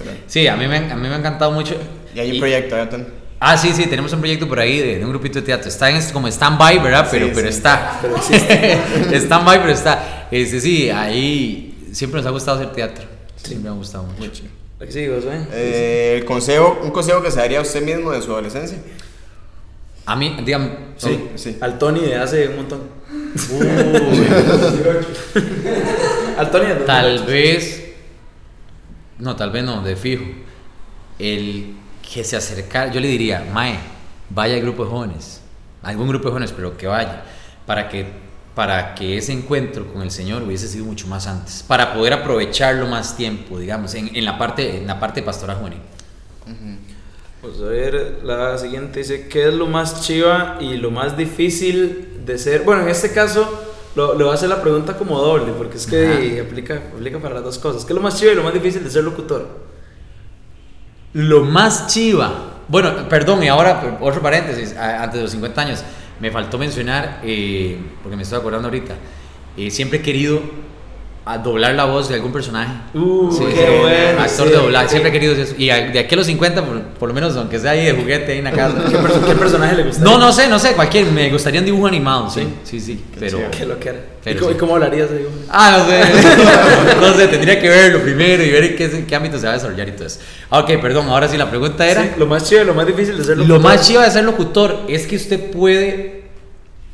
ahí. 0.09 0.23
Sí, 0.27 0.47
a 0.47 0.55
mí, 0.55 0.67
me, 0.67 0.77
a 0.77 0.95
mí 0.95 1.07
me 1.07 1.13
ha 1.13 1.17
encantado 1.17 1.51
mucho. 1.51 1.75
Y 2.15 2.19
hay 2.19 2.29
un 2.31 2.35
Y- 2.35 2.39
proyecto, 2.39 2.75
¿ya, 2.75 2.89
Tony? 2.89 3.03
Ah, 3.39 3.57
sí, 3.57 3.71
sí, 3.73 3.85
tenemos 3.87 4.11
un 4.13 4.19
proyecto 4.19 4.47
por 4.47 4.59
ahí 4.59 4.79
de, 4.79 4.97
de 4.97 5.03
un 5.05 5.11
grupito 5.11 5.39
de 5.39 5.45
teatro. 5.45 5.67
Está 5.67 5.89
en, 5.91 6.01
como 6.11 6.27
stand-by, 6.27 6.79
¿verdad? 6.79 7.07
Pero, 7.11 7.27
Sí, 7.27 7.31
pero 7.35 7.47
sí. 7.51 7.53
está. 7.57 7.99
Pero 8.01 8.15
existe. 8.17 8.79
stand-by, 9.19 9.59
pero 9.59 9.73
está. 9.73 10.27
Este, 10.31 10.59
sí, 10.61 10.89
ahí 10.89 11.89
siempre 11.91 12.19
nos 12.21 12.27
ha 12.27 12.31
gustado 12.31 12.57
hacer 12.59 12.71
teatro. 12.73 13.05
Siempre 13.35 13.69
me 13.69 13.75
ha 13.75 13.77
gustado 13.77 14.03
mucho. 14.05 14.17
Muy 14.19 14.31
chido. 14.31 14.49
¿A 14.79 14.85
qué 14.85 14.91
sí, 14.91 15.07
Josué? 15.07 15.45
Eh, 15.51 16.15
el 16.17 16.25
consejo, 16.25 16.79
un 16.81 16.91
consejo 16.91 17.21
que 17.21 17.29
se 17.29 17.37
daría 17.37 17.59
a 17.59 17.61
usted 17.61 17.83
mismo 17.83 18.11
de 18.11 18.21
su 18.21 18.31
adolescencia. 18.31 18.77
A 20.05 20.15
mí, 20.15 20.37
digamos, 20.43 20.69
Sí, 20.97 21.29
sí. 21.35 21.57
Al 21.61 21.77
Tony 21.77 21.99
de 22.01 22.15
hace 22.15 22.47
un 22.47 22.55
montón. 22.55 22.81
De 26.37 26.75
tal 26.85 27.25
vez. 27.25 27.93
No, 29.19 29.35
tal 29.35 29.51
vez 29.51 29.63
no, 29.63 29.81
de 29.81 29.95
fijo. 29.95 30.25
El 31.19 31.75
que 32.13 32.23
se 32.23 32.35
acercara, 32.35 32.91
yo 32.91 32.99
le 32.99 33.07
diría, 33.07 33.45
Mae, 33.53 33.77
vaya 34.29 34.55
al 34.55 34.61
grupo 34.61 34.85
de 34.85 34.91
jóvenes. 34.91 35.41
Algún 35.83 36.07
grupo 36.07 36.25
de 36.25 36.31
jóvenes, 36.31 36.51
pero 36.51 36.77
que 36.77 36.87
vaya. 36.87 37.23
Para 37.65 37.89
que, 37.89 38.05
para 38.53 38.95
que 38.95 39.17
ese 39.17 39.33
encuentro 39.33 39.91
con 39.91 40.01
el 40.01 40.11
Señor 40.11 40.43
hubiese 40.43 40.67
sido 40.67 40.85
mucho 40.85 41.07
más 41.07 41.27
antes. 41.27 41.63
Para 41.67 41.93
poder 41.93 42.13
aprovecharlo 42.13 42.87
más 42.87 43.15
tiempo, 43.17 43.59
digamos, 43.59 43.93
en, 43.95 44.15
en 44.15 44.25
la, 44.25 44.37
parte, 44.37 44.77
en 44.77 44.87
la 44.87 44.99
parte 44.99 45.21
pastoral 45.21 45.57
juvenil. 45.57 45.79
Pues 47.41 47.59
a 47.59 47.65
ver, 47.65 48.21
la 48.23 48.57
siguiente 48.57 48.99
dice, 48.99 49.27
¿qué 49.27 49.49
es 49.49 49.53
lo 49.53 49.67
más 49.67 50.01
chiva 50.01 50.57
y 50.59 50.77
lo 50.77 50.89
más 50.89 51.15
difícil 51.15 52.04
de 52.25 52.37
ser, 52.37 52.63
bueno, 52.63 52.83
en 52.83 52.89
este 52.89 53.11
caso 53.11 53.47
lo, 53.95 54.15
le 54.15 54.23
voy 54.23 54.31
a 54.31 54.35
hacer 54.35 54.49
la 54.49 54.61
pregunta 54.61 54.97
como 54.97 55.19
doble, 55.19 55.53
porque 55.57 55.77
es 55.77 55.85
que 55.85 56.41
aplica, 56.45 56.81
aplica 56.93 57.19
para 57.19 57.35
las 57.35 57.43
dos 57.43 57.59
cosas. 57.59 57.85
¿Qué 57.85 57.93
es 57.93 57.95
lo 57.95 58.01
más 58.01 58.19
chido 58.19 58.31
y 58.31 58.35
lo 58.35 58.43
más 58.43 58.53
difícil 58.53 58.83
de 58.83 58.89
ser 58.89 59.03
locutor? 59.03 59.47
Lo 61.13 61.41
más 61.43 61.87
chiva. 61.87 62.55
Bueno, 62.67 63.07
perdón, 63.07 63.43
y 63.43 63.47
ahora 63.47 63.97
otro 64.01 64.21
paréntesis, 64.21 64.75
antes 64.75 65.13
de 65.13 65.21
los 65.21 65.31
50 65.31 65.61
años, 65.61 65.83
me 66.19 66.31
faltó 66.31 66.57
mencionar, 66.57 67.21
eh, 67.23 67.77
porque 68.01 68.15
me 68.15 68.23
estoy 68.23 68.39
acordando 68.39 68.67
ahorita, 68.67 68.95
eh, 69.55 69.69
siempre 69.69 69.99
he 69.99 70.01
querido 70.01 70.41
a 71.27 71.39
doblar 71.39 71.73
la 71.73 71.85
voz 71.85 72.07
de 72.07 72.13
algún 72.15 72.31
personaje. 72.31 72.71
Uh, 72.93 73.31
Sí, 73.31 73.43
qué 73.49 73.55
sí, 73.55 73.63
bueno, 73.81 74.21
Actor 74.21 74.47
sí. 74.47 74.53
de 74.53 74.59
doblaje, 74.59 74.89
siempre 74.89 75.09
he 75.09 75.11
querido 75.13 75.33
eso. 75.33 75.55
Y 75.57 75.65
de 75.65 75.97
aquí 75.99 76.13
a 76.13 76.17
los 76.17 76.27
50, 76.27 76.63
por, 76.63 76.81
por 76.83 77.09
lo 77.09 77.15
menos, 77.15 77.35
aunque 77.35 77.57
sea 77.57 77.71
ahí 77.71 77.83
de 77.85 77.93
juguete, 77.93 78.33
ahí 78.33 78.37
en 78.37 78.43
la 78.43 78.51
casa. 78.51 78.75
¿Qué, 78.91 78.95
perso- 78.97 79.25
qué 79.25 79.33
personaje 79.33 79.75
le 79.75 79.83
gusta? 79.85 80.03
No, 80.03 80.19
no 80.19 80.31
sé, 80.31 80.47
no 80.47 80.59
sé, 80.59 80.73
cualquier. 80.73 81.05
Me 81.07 81.31
gustaría 81.31 81.61
un 81.61 81.65
dibujo 81.65 81.87
animado, 81.87 82.29
sí, 82.29 82.47
sí, 82.63 82.79
sí. 82.79 83.03
Pero. 83.19 83.37
chido. 83.39 83.51
¿Qué 83.51 83.65
lo 83.65 83.79
que 83.79 83.89
era? 83.89 83.97
¿Y, 83.97 84.01
Pero 84.23 84.39
cómo, 84.39 84.51
sí. 84.51 84.55
y 84.55 84.59
cómo 84.59 84.73
hablarías 84.75 85.09
de 85.09 85.17
dibujo? 85.17 85.35
Ah, 85.49 85.77
no 85.79 85.85
sé. 85.87 87.01
no 87.01 87.13
sé, 87.17 87.27
tendría 87.27 87.59
que 87.59 87.69
verlo 87.69 88.01
primero 88.03 88.43
y 88.43 88.49
ver 88.51 88.63
en 88.63 88.75
qué, 88.75 88.85
en 88.85 89.07
qué 89.07 89.15
ámbito 89.15 89.39
se 89.39 89.45
va 89.45 89.51
a 89.51 89.55
desarrollar 89.55 89.87
y 89.89 89.91
todo 89.93 90.05
eso. 90.05 90.19
Ah, 90.51 90.59
ok, 90.59 90.79
perdón, 90.79 91.07
ahora 91.09 91.27
sí 91.27 91.37
la 91.37 91.49
pregunta 91.49 91.87
era. 91.87 92.03
Sí, 92.03 92.09
lo 92.17 92.27
más 92.27 92.47
chido 92.47 92.63
lo 92.65 92.75
más 92.75 92.85
difícil 92.85 93.17
de 93.17 93.23
ser 93.23 93.37
Lo 93.37 93.45
locutor. 93.45 93.61
más 93.71 93.87
chido 93.87 94.01
de 94.01 94.11
ser 94.11 94.23
locutor 94.23 94.81
es 94.87 95.07
que 95.07 95.15
usted 95.15 95.51
puede, 95.51 96.23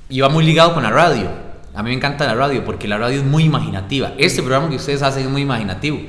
y 0.10 0.22
va 0.22 0.30
muy 0.30 0.46
ligado 0.46 0.74
con 0.74 0.84
la 0.84 0.89
radio. 0.89 1.51
A 1.74 1.84
mí 1.84 1.90
me 1.90 1.96
encanta 1.96 2.26
la 2.26 2.36
radio 2.36 2.64
porque 2.66 2.88
la 2.88 2.98
radio 2.98 3.20
es 3.20 3.26
muy 3.26 3.44
imaginativa. 3.44 4.14
Este 4.18 4.42
programa 4.42 4.70
que 4.70 4.76
ustedes 4.76 5.02
hacen 5.02 5.24
es 5.24 5.30
muy 5.30 5.42
imaginativo. 5.42 6.00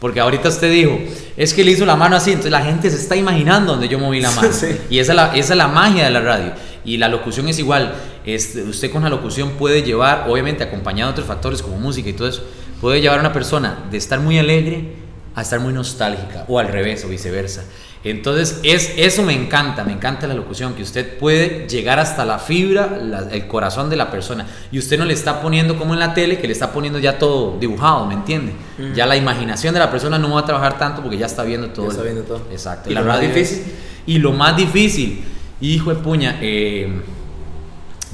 Porque 0.00 0.20
ahorita 0.20 0.48
usted 0.48 0.70
dijo, 0.70 0.98
es 1.36 1.54
que 1.54 1.64
le 1.64 1.70
hizo 1.70 1.86
la 1.86 1.96
mano 1.96 2.16
así, 2.16 2.30
entonces 2.30 2.52
la 2.52 2.62
gente 2.62 2.90
se 2.90 2.96
está 2.96 3.16
imaginando 3.16 3.72
donde 3.72 3.88
yo 3.88 3.98
moví 3.98 4.20
la 4.20 4.30
mano. 4.32 4.48
Sí. 4.52 4.76
Y 4.90 4.98
esa 4.98 5.12
es, 5.12 5.16
la, 5.16 5.36
esa 5.36 5.52
es 5.54 5.56
la 5.56 5.68
magia 5.68 6.04
de 6.04 6.10
la 6.10 6.20
radio. 6.20 6.52
Y 6.84 6.98
la 6.98 7.08
locución 7.08 7.48
es 7.48 7.58
igual. 7.58 7.94
Este, 8.26 8.62
usted 8.62 8.90
con 8.90 9.02
la 9.02 9.08
locución 9.08 9.52
puede 9.52 9.82
llevar, 9.82 10.26
obviamente 10.28 10.64
acompañado 10.64 11.10
de 11.10 11.12
otros 11.12 11.26
factores 11.26 11.62
como 11.62 11.78
música 11.78 12.08
y 12.08 12.12
todo 12.12 12.28
eso, 12.28 12.44
puede 12.80 13.00
llevar 13.00 13.18
a 13.18 13.20
una 13.20 13.32
persona 13.32 13.84
de 13.90 13.96
estar 13.96 14.20
muy 14.20 14.38
alegre 14.38 15.04
a 15.34 15.42
estar 15.42 15.60
muy 15.60 15.72
nostálgica 15.72 16.44
o 16.48 16.58
al 16.58 16.68
revés 16.68 17.04
o 17.04 17.08
viceversa. 17.08 17.64
Entonces, 18.04 18.60
es, 18.62 18.92
eso 18.98 19.22
me 19.22 19.32
encanta, 19.32 19.82
me 19.82 19.92
encanta 19.92 20.26
la 20.26 20.34
locución, 20.34 20.74
que 20.74 20.82
usted 20.82 21.16
puede 21.18 21.66
llegar 21.68 21.98
hasta 21.98 22.26
la 22.26 22.38
fibra, 22.38 22.98
la- 23.02 23.28
el 23.30 23.46
corazón 23.46 23.88
de 23.88 23.96
la 23.96 24.10
persona. 24.10 24.46
Y 24.70 24.78
usted 24.78 24.98
no 24.98 25.06
le 25.06 25.14
está 25.14 25.40
poniendo 25.40 25.78
como 25.78 25.94
en 25.94 26.00
la 26.00 26.12
tele, 26.12 26.38
que 26.38 26.46
le 26.46 26.52
está 26.52 26.70
poniendo 26.70 26.98
ya 26.98 27.18
todo 27.18 27.56
dibujado, 27.58 28.04
¿me 28.04 28.12
entiende? 28.14 28.52
Ya 28.94 29.06
la 29.06 29.16
imaginación 29.16 29.72
de 29.72 29.80
la 29.80 29.90
persona 29.90 30.18
no 30.18 30.30
va 30.34 30.40
a 30.40 30.44
trabajar 30.44 30.76
tanto 30.78 31.00
porque 31.00 31.16
ya 31.16 31.24
está 31.26 31.44
viendo 31.44 31.70
todo. 31.70 31.86
Ya 31.86 31.92
está 31.92 32.02
viendo 32.02 32.22
todo. 32.24 32.42
Exacto. 32.52 32.90
¿Y 32.90 32.94
La 32.94 33.00
lo 33.00 33.06
más 33.06 33.22
es- 33.22 33.34
difícil? 33.34 33.62
Y 34.06 34.18
lo 34.18 34.32
más 34.32 34.54
difícil, 34.56 35.24
hijo 35.62 35.88
de 35.94 35.96
puña, 36.02 36.38
eh, 36.42 36.92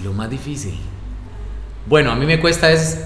lo 0.04 0.12
más 0.12 0.30
difícil. 0.30 0.74
Bueno, 1.86 2.12
a 2.12 2.14
mí 2.14 2.26
me 2.26 2.38
cuesta 2.40 2.70
es, 2.70 3.00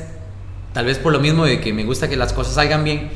tal 0.74 0.84
vez 0.84 0.98
por 0.98 1.14
lo 1.14 1.18
mismo 1.20 1.46
de 1.46 1.60
que 1.60 1.72
me 1.72 1.84
gusta 1.84 2.08
que 2.10 2.16
las 2.16 2.34
cosas 2.34 2.54
salgan 2.56 2.84
bien, 2.84 3.10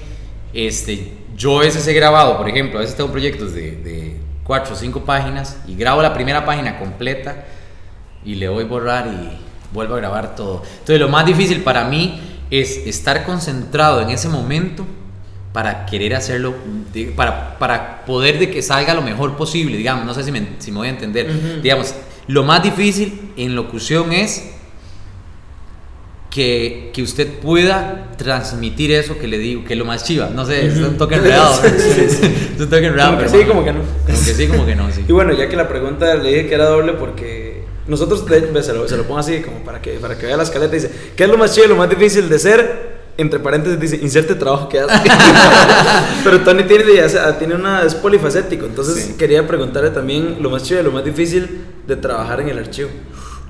este, 0.54 1.12
yo 1.38 1.58
a 1.58 1.62
veces 1.62 1.86
he 1.86 1.94
grabado, 1.94 2.36
por 2.36 2.48
ejemplo, 2.48 2.78
a 2.78 2.82
veces 2.82 2.96
tengo 2.96 3.10
proyectos 3.10 3.54
de, 3.54 3.70
de 3.70 4.16
cuatro 4.42 4.74
o 4.74 4.76
cinco 4.76 5.04
páginas 5.04 5.56
y 5.66 5.76
grabo 5.76 6.02
la 6.02 6.12
primera 6.12 6.44
página 6.44 6.78
completa 6.78 7.44
y 8.24 8.34
le 8.34 8.48
voy 8.48 8.64
a 8.64 8.66
borrar 8.66 9.06
y 9.06 9.38
vuelvo 9.72 9.94
a 9.94 9.98
grabar 9.98 10.34
todo. 10.34 10.62
Entonces 10.64 10.98
lo 10.98 11.08
más 11.08 11.24
difícil 11.24 11.62
para 11.62 11.84
mí 11.84 12.20
es 12.50 12.78
estar 12.86 13.24
concentrado 13.24 14.02
en 14.02 14.10
ese 14.10 14.28
momento 14.28 14.84
para 15.52 15.86
querer 15.86 16.14
hacerlo, 16.14 16.54
para, 17.16 17.58
para 17.58 18.04
poder 18.04 18.38
de 18.38 18.50
que 18.50 18.60
salga 18.62 18.94
lo 18.94 19.02
mejor 19.02 19.36
posible, 19.36 19.76
digamos, 19.76 20.04
no 20.04 20.14
sé 20.14 20.24
si 20.24 20.32
me, 20.32 20.46
si 20.58 20.72
me 20.72 20.78
voy 20.78 20.88
a 20.88 20.90
entender. 20.90 21.62
Digamos, 21.62 21.94
lo 22.26 22.42
más 22.44 22.62
difícil 22.62 23.32
en 23.36 23.54
locución 23.54 24.12
es 24.12 24.54
que, 26.30 26.90
que 26.92 27.02
usted 27.02 27.26
pueda 27.40 28.08
transmitir 28.18 28.92
eso 28.92 29.18
que 29.18 29.26
le 29.26 29.38
digo, 29.38 29.64
que 29.64 29.72
es 29.72 29.78
lo 29.78 29.84
más 29.84 30.04
chiva. 30.04 30.28
No 30.34 30.44
sé, 30.44 30.66
es 30.66 30.76
un 30.76 30.96
toque 30.98 31.14
enredado. 31.16 31.60
Es 31.64 32.60
un 32.64 32.68
toque 32.70 32.86
enredado. 32.86 33.12
Como 33.12 33.22
que 33.24 33.30
pero 33.30 33.42
sí, 33.42 33.48
como 33.48 33.64
que 33.64 33.72
no. 33.72 33.80
Como 33.80 34.18
que 34.24 34.34
sí, 34.34 34.46
como 34.48 34.66
que 34.66 34.74
no, 34.76 34.90
sí. 34.92 35.04
Y 35.08 35.12
bueno, 35.12 35.32
ya 35.32 35.48
que 35.48 35.56
la 35.56 35.68
pregunta 35.68 36.14
le 36.16 36.28
dije 36.28 36.46
que 36.48 36.54
era 36.54 36.66
doble 36.66 36.92
porque 36.94 37.62
nosotros, 37.86 38.24
se 38.28 38.72
lo, 38.74 38.86
se 38.88 38.96
lo 38.96 39.04
pongo 39.04 39.18
así 39.20 39.40
como 39.40 39.58
para 39.64 39.80
que, 39.80 39.92
para 39.92 40.18
que 40.18 40.26
vea 40.26 40.36
la 40.36 40.42
escaleta, 40.42 40.74
dice, 40.74 40.90
¿qué 41.16 41.24
es 41.24 41.30
lo 41.30 41.38
más 41.38 41.54
chido 41.54 41.66
y 41.66 41.68
lo 41.70 41.76
más 41.76 41.88
difícil 41.88 42.28
de 42.28 42.38
ser? 42.38 42.98
Entre 43.16 43.40
paréntesis 43.40 43.80
dice, 43.80 43.96
inserte 43.96 44.34
trabajo 44.34 44.68
que 44.68 44.78
hace. 44.80 44.92
Pero 46.24 46.40
Tony 46.42 46.64
tiene, 46.64 47.08
se- 47.08 47.18
tiene 47.38 47.54
una, 47.54 47.82
es 47.82 47.94
polifacético, 47.94 48.66
entonces 48.66 49.02
Sí. 49.04 49.14
quería 49.18 49.46
preguntarle 49.46 49.90
también 49.90 50.36
lo 50.40 50.50
más 50.50 50.62
chido 50.62 50.80
y 50.80 50.84
lo 50.84 50.92
más 50.92 51.04
difícil 51.04 51.64
de 51.86 51.96
trabajar 51.96 52.40
en 52.42 52.50
el 52.50 52.58
archivo. 52.58 52.90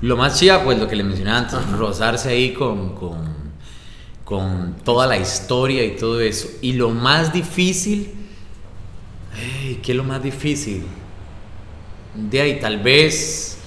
Lo 0.01 0.15
más 0.15 0.39
chiva, 0.39 0.63
pues 0.63 0.77
lo 0.79 0.87
que 0.87 0.95
le 0.95 1.03
mencionaba 1.03 1.39
antes, 1.39 1.59
rozarse 1.71 2.29
ahí 2.29 2.53
con, 2.53 2.95
con, 2.95 3.33
con 4.23 4.75
toda 4.85 5.05
la 5.07 5.17
historia 5.17 5.83
y 5.83 5.95
todo 5.97 6.21
eso. 6.21 6.47
Y 6.61 6.73
lo 6.73 6.89
más 6.89 7.33
difícil, 7.33 8.13
¿qué 9.83 9.91
es 9.91 9.97
lo 9.97 10.03
más 10.03 10.23
difícil? 10.23 10.85
De 12.15 12.41
ahí 12.41 12.59
tal 12.59 12.79
vez 12.79 13.57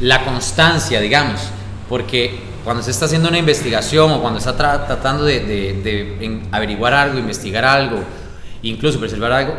la 0.00 0.24
constancia, 0.24 1.00
digamos, 1.00 1.40
porque 1.88 2.38
cuando 2.64 2.82
se 2.82 2.90
está 2.90 3.06
haciendo 3.06 3.28
una 3.28 3.38
investigación 3.38 4.10
o 4.12 4.20
cuando 4.20 4.38
está 4.38 4.56
tra- 4.56 4.86
tratando 4.86 5.24
de, 5.24 5.40
de- 5.40 5.72
de 5.82 6.24
en- 6.24 6.48
averiguar 6.52 6.94
algo, 6.94 7.18
investigar 7.18 7.64
algo, 7.64 8.00
incluso 8.62 8.98
preservar 9.00 9.32
algo, 9.32 9.54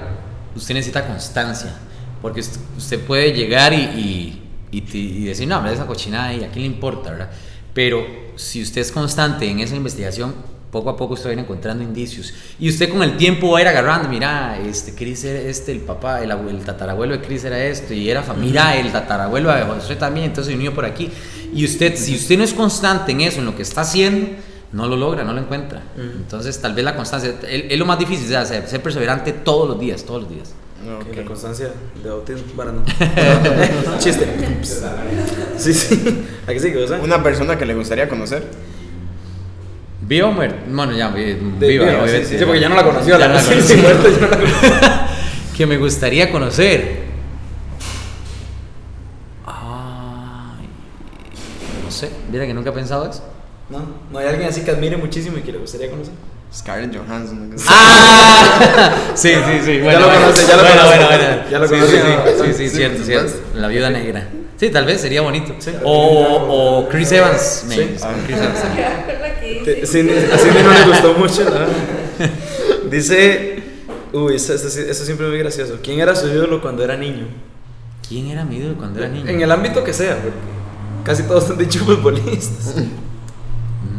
usted 0.56 0.73
necesita 0.75 1.06
constancia, 1.08 1.73
porque 2.21 2.41
ust- 2.41 2.60
usted 2.77 2.99
puede 3.01 3.32
llegar 3.34 3.73
y, 3.73 3.77
y- 3.77 4.43
y 4.71 4.84
y 4.97 5.23
decir, 5.25 5.47
no, 5.47 5.58
hombre, 5.58 5.73
esa 5.73 5.86
cochinada 5.86 6.34
y 6.34 6.43
a 6.43 6.49
quién 6.49 6.62
le 6.62 6.67
importa, 6.67 7.12
¿verdad? 7.12 7.30
Pero 7.73 8.06
si 8.36 8.62
usted 8.62 8.82
es 8.82 8.91
constante 8.91 9.49
en 9.49 9.60
esa 9.60 9.75
investigación, 9.75 10.34
poco 10.71 10.89
a 10.89 10.97
poco 10.97 11.13
usted 11.13 11.27
va 11.27 11.30
a 11.30 11.34
ir 11.34 11.39
encontrando 11.39 11.84
indicios. 11.84 12.34
Y 12.60 12.69
usted 12.69 12.89
con 12.89 13.01
el 13.01 13.15
tiempo 13.17 13.51
va 13.51 13.60
a 13.60 13.62
ir 13.62 13.67
agarrando, 13.67 14.10
mira, 14.10 14.60
este 14.60 14.93
Chris 14.93 15.23
era 15.23 15.39
este, 15.39 15.71
el 15.71 15.80
papá, 15.80 16.21
el, 16.21 16.30
abue- 16.32 16.49
el 16.49 16.60
tatarabuelo 16.65 17.13
de 17.17 17.21
Chris 17.21 17.45
era 17.45 17.63
esto, 17.63 17.93
y 17.93 18.10
era 18.10 18.21
familia, 18.23 18.77
el 18.77 18.91
tatarabuelo 18.91 19.53
de 19.53 19.62
José 19.63 19.95
también, 19.95 20.25
entonces 20.25 20.51
se 20.51 20.58
unió 20.58 20.73
por 20.73 20.86
aquí. 20.86 21.10
Y 21.53 21.63
usted, 21.63 21.95
si 21.95 22.15
usted 22.15 22.38
no 22.38 22.43
es 22.43 22.53
constante 22.53 23.13
en 23.13 23.21
eso, 23.21 23.39
en 23.39 23.45
lo 23.45 23.56
que 23.56 23.62
está 23.62 23.82
haciendo, 23.82 24.27
no 24.73 24.86
lo 24.88 24.97
logra, 24.97 25.23
no 25.23 25.32
lo 25.34 25.39
encuentra. 25.39 25.82
Entonces, 25.95 26.60
tal 26.60 26.73
vez 26.73 26.84
la 26.84 26.95
constancia 26.95 27.36
es, 27.47 27.63
es 27.69 27.80
lo 27.80 27.86
más 27.86 27.97
difícil, 27.97 28.25
o 28.36 28.45
sea, 28.45 28.67
ser 28.67 28.82
perseverante 28.84 29.32
todos 29.32 29.69
los 29.69 29.80
días, 29.80 30.03
todos 30.03 30.23
los 30.23 30.30
días. 30.30 30.53
Que 30.84 31.12
Ok. 31.12 31.18
La 31.18 31.26
constancia 31.26 31.70
de 32.04 32.10
autismo, 32.10 32.44
para 32.56 32.72
no. 32.72 32.84
Chiste. 34.00 34.26
Sí, 35.58 35.74
sí. 35.74 36.26
¿A 36.48 36.54
qué 36.54 36.60
sí 36.60 36.72
que? 36.72 36.84
Una 37.02 37.22
persona 37.24 37.58
que 37.58 37.66
le 37.66 37.74
gustaría 37.74 38.08
conocer. 38.08 38.44
¿Viva 40.02 40.28
o 40.28 40.32
muerta? 40.32 40.58
Bueno, 40.70 40.94
ya, 40.94 41.10
vi- 41.10 41.34
De- 41.34 41.68
viva, 41.68 41.86
viva, 41.86 42.04
obviamente. 42.04 42.26
sí, 42.28 42.38
sí, 42.40 42.46
porque 42.46 42.62
ya 42.62 42.70
no 42.70 42.76
la 42.76 42.84
conoció, 42.84 43.18
Ya 43.18 43.28
la 43.28 43.28
no 43.28 43.34
conocí, 43.34 43.50
conocí. 43.56 43.74
sí, 43.74 43.82
muerta, 43.82 44.10
yo 44.10 44.20
no 44.22 44.28
la 44.28 44.38
conocí. 44.38 44.54
que 45.58 45.66
me 45.66 45.78
gustaría 45.78 46.32
conocer. 46.32 47.08
Ay, 49.46 50.68
no 51.84 51.92
sé, 51.92 52.10
mira 52.32 52.46
que 52.46 52.54
nunca 52.54 52.70
he 52.70 52.74
pensado 52.74 53.10
eso. 53.10 53.24
No, 53.70 53.80
no 54.12 54.20
hay 54.20 54.28
alguien 54.28 54.48
así 54.48 54.62
que 54.62 54.72
admire 54.72 54.96
muchísimo 54.98 55.38
y 55.38 55.42
que 55.42 55.52
le 55.52 55.58
gustaría 55.58 55.90
conocer. 55.90 56.13
Scarlett 56.54 56.96
Johansson. 56.96 57.56
¡Ah! 57.68 58.94
Sí, 59.16 59.30
sí, 59.34 59.60
sí. 59.66 59.80
Bueno, 59.80 60.00
lo 60.00 60.06
bueno, 60.08 60.22
conoce, 60.22 60.48
ya 60.48 60.56
lo 60.58 60.64
bueno, 60.64 60.82
conoce. 60.82 60.98
bueno, 60.98 61.08
bueno. 61.26 61.42
Ya 61.52 61.60
lo 61.60 61.68
sí, 61.68 61.74
conoce. 61.74 61.98
Sí, 61.98 62.04
sí, 62.04 62.44
sí, 62.46 62.54
sí, 62.54 62.70
Sí, 62.70 62.76
cierto, 62.76 63.04
cierto. 63.04 63.34
La 63.56 63.68
viuda 63.68 63.90
negra. 63.90 64.28
Sí, 64.58 64.70
tal 64.70 64.86
vez 64.86 65.02
sería 65.02 65.22
bonito. 65.22 65.54
O, 65.84 66.82
o 66.84 66.90
Chris 66.90 67.12
Evans. 67.12 67.66
me- 67.68 67.76
Sí. 67.76 67.82
Chris 68.26 68.38
Evans. 68.38 68.60
Me 68.76 68.86
acuerdo 68.86 69.24
que 69.42 69.62
Te- 69.66 69.74
dice. 69.82 70.00
Cindy- 70.04 70.32
A 70.34 70.38
Cindy 70.38 70.64
no 70.64 70.72
le 70.74 70.84
gustó 70.88 71.14
mucho, 71.14 71.44
¿no? 71.46 72.90
Dice. 72.90 73.64
Uy, 74.14 74.36
eso, 74.36 74.54
eso 74.54 74.70
sí- 74.70 74.86
eso 74.88 75.04
siempre 75.06 75.26
es 75.28 75.32
muy 75.32 75.40
gracioso. 75.40 75.78
¿Quién 75.84 76.00
era 76.00 76.16
su 76.16 76.28
ídolo 76.28 76.62
cuando 76.62 76.84
era 76.84 76.96
niño? 76.96 77.28
¿Quién 78.08 78.28
era 78.28 78.46
mi 78.46 78.58
ídolo 78.58 78.76
cuando 78.78 79.00
era 79.00 79.10
niño? 79.10 79.30
En 79.30 79.42
el 79.42 79.52
ámbito 79.52 79.84
que 79.84 79.94
sea, 79.94 80.16
porque 80.16 80.38
casi 81.04 81.24
todos 81.24 81.50
han 81.50 81.58
dicho 81.58 81.80
futbolistas. 81.84 82.76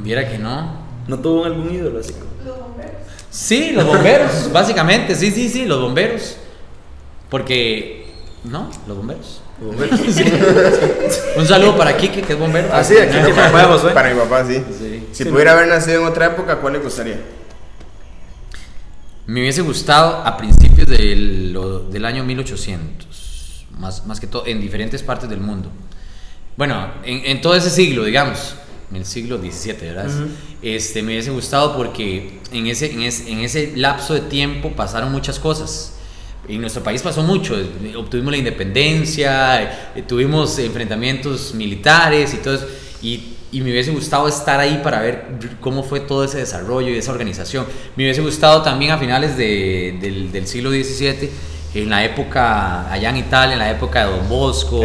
Viera 0.02 0.28
que 0.28 0.38
no. 0.38 0.86
¿No 1.06 1.18
tuvo 1.18 1.44
algún 1.44 1.72
ídolo 1.74 2.00
así? 2.00 2.14
Los 3.30 3.36
bomberos. 3.36 3.36
Sí, 3.48 3.70
los 3.72 3.86
bomberos, 3.86 4.52
básicamente. 4.52 5.14
Sí, 5.14 5.30
sí, 5.30 5.48
sí, 5.48 5.64
los 5.64 5.80
bomberos. 5.80 6.36
Porque. 7.30 8.06
¿No? 8.44 8.70
Los 8.86 8.96
bomberos. 8.96 9.42
Sí. 10.08 10.22
Un 11.36 11.44
saludo 11.44 11.76
para 11.76 11.96
Kike, 11.96 12.22
que 12.22 12.34
es 12.34 12.38
bombero. 12.38 12.68
Ah, 12.72 12.84
sí, 12.84 12.96
aquí 12.96 13.16
papá 13.32 13.58
de 13.58 13.64
Josué. 13.64 13.92
Para 13.92 14.14
mi 14.14 14.20
papá, 14.20 14.44
sí. 14.46 14.62
Sí. 14.78 15.04
Si 15.10 15.24
Sí, 15.24 15.30
pudiera 15.30 15.50
haber 15.52 15.66
nacido 15.66 16.02
en 16.02 16.06
otra 16.06 16.26
época, 16.26 16.60
¿cuál 16.60 16.74
le 16.74 16.78
gustaría? 16.78 17.20
Me 19.26 19.40
hubiese 19.40 19.62
gustado 19.62 20.22
a 20.24 20.36
principios 20.36 20.86
del, 20.88 21.58
del 21.90 22.04
año 22.04 22.22
1800, 22.24 23.66
más, 23.78 24.06
más 24.06 24.20
que 24.20 24.28
todo 24.28 24.46
en 24.46 24.60
diferentes 24.60 25.02
partes 25.02 25.28
del 25.28 25.40
mundo. 25.40 25.70
Bueno, 26.56 26.92
en, 27.04 27.26
en 27.26 27.40
todo 27.40 27.56
ese 27.56 27.68
siglo, 27.68 28.04
digamos, 28.04 28.54
en 28.90 28.96
el 28.96 29.04
siglo 29.04 29.38
XVII, 29.38 29.74
¿verdad? 29.82 30.06
Ujú. 30.08 30.28
este, 30.62 31.02
me 31.02 31.12
hubiese 31.12 31.30
gustado 31.30 31.76
porque 31.76 32.38
en 32.52 32.66
ese, 32.66 32.92
en, 32.92 33.02
ese, 33.02 33.30
en 33.30 33.40
ese 33.40 33.72
lapso 33.76 34.14
de 34.14 34.20
tiempo 34.22 34.70
pasaron 34.72 35.12
muchas 35.12 35.38
cosas. 35.38 35.94
en 36.48 36.60
nuestro 36.62 36.82
país 36.82 37.02
pasó 37.02 37.22
mucho, 37.22 37.54
obtuvimos 37.98 38.30
la 38.32 38.38
independencia, 38.38 39.62
eh, 39.94 40.02
tuvimos 40.06 40.58
enfrentamientos 40.58 41.54
militares 41.54 42.32
y 42.34 42.38
todo 42.38 42.54
eso, 42.54 42.66
y, 43.02 43.34
y 43.52 43.60
me 43.60 43.70
hubiese 43.70 43.90
gustado 43.90 44.26
estar 44.28 44.58
ahí 44.60 44.80
para 44.82 45.00
ver 45.00 45.26
cómo 45.60 45.82
fue 45.82 46.00
todo 46.00 46.24
ese 46.24 46.38
desarrollo 46.38 46.88
y 46.88 46.96
esa 46.96 47.12
organización. 47.12 47.66
Me 47.96 48.04
hubiese 48.04 48.22
gustado 48.22 48.62
también 48.62 48.90
a 48.92 48.98
finales 48.98 49.36
de- 49.36 49.98
del, 50.00 50.32
del 50.32 50.46
siglo 50.46 50.70
XVII, 50.70 51.28
en 51.74 51.90
la 51.90 52.04
época, 52.04 52.90
allá 52.90 53.10
en 53.10 53.16
Italia, 53.18 53.52
en 53.54 53.58
la 53.58 53.70
época 53.70 54.06
de 54.06 54.12
Don 54.16 54.28
Bosco, 54.28 54.80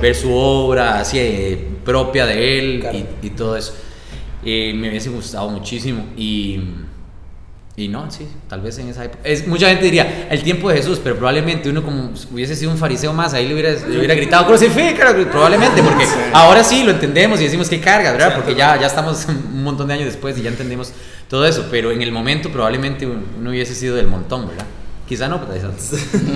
ver 0.00 0.14
su 0.14 0.32
obra 0.32 1.00
así 1.00 1.18
eh, 1.18 1.68
propia 1.84 2.26
de 2.26 2.58
él 2.58 2.80
Claro. 2.80 2.98
y, 3.22 3.26
y 3.26 3.30
todo 3.30 3.56
eso. 3.56 3.74
Eh, 4.44 4.72
me 4.74 4.88
hubiese 4.88 5.10
gustado 5.10 5.48
muchísimo 5.48 6.06
y, 6.16 6.60
y 7.76 7.88
no, 7.88 8.08
sí, 8.10 8.26
tal 8.48 8.60
vez 8.60 8.78
en 8.78 8.88
esa 8.88 9.04
época. 9.04 9.20
Es, 9.24 9.46
mucha 9.48 9.68
gente 9.68 9.84
diría 9.84 10.28
el 10.30 10.42
tiempo 10.42 10.68
de 10.70 10.76
Jesús, 10.76 11.00
pero 11.02 11.16
probablemente 11.16 11.68
uno 11.68 11.82
como 11.82 12.10
hubiese 12.32 12.54
sido 12.54 12.70
un 12.70 12.78
fariseo 12.78 13.12
más, 13.12 13.34
ahí 13.34 13.46
le 13.48 13.54
hubiera, 13.54 13.70
le 13.72 13.98
hubiera 13.98 14.14
gritado 14.14 14.46
crucifícalo, 14.46 15.28
probablemente, 15.30 15.82
porque 15.82 16.04
ahora 16.32 16.62
sí 16.62 16.84
lo 16.84 16.92
entendemos 16.92 17.40
y 17.40 17.44
decimos 17.44 17.68
que 17.68 17.80
carga, 17.80 18.12
¿verdad? 18.12 18.34
Porque 18.36 18.54
ya, 18.54 18.78
ya 18.80 18.86
estamos 18.86 19.26
un 19.28 19.64
montón 19.64 19.88
de 19.88 19.94
años 19.94 20.06
después 20.06 20.38
y 20.38 20.42
ya 20.42 20.50
entendemos 20.50 20.92
todo 21.28 21.44
eso, 21.46 21.66
pero 21.70 21.90
en 21.90 22.00
el 22.00 22.12
momento 22.12 22.48
probablemente 22.50 23.06
uno 23.06 23.50
hubiese 23.50 23.74
sido 23.74 23.96
del 23.96 24.06
montón, 24.06 24.48
¿verdad? 24.48 24.66
Quizá 25.08 25.26
no, 25.28 25.40
pero 25.40 25.54
quizás- 25.54 25.92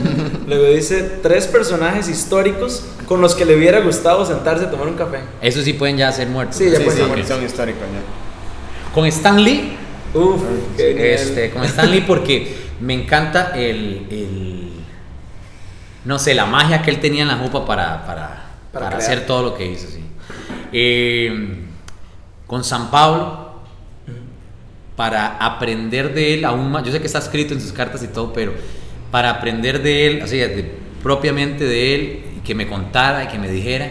Luego 0.47 0.64
dice 0.75 1.03
tres 1.23 1.47
personajes 1.47 2.09
históricos 2.09 2.85
con 3.07 3.20
los 3.20 3.35
que 3.35 3.45
le 3.45 3.55
hubiera 3.57 3.81
gustado 3.81 4.25
sentarse 4.25 4.64
a 4.64 4.70
tomar 4.70 4.89
un 4.89 4.95
café. 4.95 5.18
eso 5.43 5.61
sí 5.62 5.75
pueden 5.75 5.99
ya 5.99 6.11
ser 6.11 6.29
muertos. 6.29 6.57
Sí, 6.57 6.70
ya 6.70 6.79
Sí, 6.79 6.83
pues, 6.85 6.97
sí, 6.97 7.03
ok. 7.03 7.23
son 7.27 7.45
históricos 7.45 7.83
ya. 7.83 8.93
Con 8.95 9.07
Stan 9.07 9.43
Lee, 9.43 9.77
Uf, 10.14 10.43
este, 10.79 11.51
con 11.51 11.64
Stan 11.64 11.91
Lee 11.91 12.03
porque 12.07 12.57
me 12.81 12.95
encanta 12.95 13.53
el, 13.55 14.07
el- 14.11 14.73
no 16.05 16.18
sé, 16.18 16.35
la 16.35 16.47
magia 16.47 16.83
que 16.83 16.91
él 16.91 16.99
tenía 17.01 17.23
en 17.23 17.29
la 17.29 17.37
jupa 17.37 17.64
para, 17.64 18.05
para, 18.07 18.45
Para 18.73 18.97
hacer 18.97 19.27
todo 19.27 19.43
lo 19.43 19.55
que 19.55 19.66
hizo, 19.66 19.87
sí. 19.89 20.03
Eh, 20.73 21.64
con 22.47 22.64
San 22.64 22.91
Pablo, 22.91 23.41
para 25.03 25.36
aprender 25.38 26.14
de 26.14 26.34
él 26.34 26.44
aún 26.44 26.70
más, 26.70 26.84
yo 26.84 26.92
sé 26.92 27.00
que 27.00 27.07
está 27.09 27.18
escrito 27.18 27.55
en 27.55 27.61
sus 27.61 27.72
cartas 27.72 28.05
y 28.05 28.07
todo, 28.07 28.32
pero 28.32 28.53
para 29.11 29.30
aprender 29.30 29.82
de 29.82 30.07
él, 30.07 30.22
así, 30.22 30.36
de- 30.36 30.76
propiamente 31.03 31.64
de 31.64 31.94
él, 31.96 32.24
que 32.44 32.55
me 32.55 32.68
contara 32.68 33.24
y 33.24 33.26
que 33.26 33.36
me 33.36 33.48
dijera 33.50 33.90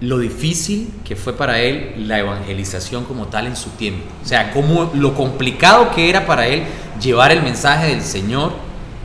lo 0.00 0.18
difícil 0.20 0.88
que 1.04 1.16
fue 1.16 1.36
para 1.36 1.60
él 1.60 2.06
la 2.08 2.18
evangelización 2.18 3.04
como 3.04 3.26
tal 3.26 3.46
en 3.46 3.56
su 3.56 3.68
tiempo. 3.72 4.06
O 4.22 4.26
sea, 4.26 4.52
como 4.52 4.90
lo 4.94 5.12
complicado 5.14 5.90
que 5.94 6.08
era 6.08 6.24
para 6.24 6.46
él 6.46 6.62
llevar 6.98 7.30
el 7.30 7.42
mensaje 7.42 7.88
del 7.88 8.00
Señor 8.00 8.52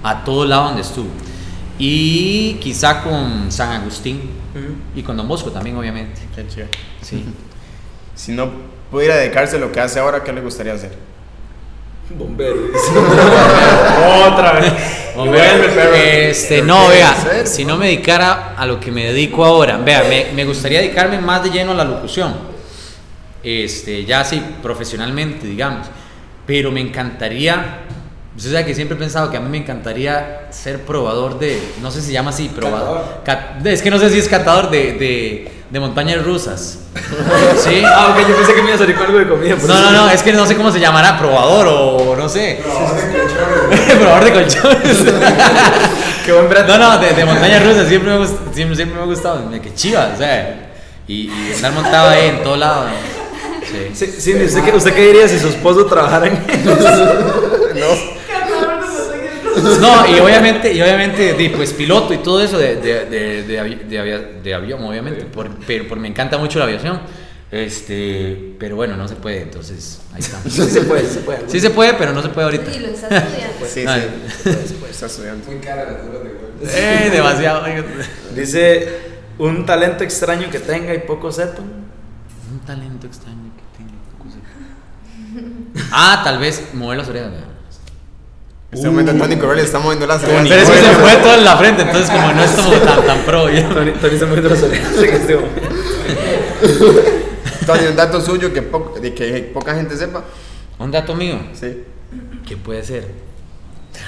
a 0.02 0.24
todo 0.24 0.46
lado 0.46 0.68
donde 0.68 0.82
estuvo. 0.84 1.10
Y 1.78 2.54
quizá 2.62 3.04
con 3.04 3.52
San 3.52 3.82
Agustín 3.82 4.22
Ujú. 4.56 4.76
y 4.96 5.04
con 5.04 5.18
Don 5.18 5.28
Bosco 5.28 5.52
también, 5.52 5.76
obviamente. 5.76 6.22
Qué 6.34 6.48
chido. 6.48 6.68
Sí. 7.02 7.26
Si 8.16 8.32
no 8.32 8.79
pudiera 8.92 9.16
dedicarse 9.18 9.58
a 9.58 9.60
lo 9.60 9.72
que 9.72 9.80
hace 9.80 10.00
ahora, 10.00 10.24
¿qué 10.24 10.34
le 10.34 10.42
gustaría 10.42 10.74
hacer? 10.74 10.92
Bombero. 12.12 12.56
Otra 14.28 14.54
vez. 14.54 14.74
Hombre, 15.16 16.30
este, 16.30 16.62
no, 16.62 16.88
vea, 16.88 17.16
si 17.46 17.66
no 17.66 17.78
me 17.78 17.88
dedicara 17.88 18.56
a 18.58 18.66
lo 18.66 18.80
que 18.80 18.90
me 18.92 19.06
dedico 19.06 19.44
ahora, 19.46 19.78
vea, 19.78 20.04
me, 20.10 20.28
me 20.34 20.46
gustaría 20.46 20.80
dedicarme 20.80 21.20
más 21.20 21.44
de 21.44 21.50
lleno 21.52 21.72
a 21.72 21.76
la 21.76 21.84
locución, 21.84 22.36
este, 23.44 24.06
ya 24.06 24.22
así 24.22 24.42
profesionalmente, 24.64 25.46
digamos, 25.46 25.88
pero 26.46 26.72
me 26.72 26.80
encantaría, 26.80 27.80
usted 28.38 28.52
sabe 28.52 28.66
que 28.66 28.76
siempre 28.76 28.96
he 28.96 29.00
pensado 29.00 29.30
que 29.30 29.38
a 29.38 29.42
mí 29.42 29.50
me 29.50 29.58
encantaría 29.58 30.48
ser 30.52 30.82
probador 30.84 31.38
de, 31.38 31.62
no 31.82 31.92
sé 31.92 32.00
si 32.02 32.08
se 32.08 32.14
llama 32.14 32.30
así, 32.30 32.50
probador, 32.50 33.22
Cat- 33.26 33.66
es 33.66 33.82
que 33.82 33.92
no 33.92 34.00
sé 34.00 34.10
si 34.10 34.20
es 34.20 34.30
catador 34.30 34.70
de, 34.70 34.94
de, 34.94 35.52
de 35.70 35.80
montañas 35.80 36.24
rusas, 36.26 36.80
¿sí? 37.64 37.84
Ah, 37.86 38.08
ok, 38.12 38.28
yo 38.28 38.36
pensé 38.36 38.54
que 38.56 38.62
me 38.62 38.70
iba 38.70 38.76
a 38.76 38.80
salir 38.80 38.96
con 38.96 39.06
algo 39.06 39.20
de 39.20 39.28
comida. 39.28 39.56
No, 39.56 39.62
eso- 39.62 39.68
no, 39.68 39.92
no, 39.92 40.10
es 40.10 40.24
que 40.24 40.34
no 40.34 40.46
sé 40.46 40.56
cómo 40.56 40.72
se 40.72 40.80
llamará, 40.80 41.18
probador 41.20 41.68
o 41.70 42.16
no 42.16 42.28
sé. 42.28 42.60
Probador 44.00 44.24
de 44.26 44.34
colchones. 44.44 44.98
Qué 46.26 46.32
buen 46.34 46.50
brazo. 46.50 46.68
No, 46.68 46.78
no, 46.78 46.98
de, 47.00 47.12
de 47.14 47.26
montañas 47.26 47.64
rusas 47.66 47.88
siempre 47.88 48.12
me, 48.18 48.26
gust- 48.26 48.54
siempre, 48.54 48.76
siempre 48.76 48.98
me 48.98 49.04
ha 49.04 49.06
gustado. 49.06 49.42
Mira, 49.50 49.62
Qué 49.62 49.74
chiva, 49.74 50.12
o 50.14 50.18
sea. 50.18 50.66
Y, 51.08 51.30
y 51.32 51.52
estar 51.52 51.72
montado 51.72 52.10
ahí 52.10 52.28
en 52.30 52.44
todo 52.44 52.56
lado. 52.56 52.86
Sí. 53.64 53.92
Sí, 53.94 54.16
sí, 54.20 54.34
¿usted, 54.44 54.64
qué, 54.64 54.72
¿Usted 54.72 54.94
qué 54.94 55.08
diría 55.08 55.28
si 55.28 55.38
su 55.40 55.48
esposo 55.50 55.86
trabajara 55.86 56.26
en 56.28 56.34
No, 56.66 57.86
y 60.16 60.20
obviamente, 60.20 60.74
y 60.74 60.82
obviamente, 60.82 61.34
di, 61.34 61.50
pues 61.50 61.74
piloto 61.74 62.14
y 62.14 62.18
todo 62.20 62.42
eso 62.44 62.58
de, 62.58 62.76
de, 62.78 63.06
de, 63.06 63.44
de 63.44 63.62
avi- 63.62 63.82
de 63.88 64.00
avia- 64.00 64.42
de 64.44 64.54
avión, 64.54 64.84
obviamente. 64.84 65.26
Por, 65.26 65.50
pero 65.66 65.88
por- 65.88 66.00
me 66.00 66.08
encanta 66.08 66.38
mucho 66.38 66.60
la 66.60 66.66
aviación. 66.66 67.00
Este, 67.52 68.56
pero 68.60 68.76
bueno, 68.76 68.96
no 68.96 69.08
se 69.08 69.16
puede, 69.16 69.42
entonces 69.42 70.02
ahí 70.14 70.20
estamos. 70.20 70.46
Sí 70.54 70.62
se 70.70 70.82
puede, 70.82 71.02
sí 71.08 71.14
se 71.16 71.20
puede. 71.22 71.40
Sí 71.50 71.60
se 71.60 71.70
puede, 71.72 71.94
pero 71.96 72.14
no 72.14 72.22
se 72.22 72.30
puede 72.30 72.46
ahorita. 72.46 72.72
Y 72.76 72.80
lo 72.80 72.88
está 72.90 73.08
estudiando. 73.08 73.66
Sí, 73.68 73.84
No, 73.86 73.96
sí. 73.96 74.78
Está 74.90 75.06
estudiando. 75.08 75.46
Eh, 76.64 77.10
demasiado. 77.12 77.64
Dice 78.36 79.00
un 79.40 79.66
talento 79.66 80.04
extraño 80.04 80.50
que 80.52 80.60
tenga 80.60 80.94
y 80.94 81.00
poco 81.00 81.32
sepa. 81.32 81.62
Un 81.62 82.60
talento 82.66 83.08
extraño 83.08 83.52
que 83.56 83.78
tengo. 83.78 83.94
poco 84.18 84.30
sé. 84.30 84.38
Ah, 85.92 86.22
tal 86.24 86.38
vez 86.40 86.70
mover 86.74 86.98
las 87.00 87.10
orejas. 87.10 87.32
¿verdad? 87.32 87.48
En 88.72 88.78
este 88.78 88.88
momento 88.90 89.14
Tony 89.16 89.36
Correll 89.38 89.60
está 89.66 89.80
moviendo 89.80 90.06
las. 90.06 90.22
Pero 90.22 90.40
es 90.40 90.70
que 90.70 90.78
se 90.78 90.88
me 90.90 90.96
fue 90.96 91.16
todo 91.24 91.34
en 91.34 91.44
la 91.44 91.58
frente, 91.58 91.82
entonces 91.82 92.10
como 92.10 92.32
no 92.34 92.44
es 92.44 92.52
como 92.52 92.72
tan, 92.74 93.04
tan 93.06 93.20
pro. 93.22 93.50
ya. 93.50 93.68
Tony, 93.70 93.92
Tony 93.94 94.18
se 94.20 94.26
mueve 94.28 94.48
las 94.50 94.62
orejas 94.64 94.98
en 94.98 95.06
este 95.16 95.36
momento. 95.36 95.62
Tony, 97.66 97.88
un 97.88 97.96
dato 97.96 98.22
suyo 98.22 98.54
que, 98.54 98.62
po- 98.62 98.94
de 99.02 99.14
que 99.14 99.50
poca 99.54 99.74
gente 99.76 99.96
sepa. 99.96 100.24
Un 100.78 100.92
dato 100.92 101.16
mío. 101.16 101.40
Sí. 101.54 101.84
¿Qué 102.48 102.58
puede 102.58 102.84
ser? 102.84 103.08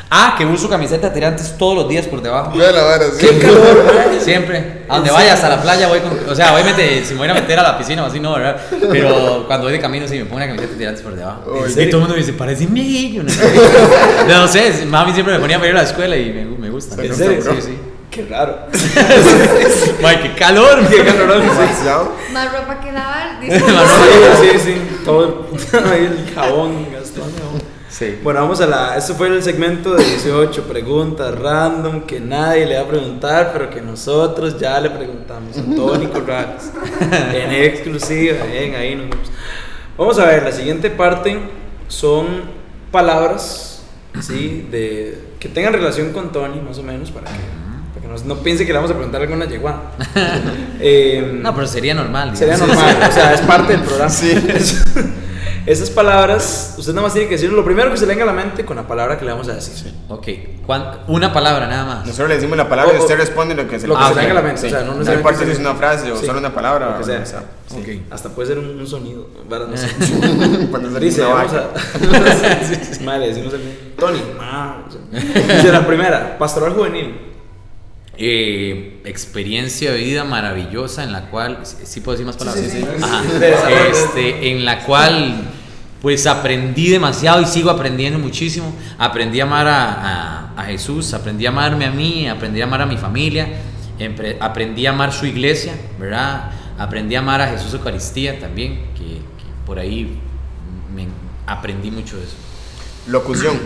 Ah, 0.10 0.36
que 0.38 0.46
uso 0.46 0.70
camiseta 0.70 1.08
de 1.08 1.14
tirantes 1.14 1.58
todos 1.58 1.76
los 1.76 1.88
días 1.88 2.06
por 2.06 2.22
debajo. 2.22 2.58
Ve 2.58 2.72
la 2.72 2.84
vara, 2.84 3.06
sí. 3.18 3.28
Siempre. 4.20 4.84
A 4.90 4.96
donde 4.96 5.10
vaya, 5.10 5.34
hasta 5.34 5.48
la 5.48 5.62
playa 5.62 5.88
voy 5.88 6.00
con. 6.00 6.12
O 6.30 6.36
sea, 6.36 6.54
obviamente, 6.54 7.06
si 7.06 7.14
me 7.14 7.20
voy 7.20 7.30
a 7.30 7.34
meter 7.34 7.58
a 7.60 7.64
la 7.64 7.78
piscina 7.78 8.04
o 8.04 8.08
así, 8.08 8.20
no, 8.20 8.34
¿verdad? 8.34 8.60
Pero 8.92 9.46
cuando 9.48 9.68
voy 9.68 9.74
de 9.74 9.80
camino, 9.80 10.08
sí 10.08 10.18
me 10.18 10.26
pongo 10.26 10.38
una 10.38 10.48
camiseta 10.48 10.72
de 10.74 10.78
tirantes 10.78 11.02
por 11.02 11.16
debajo. 11.16 11.44
Oh, 11.48 11.66
¿en 11.66 11.72
y 11.72 11.86
todo 11.86 11.86
el 11.86 12.00
mundo 12.00 12.16
me 12.16 12.20
dice, 12.20 12.34
parece 12.34 12.66
viejillo. 12.66 13.24
No 13.24 13.30
sé, 13.30 13.54
no 14.28 14.48
sé, 14.48 14.86
mami 14.86 15.14
siempre 15.14 15.36
me 15.36 15.40
ponía 15.40 15.58
a 15.58 15.66
ir 15.66 15.72
a 15.72 15.76
la 15.76 15.84
escuela 15.84 16.18
y 16.18 16.34
me, 16.34 16.46
me 16.46 16.70
gusta. 16.70 17.02
¿En 17.02 17.16
serio? 17.16 17.42
Sí, 17.42 17.62
sí. 17.62 17.78
Qué 18.12 18.26
raro. 18.26 18.58
Ay, 20.04 20.20
qué 20.22 20.36
calor. 20.36 20.86
Qué. 20.90 21.02
Demasiado. 21.02 22.12
Más 22.34 22.52
ropa 22.52 22.82
que 22.82 22.92
lavar, 22.92 23.40
dice. 23.40 23.60
Sí, 23.60 23.66
sí, 24.42 24.60
sí. 24.60 24.82
Todo 25.06 25.48
el, 25.54 25.90
ahí 25.90 26.06
el 26.06 26.36
jabón, 26.36 26.88
gastón 26.92 27.32
jabón. 27.40 27.71
Sí. 27.92 28.18
Bueno, 28.24 28.40
vamos 28.40 28.62
a 28.62 28.68
la. 28.68 28.98
Este 28.98 29.14
fue 29.14 29.28
el 29.28 29.44
segmento 29.44 29.94
de 29.96 30.04
18 30.06 30.64
preguntas 30.64 31.38
random 31.38 32.02
que 32.04 32.22
nadie 32.22 32.66
le 32.66 32.76
va 32.76 32.84
a 32.84 32.88
preguntar, 32.88 33.50
pero 33.52 33.70
que 33.70 33.82
nosotros 33.82 34.58
ya 34.58 34.80
le 34.80 34.90
preguntamos 34.90 35.58
a 35.58 35.76
Tony 35.76 36.08
Corrales. 36.08 36.72
en 37.34 37.52
exclusiva, 37.52 38.46
bien, 38.46 38.76
ahí 38.76 38.96
nos 38.96 39.10
vemos. 39.10 39.32
Vamos 39.98 40.18
a 40.20 40.26
ver, 40.26 40.44
la 40.44 40.54
siguiente 40.54 40.90
parte 40.90 41.38
son 41.90 42.44
palabras, 42.92 43.84
¿sí? 44.22 44.66
De, 44.72 45.20
que 45.38 45.50
tengan 45.50 45.74
relación 45.74 46.14
con 46.14 46.32
Tony, 46.32 46.62
más 46.62 46.78
o 46.78 46.84
menos, 46.84 47.12
para 47.12 47.28
que, 47.30 48.08
no, 48.08 48.16
no 48.36 48.42
piense 48.42 48.66
que 48.66 48.72
le 48.72 48.78
vamos 48.78 48.92
a 48.92 48.96
preguntar 48.96 49.22
alguna 49.22 49.46
yeguada. 49.46 49.92
Eh, 50.84 51.40
No, 51.44 51.54
pero 51.54 51.68
sería 51.68 51.94
normal. 51.94 52.36
Sería 52.36 52.56
digamos. 52.56 52.76
normal, 52.76 53.10
o 53.10 53.14
sea, 53.14 53.34
es 53.34 53.42
parte 53.42 53.74
del 53.74 53.82
programa. 53.84 54.12
Esas 55.66 55.92
palabras, 55.92 56.74
usted 56.78 56.92
nada 56.94 57.04
más 57.04 57.14
tiene 57.14 57.28
que 57.28 57.36
decir 57.36 57.52
lo 57.54 57.64
primero 57.64 57.92
que 57.92 57.98
se 57.98 58.06
le 58.08 58.14
venga 58.14 58.24
a 58.24 58.28
la 58.28 58.34
mente 58.34 58.66
con 58.66 58.76
la 58.78 58.88
palabra 58.88 59.18
que 59.20 59.26
le 59.26 59.32
vamos 59.32 59.48
a 59.48 59.54
decir. 59.54 59.94
Ok, 60.10 60.28
¿cuán- 60.66 61.02
una 61.08 61.32
palabra 61.32 61.68
nada 61.68 61.86
más. 61.86 62.06
Nosotros 62.06 62.30
le 62.30 62.36
decimos 62.36 62.58
la 62.58 62.68
palabra 62.68 62.94
y 62.96 62.98
O- 62.98 63.02
usted 63.02 63.16
responde 63.18 63.54
lo 63.54 63.68
que 63.68 63.80
se 63.80 63.88
Lo 63.88 63.96
que 63.96 64.04
se 64.04 64.10
ok. 64.10 64.16
le 64.16 64.22
venga 64.22 64.32
a 64.32 64.36
la 64.36 64.42
mente, 64.42 64.62
Sí. 64.62 64.68
o 64.68 64.70
sea, 64.72 64.80
no 64.80 64.86
No 64.94 65.00
necesariamente 65.00 65.30
importa 65.30 65.46
si 65.46 65.52
es 65.52 65.60
una 65.60 65.76
frase 65.76 66.12
o 66.12 66.18
Sí, 66.18 66.26
solo 66.26 66.40
una 66.40 66.54
palabra. 66.54 66.92
lo 66.92 66.98
que 66.98 67.04
sea. 67.04 67.22
o 67.22 67.26
sea. 67.26 67.40
Ok. 67.78 67.88
Hasta 68.12 68.30
puede 68.30 68.48
ser 68.48 68.58
un, 68.60 68.80
un 68.80 68.88
sonido. 68.88 69.28
varas, 69.48 69.68
no 69.70 69.78
sé. 69.78 69.88
Cuando 70.72 70.92
se 70.92 71.00
Dice, 71.00 71.22
vamos 71.22 71.54
a. 71.54 73.04
Madre, 73.04 73.28
decimos 73.28 73.54
el 73.54 73.94
Tony. 73.98 74.20
ah, 74.40 74.78
o 74.88 74.92
sea. 74.92 75.56
Dice 75.58 75.72
la 75.72 75.86
primera, 75.86 76.38
pastoral 76.40 76.74
juvenil. 76.74 77.31
Eh, 78.24 79.02
experiencia 79.06 79.92
de 79.92 79.98
vida 79.98 80.24
maravillosa 80.24 81.04
en 81.04 81.12
la 81.12 81.30
cual, 81.32 81.60
sí, 81.64 82.02
puedo 82.02 82.18
decir 82.20 82.28
más 82.28 82.38
palabras, 82.38 82.64
Sí, 82.64 82.70
sí, 82.70 82.78
sí. 82.82 83.04
Ajá. 83.04 83.24
Desarrolla. 83.24 83.88
Este, 83.88 84.52
en 84.52 84.64
la 84.64 84.84
cual 84.84 85.50
pues 86.04 86.28
aprendí 86.28 86.90
demasiado 86.90 87.42
y 87.42 87.46
sigo 87.46 87.72
aprendiendo 87.72 88.20
muchísimo. 88.20 88.76
Aprendí 89.00 89.40
a 89.40 89.44
amar 89.44 89.68
a, 89.68 89.92
a- 89.94 90.54
a 90.56 90.64
Jesús, 90.66 91.14
aprendí 91.16 91.48
a 91.48 91.50
amarme 91.50 91.86
a 91.86 91.92
mí, 91.92 92.28
aprendí 92.28 92.62
a 92.62 92.66
amar 92.66 92.82
a 92.84 92.86
mi 92.86 92.98
familia, 92.98 93.48
empre- 94.00 94.38
aprendí 94.40 94.86
a 94.86 94.92
amar 94.92 95.14
su 95.14 95.26
iglesia, 95.26 95.74
¿verdad? 96.00 96.52
Aprendí 96.78 97.16
a 97.16 97.20
amar 97.20 97.42
a 97.42 97.48
Jesús 97.48 97.74
Eucaristía 97.74 98.40
también, 98.40 98.82
que, 98.96 99.04
que 99.16 99.46
por 99.66 99.80
ahí 99.80 100.20
me 100.96 101.08
aprendí 101.48 101.90
mucho 101.90 102.18
de 102.18 102.24
eso. 102.26 102.36
Locución. 103.08 103.60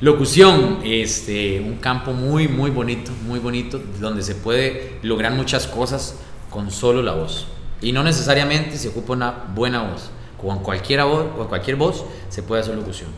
Locución, 0.00 0.78
este, 0.82 1.60
un 1.60 1.76
campo 1.76 2.12
muy, 2.12 2.48
muy 2.48 2.70
bonito, 2.70 3.10
muy 3.26 3.38
bonito, 3.38 3.80
donde 4.00 4.22
se 4.22 4.34
puede 4.34 4.96
lograr 5.02 5.32
muchas 5.32 5.66
cosas 5.66 6.14
con 6.48 6.70
solo 6.70 7.02
la 7.02 7.12
voz. 7.12 7.46
Y 7.82 7.92
no 7.92 8.02
necesariamente 8.02 8.78
se 8.78 8.88
ocupa 8.88 9.12
una 9.12 9.30
buena 9.54 9.82
voz. 9.82 10.10
Con 10.40 10.60
cualquier 10.60 11.02
voz, 11.04 11.26
con 11.36 11.48
cualquier 11.48 11.76
voz 11.76 12.04
se 12.30 12.42
puede 12.42 12.62
hacer 12.62 12.74
locución. 12.76 13.10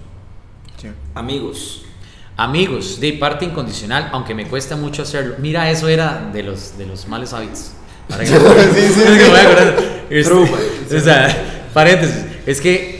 Sí. 0.80 0.88
Amigos. 1.14 1.82
Amigos, 2.36 2.98
de 2.98 3.12
parte 3.12 3.44
incondicional, 3.44 4.08
aunque 4.12 4.34
me 4.34 4.46
cuesta 4.48 4.74
mucho 4.74 5.02
hacerlo. 5.02 5.36
Mira, 5.38 5.70
eso 5.70 5.86
era 5.86 6.30
de 6.32 6.42
los, 6.42 6.76
de 6.78 6.86
los 6.86 7.06
malos 7.06 7.32
hábitos. 7.32 7.72
Ahora 8.10 8.24
que- 8.24 8.30
Sí, 8.80 8.92
sí, 8.92 9.00
que 9.02 9.08
me 9.10 9.28
voy 9.28 9.38
sí. 9.38 9.46
acordando. 9.46 9.82
Este, 10.10 10.30
True, 10.30 10.50
o 10.96 11.00
sea, 11.00 11.68
paréntesis. 11.72 12.24
Es 12.44 12.60
que, 12.60 12.91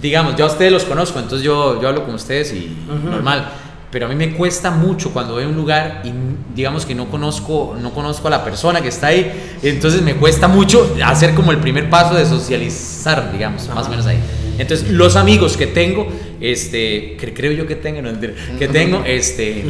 digamos, 0.00 0.36
yo 0.36 0.44
a 0.44 0.48
ustedes 0.48 0.72
los 0.72 0.84
conozco, 0.84 1.18
entonces 1.18 1.44
yo, 1.44 1.80
yo 1.80 1.88
hablo 1.88 2.04
con 2.04 2.14
ustedes 2.14 2.52
y 2.52 2.76
normal. 3.04 3.48
Pero 3.90 4.06
a 4.06 4.08
mí 4.08 4.16
me 4.16 4.34
cuesta 4.34 4.72
mucho 4.72 5.12
cuando 5.12 5.34
voy 5.34 5.44
a 5.44 5.46
un 5.46 5.54
lugar 5.54 6.02
y 6.04 6.10
digamos 6.52 6.84
que 6.84 6.96
no 6.96 7.06
conozco, 7.06 7.76
no 7.80 7.92
conozco 7.92 8.26
a 8.26 8.30
la 8.32 8.44
persona 8.44 8.80
que 8.80 8.88
está 8.88 9.06
ahí. 9.06 9.32
Entonces 9.62 10.02
me 10.02 10.16
cuesta 10.16 10.48
mucho 10.48 10.96
hacer 11.04 11.32
como 11.32 11.52
el 11.52 11.58
primer 11.58 11.88
paso 11.88 12.16
de 12.16 12.26
socializar, 12.26 13.30
digamos, 13.30 13.68
más 13.68 13.86
o 13.86 13.90
menos 13.90 14.04
ahí. 14.06 14.18
Entonces, 14.58 14.90
los 14.90 15.14
amigos 15.14 15.56
que 15.56 15.68
tengo, 15.68 16.08
este, 16.40 17.16
que 17.16 17.32
creo 17.34 17.52
yo 17.52 17.68
que 17.68 17.76
tengo, 17.76 18.02
no, 18.02 18.10
que 18.58 18.66
tengo, 18.66 19.02
este, 19.06 19.64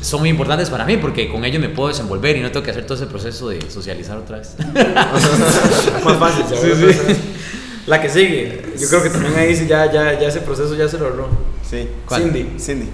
son 0.00 0.20
muy 0.20 0.28
importantes 0.28 0.70
para 0.70 0.84
mí 0.84 0.96
porque 0.96 1.28
con 1.28 1.44
ellos 1.44 1.60
me 1.60 1.68
puedo 1.68 1.88
desenvolver 1.88 2.36
y 2.36 2.40
no 2.40 2.52
tengo 2.52 2.64
que 2.64 2.70
hacer 2.70 2.84
todo 2.84 2.94
ese 2.94 3.06
proceso 3.06 3.48
de 3.48 3.68
socializar 3.68 4.18
otra 4.18 4.38
vez. 4.38 4.54
Más 6.04 6.16
fácil, 6.16 6.44
Sí, 6.48 6.92
sí. 6.92 7.14
La 7.88 8.00
que 8.00 8.08
sigue. 8.08 8.62
Yo 8.78 8.88
creo 8.88 9.02
que 9.02 9.10
también 9.10 9.34
ahí 9.36 9.56
sí 9.56 9.66
ya, 9.66 9.90
ya, 9.90 10.18
ya 10.18 10.28
ese 10.28 10.40
proceso 10.40 10.74
ya 10.74 10.88
se 10.88 10.98
lo 10.98 11.10
logró. 11.10 11.28
Sí. 11.68 11.88
¿Cuál? 12.06 12.22
Cindy. 12.22 12.60
Cindy. 12.60 12.88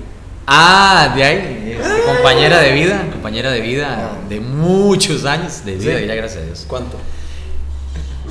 Ah, 0.46 1.12
de 1.16 1.24
ahí, 1.24 1.76
este, 1.80 2.02
compañera 2.04 2.60
de 2.60 2.72
vida, 2.72 3.06
compañera 3.10 3.50
de 3.50 3.60
vida 3.60 4.18
de 4.28 4.40
muchos 4.40 5.24
años 5.24 5.64
de 5.64 5.76
vida, 5.76 5.98
Sí. 5.98 6.06
ya 6.06 6.14
gracias 6.14 6.42
a 6.42 6.46
Dios. 6.46 6.64
¿Cuánto? 6.68 6.98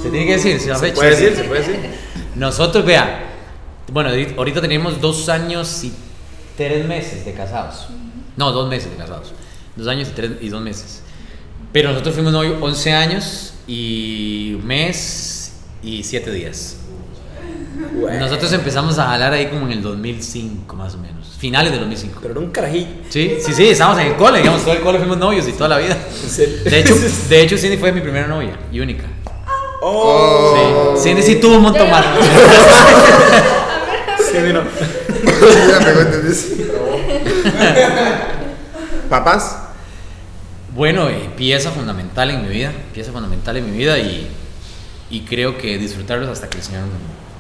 Se 0.02 0.10
tiene 0.10 0.26
que 0.28 0.34
decir, 0.34 0.60
Se 0.60 0.76
fecha. 0.76 0.94
puede 0.96 1.10
decir, 1.12 1.36
se 1.36 1.44
puede 1.46 1.62
decir. 1.62 1.80
Nosotros, 2.36 2.86
vea, 2.86 3.24
bueno, 3.92 4.10
ahorita- 4.10 4.36
ahorita 4.38 4.62
tenemos 4.62 5.02
dos 5.02 5.28
años 5.30 5.84
y 5.84 5.92
tres 6.58 6.86
meses 6.86 7.26
de 7.26 7.34
casados. 7.34 7.88
No, 8.38 8.52
dos 8.52 8.70
meses 8.70 8.92
de 8.92 8.98
casados. 8.98 9.34
Dos 9.76 9.88
años 9.88 10.10
y, 10.10 10.12
tres, 10.12 10.32
y 10.42 10.50
dos 10.50 10.62
meses. 10.62 11.02
Pero 11.72 11.90
nosotros 11.90 12.14
fuimos 12.14 12.32
novios 12.34 12.58
11 12.62 12.94
años 12.94 13.54
y 13.66 14.54
un 14.60 14.68
mes 14.68 15.33
y 15.84 16.04
siete 16.04 16.32
días. 16.32 16.78
Nosotros 18.20 18.52
empezamos 18.54 18.98
a 19.00 19.06
jalar 19.08 19.34
ahí 19.34 19.48
como 19.48 19.66
en 19.66 19.74
el 19.74 19.82
2005, 19.82 20.76
más 20.76 20.96
o 20.96 20.98
menos. 20.98 21.36
Finales 21.38 21.72
del 21.72 21.82
2005. 21.82 22.20
Pero 22.22 22.34
era 22.34 22.40
un 22.42 22.52
carajillo. 22.52 22.88
Sí, 23.10 23.38
sí, 23.44 23.54
sí, 23.54 23.68
estábamos 23.68 24.00
en 24.02 24.08
el 24.08 24.16
cole, 24.16 24.40
digamos, 24.40 24.64
todo 24.64 24.74
el 24.74 24.82
cole 24.82 25.00
fuimos 25.00 25.18
novios 25.18 25.48
y 25.48 25.54
toda 25.54 25.70
la 25.70 25.78
vida. 25.78 25.98
De 26.66 26.80
hecho, 26.80 26.96
de 27.30 27.42
hecho 27.42 27.58
Cindy 27.58 27.78
fue 27.78 27.92
mi 27.92 28.02
primera 28.02 28.28
novia 28.28 28.58
y 28.72 28.80
única. 28.80 29.06
Oh. 29.82 30.94
Sí. 30.96 31.04
Cindy 31.10 31.22
sí 31.22 31.36
tuvo 31.36 31.58
un 31.58 31.64
montón 31.64 31.90
más. 31.90 32.06
Cindy 34.32 34.54
no. 34.54 34.62
Ya 34.64 35.80
me 35.80 36.02
entendés. 36.02 36.54
¿Papás? 39.10 39.58
Bueno, 40.74 41.10
eh, 41.10 41.30
pieza 41.38 41.72
fundamental 41.72 42.32
en 42.32 42.44
mi 42.44 42.50
vida, 42.50 42.72
pieza 42.94 43.12
fundamental 43.12 43.58
en 43.58 43.72
mi 43.72 43.78
vida 43.78 44.00
y, 44.00 44.28
y 45.14 45.22
creo 45.22 45.58
que 45.58 45.78
disfrutarlos 45.78 46.28
hasta 46.30 46.50
que 46.50 46.58
el 46.58 46.64
Señor 46.64 46.82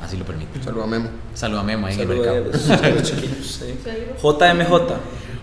así 0.04 0.16
lo 0.18 0.26
permite. 0.26 0.62
Saludos 0.64 0.84
a 0.86 0.88
Memo. 0.88 1.10
Saluda 1.34 1.62
a 1.62 1.64
Memo 1.64 1.88
ahí 1.88 1.96
en 1.96 2.02
el 2.02 2.08
mercado. 2.08 2.46
los, 2.52 2.70
a 2.70 2.90
los 2.90 3.04
chiquillos. 3.04 3.48
sí. 3.48 3.74
JMJ. 4.22 4.72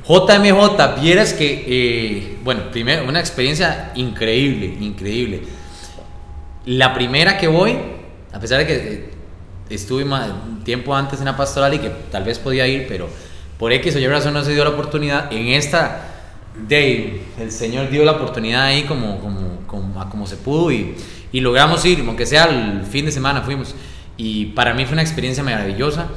JMJ, 0.07 1.01
vieras 1.01 1.33
que, 1.35 1.64
eh, 1.66 2.39
bueno, 2.43 2.70
primero, 2.70 3.07
una 3.09 3.20
experiencia 3.20 3.93
increíble, 3.97 4.66
increíble. 4.81 5.43
La 6.66 6.95
primera 6.95 7.37
que 7.39 7.49
voy, 7.49 7.76
a 8.33 8.39
pesar 8.41 8.59
de 8.59 8.66
que 8.66 8.74
eh, 8.76 9.11
estuve 9.70 10.05
ma- 10.05 10.43
tiempo 10.64 10.95
antes 10.95 11.18
en 11.20 11.26
la 11.26 11.37
pastoral 11.37 11.74
y 11.74 11.78
que 11.78 11.91
tal 12.11 12.24
vez 12.24 12.39
podía 12.39 12.66
ir, 12.66 12.87
pero 12.89 13.09
por 13.59 13.72
X 13.72 13.97
o 13.97 13.99
Y 13.99 14.07
razón 14.07 14.35
no 14.35 14.45
se 14.45 14.53
dio 14.55 14.64
la 14.64 14.70
oportunidad, 14.70 15.33
en 15.33 15.49
esta 15.49 16.07
day 16.68 17.22
el 17.39 17.51
Señor 17.53 17.91
dio 17.91 18.05
la 18.05 18.12
oportunidad 18.12 18.64
ahí 18.64 18.83
como, 18.85 19.18
como, 19.20 19.59
como, 19.66 20.01
a 20.01 20.09
como 20.11 20.26
se 20.26 20.37
pudo 20.37 20.70
y, 20.72 20.95
y 21.33 21.41
logramos 21.41 21.85
ir, 21.85 22.03
aunque 22.07 22.26
sea 22.26 22.45
el 22.45 22.83
fin 22.85 23.05
de 23.07 23.12
semana 23.12 23.43
fuimos. 23.43 23.74
Y 24.16 24.47
para 24.47 24.74
mí 24.74 24.85
fue 24.85 24.93
una 24.95 25.03
experiencia 25.03 25.43
maravillosa. 25.43 26.09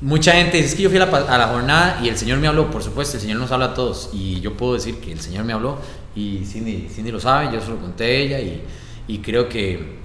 Mucha 0.00 0.32
gente 0.32 0.58
dice, 0.58 0.68
es 0.68 0.74
que 0.74 0.82
yo 0.82 0.90
fui 0.90 0.98
a 0.98 1.06
la, 1.06 1.16
a 1.16 1.38
la 1.38 1.46
jornada 1.48 2.00
y 2.02 2.08
el 2.08 2.18
Señor 2.18 2.38
me 2.38 2.46
habló, 2.48 2.70
por 2.70 2.82
supuesto, 2.82 3.16
el 3.16 3.22
Señor 3.22 3.38
nos 3.38 3.50
habla 3.50 3.66
a 3.66 3.74
todos. 3.74 4.10
Y 4.12 4.40
yo 4.40 4.54
puedo 4.56 4.74
decir 4.74 4.96
que 4.96 5.10
el 5.12 5.20
Señor 5.20 5.44
me 5.44 5.52
habló 5.54 5.78
y 6.14 6.44
Cindy, 6.44 6.88
Cindy 6.94 7.10
lo 7.12 7.20
sabe, 7.20 7.50
yo 7.52 7.60
se 7.60 7.68
lo 7.70 7.78
conté 7.78 8.04
a 8.04 8.08
ella 8.08 8.40
y, 8.40 8.62
y 9.08 9.18
creo 9.18 9.48
que, 9.48 9.96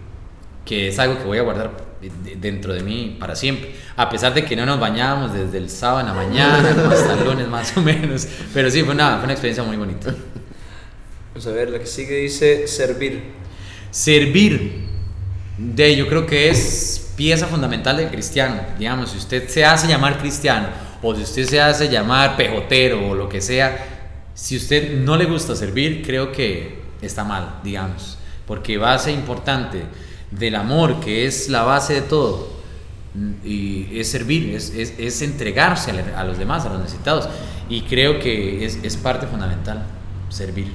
que 0.65 0.87
es 0.87 0.97
algo 0.99 1.17
que 1.17 1.25
voy 1.25 1.39
a 1.39 1.41
guardar 1.41 1.71
de- 2.01 2.35
dentro 2.37 2.73
de 2.73 2.83
mí 2.83 3.17
para 3.19 3.35
siempre. 3.35 3.75
A 3.97 4.09
pesar 4.09 4.33
de 4.33 4.45
que 4.45 4.55
no 4.55 4.65
nos 4.65 4.79
bañábamos 4.79 5.33
desde 5.33 5.57
el 5.57 5.69
sábado 5.69 5.99
en 6.01 6.05
la 6.07 6.13
mañana 6.13 6.69
hasta 6.91 7.13
el 7.13 7.25
lunes 7.25 7.47
más 7.49 7.75
o 7.75 7.81
menos. 7.81 8.27
Pero 8.53 8.71
sí, 8.71 8.83
fue 8.83 8.93
una, 8.93 9.15
fue 9.17 9.25
una 9.25 9.33
experiencia 9.33 9.63
muy 9.63 9.75
bonita. 9.75 10.15
Vamos 11.33 11.47
a 11.47 11.51
ver, 11.51 11.69
la 11.69 11.79
que 11.79 11.85
sigue 11.85 12.15
dice 12.17 12.65
servir. 12.67 13.21
Servir, 13.91 14.81
de, 15.57 15.95
yo 15.95 16.07
creo 16.07 16.25
que 16.25 16.49
es 16.49 17.11
pieza 17.15 17.45
fundamental 17.47 17.97
del 17.97 18.09
cristiano. 18.09 18.61
Digamos, 18.79 19.11
si 19.11 19.17
usted 19.17 19.47
se 19.47 19.63
hace 19.65 19.87
llamar 19.87 20.17
cristiano 20.17 20.67
o 21.03 21.13
si 21.15 21.21
usted 21.23 21.45
se 21.47 21.61
hace 21.61 21.89
llamar 21.89 22.35
pejotero 22.37 23.09
o 23.09 23.15
lo 23.15 23.27
que 23.29 23.41
sea, 23.41 23.85
si 24.33 24.55
usted 24.57 24.97
no 24.97 25.17
le 25.17 25.25
gusta 25.25 25.55
servir, 25.55 26.03
creo 26.05 26.31
que 26.31 26.79
está 27.01 27.23
mal, 27.23 27.59
digamos. 27.63 28.17
Porque 28.47 28.77
base 28.77 29.11
importante 29.11 29.83
del 30.31 30.55
amor, 30.55 30.99
que 30.99 31.25
es 31.25 31.49
la 31.49 31.63
base 31.63 31.95
de 31.95 32.01
todo, 32.01 32.49
y 33.43 33.99
es 33.99 34.09
servir, 34.09 34.55
es, 34.55 34.69
es- 34.73 34.93
es 34.97 35.21
entregarse 35.21 35.91
a, 35.91 36.19
a 36.19 36.23
los 36.23 36.37
demás, 36.37 36.65
a 36.65 36.69
los 36.69 36.79
necesitados. 36.79 37.27
Y 37.69 37.81
creo 37.81 38.19
que 38.19 38.65
es, 38.65 38.79
es 38.83 38.95
parte 38.97 39.27
fundamental, 39.27 39.83
servir. 40.29 40.71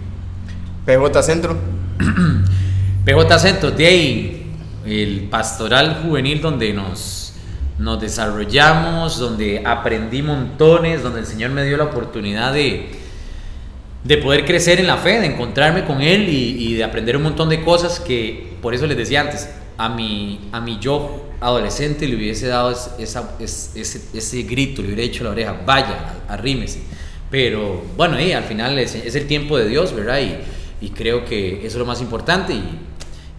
PJ 0.84 1.22
Centro. 1.22 1.56
PJ 3.06 3.86
ahí 3.86 4.42
el 4.84 5.28
pastoral 5.30 6.02
juvenil 6.02 6.40
donde 6.40 6.72
nos, 6.72 7.34
nos 7.78 8.00
desarrollamos, 8.00 9.18
donde 9.18 9.62
aprendí 9.64 10.22
montones, 10.22 11.02
donde 11.04 11.20
el 11.20 11.26
Señor 11.26 11.50
me 11.52 11.64
dio 11.64 11.76
la 11.76 11.84
oportunidad 11.84 12.52
de, 12.52 12.88
de 14.02 14.16
poder 14.18 14.44
crecer 14.44 14.80
en 14.80 14.88
la 14.88 14.96
fe, 14.96 15.20
de 15.20 15.26
encontrarme 15.26 15.84
con 15.84 16.00
Él 16.02 16.28
y, 16.28 16.66
y 16.66 16.74
de 16.74 16.82
aprender 16.84 17.16
un 17.16 17.22
montón 17.22 17.48
de 17.48 17.62
cosas 17.62 18.00
que, 18.00 18.56
por 18.60 18.74
eso 18.74 18.86
les 18.88 18.96
decía 18.96 19.20
antes, 19.20 19.50
a 19.78 19.88
mi, 19.88 20.40
a 20.50 20.60
mi 20.60 20.78
yo 20.80 21.26
adolescente 21.40 22.08
le 22.08 22.16
hubiese 22.16 22.48
dado 22.48 22.72
es- 22.72 22.90
esa- 22.98 23.36
es- 23.38 23.70
ese, 23.76 24.00
ese 24.18 24.42
grito, 24.42 24.82
le 24.82 24.88
hubiera 24.88 25.02
dicho 25.02 25.22
a 25.22 25.26
la 25.26 25.30
oreja, 25.30 25.56
vaya, 25.64 26.14
arrímese. 26.28 26.80
Pero 27.30 27.82
bueno, 27.96 28.20
y 28.20 28.32
al 28.32 28.44
final 28.44 28.76
es, 28.80 28.94
es 28.96 29.14
el 29.14 29.26
tiempo 29.28 29.58
de 29.58 29.68
Dios, 29.68 29.92
¿verdad? 29.94 30.18
Y, 30.20 30.86
y 30.86 30.90
creo 30.90 31.24
que 31.24 31.58
eso 31.58 31.66
es 31.66 31.74
lo 31.76 31.84
más 31.86 32.00
importante. 32.00 32.52
Y 32.54 32.78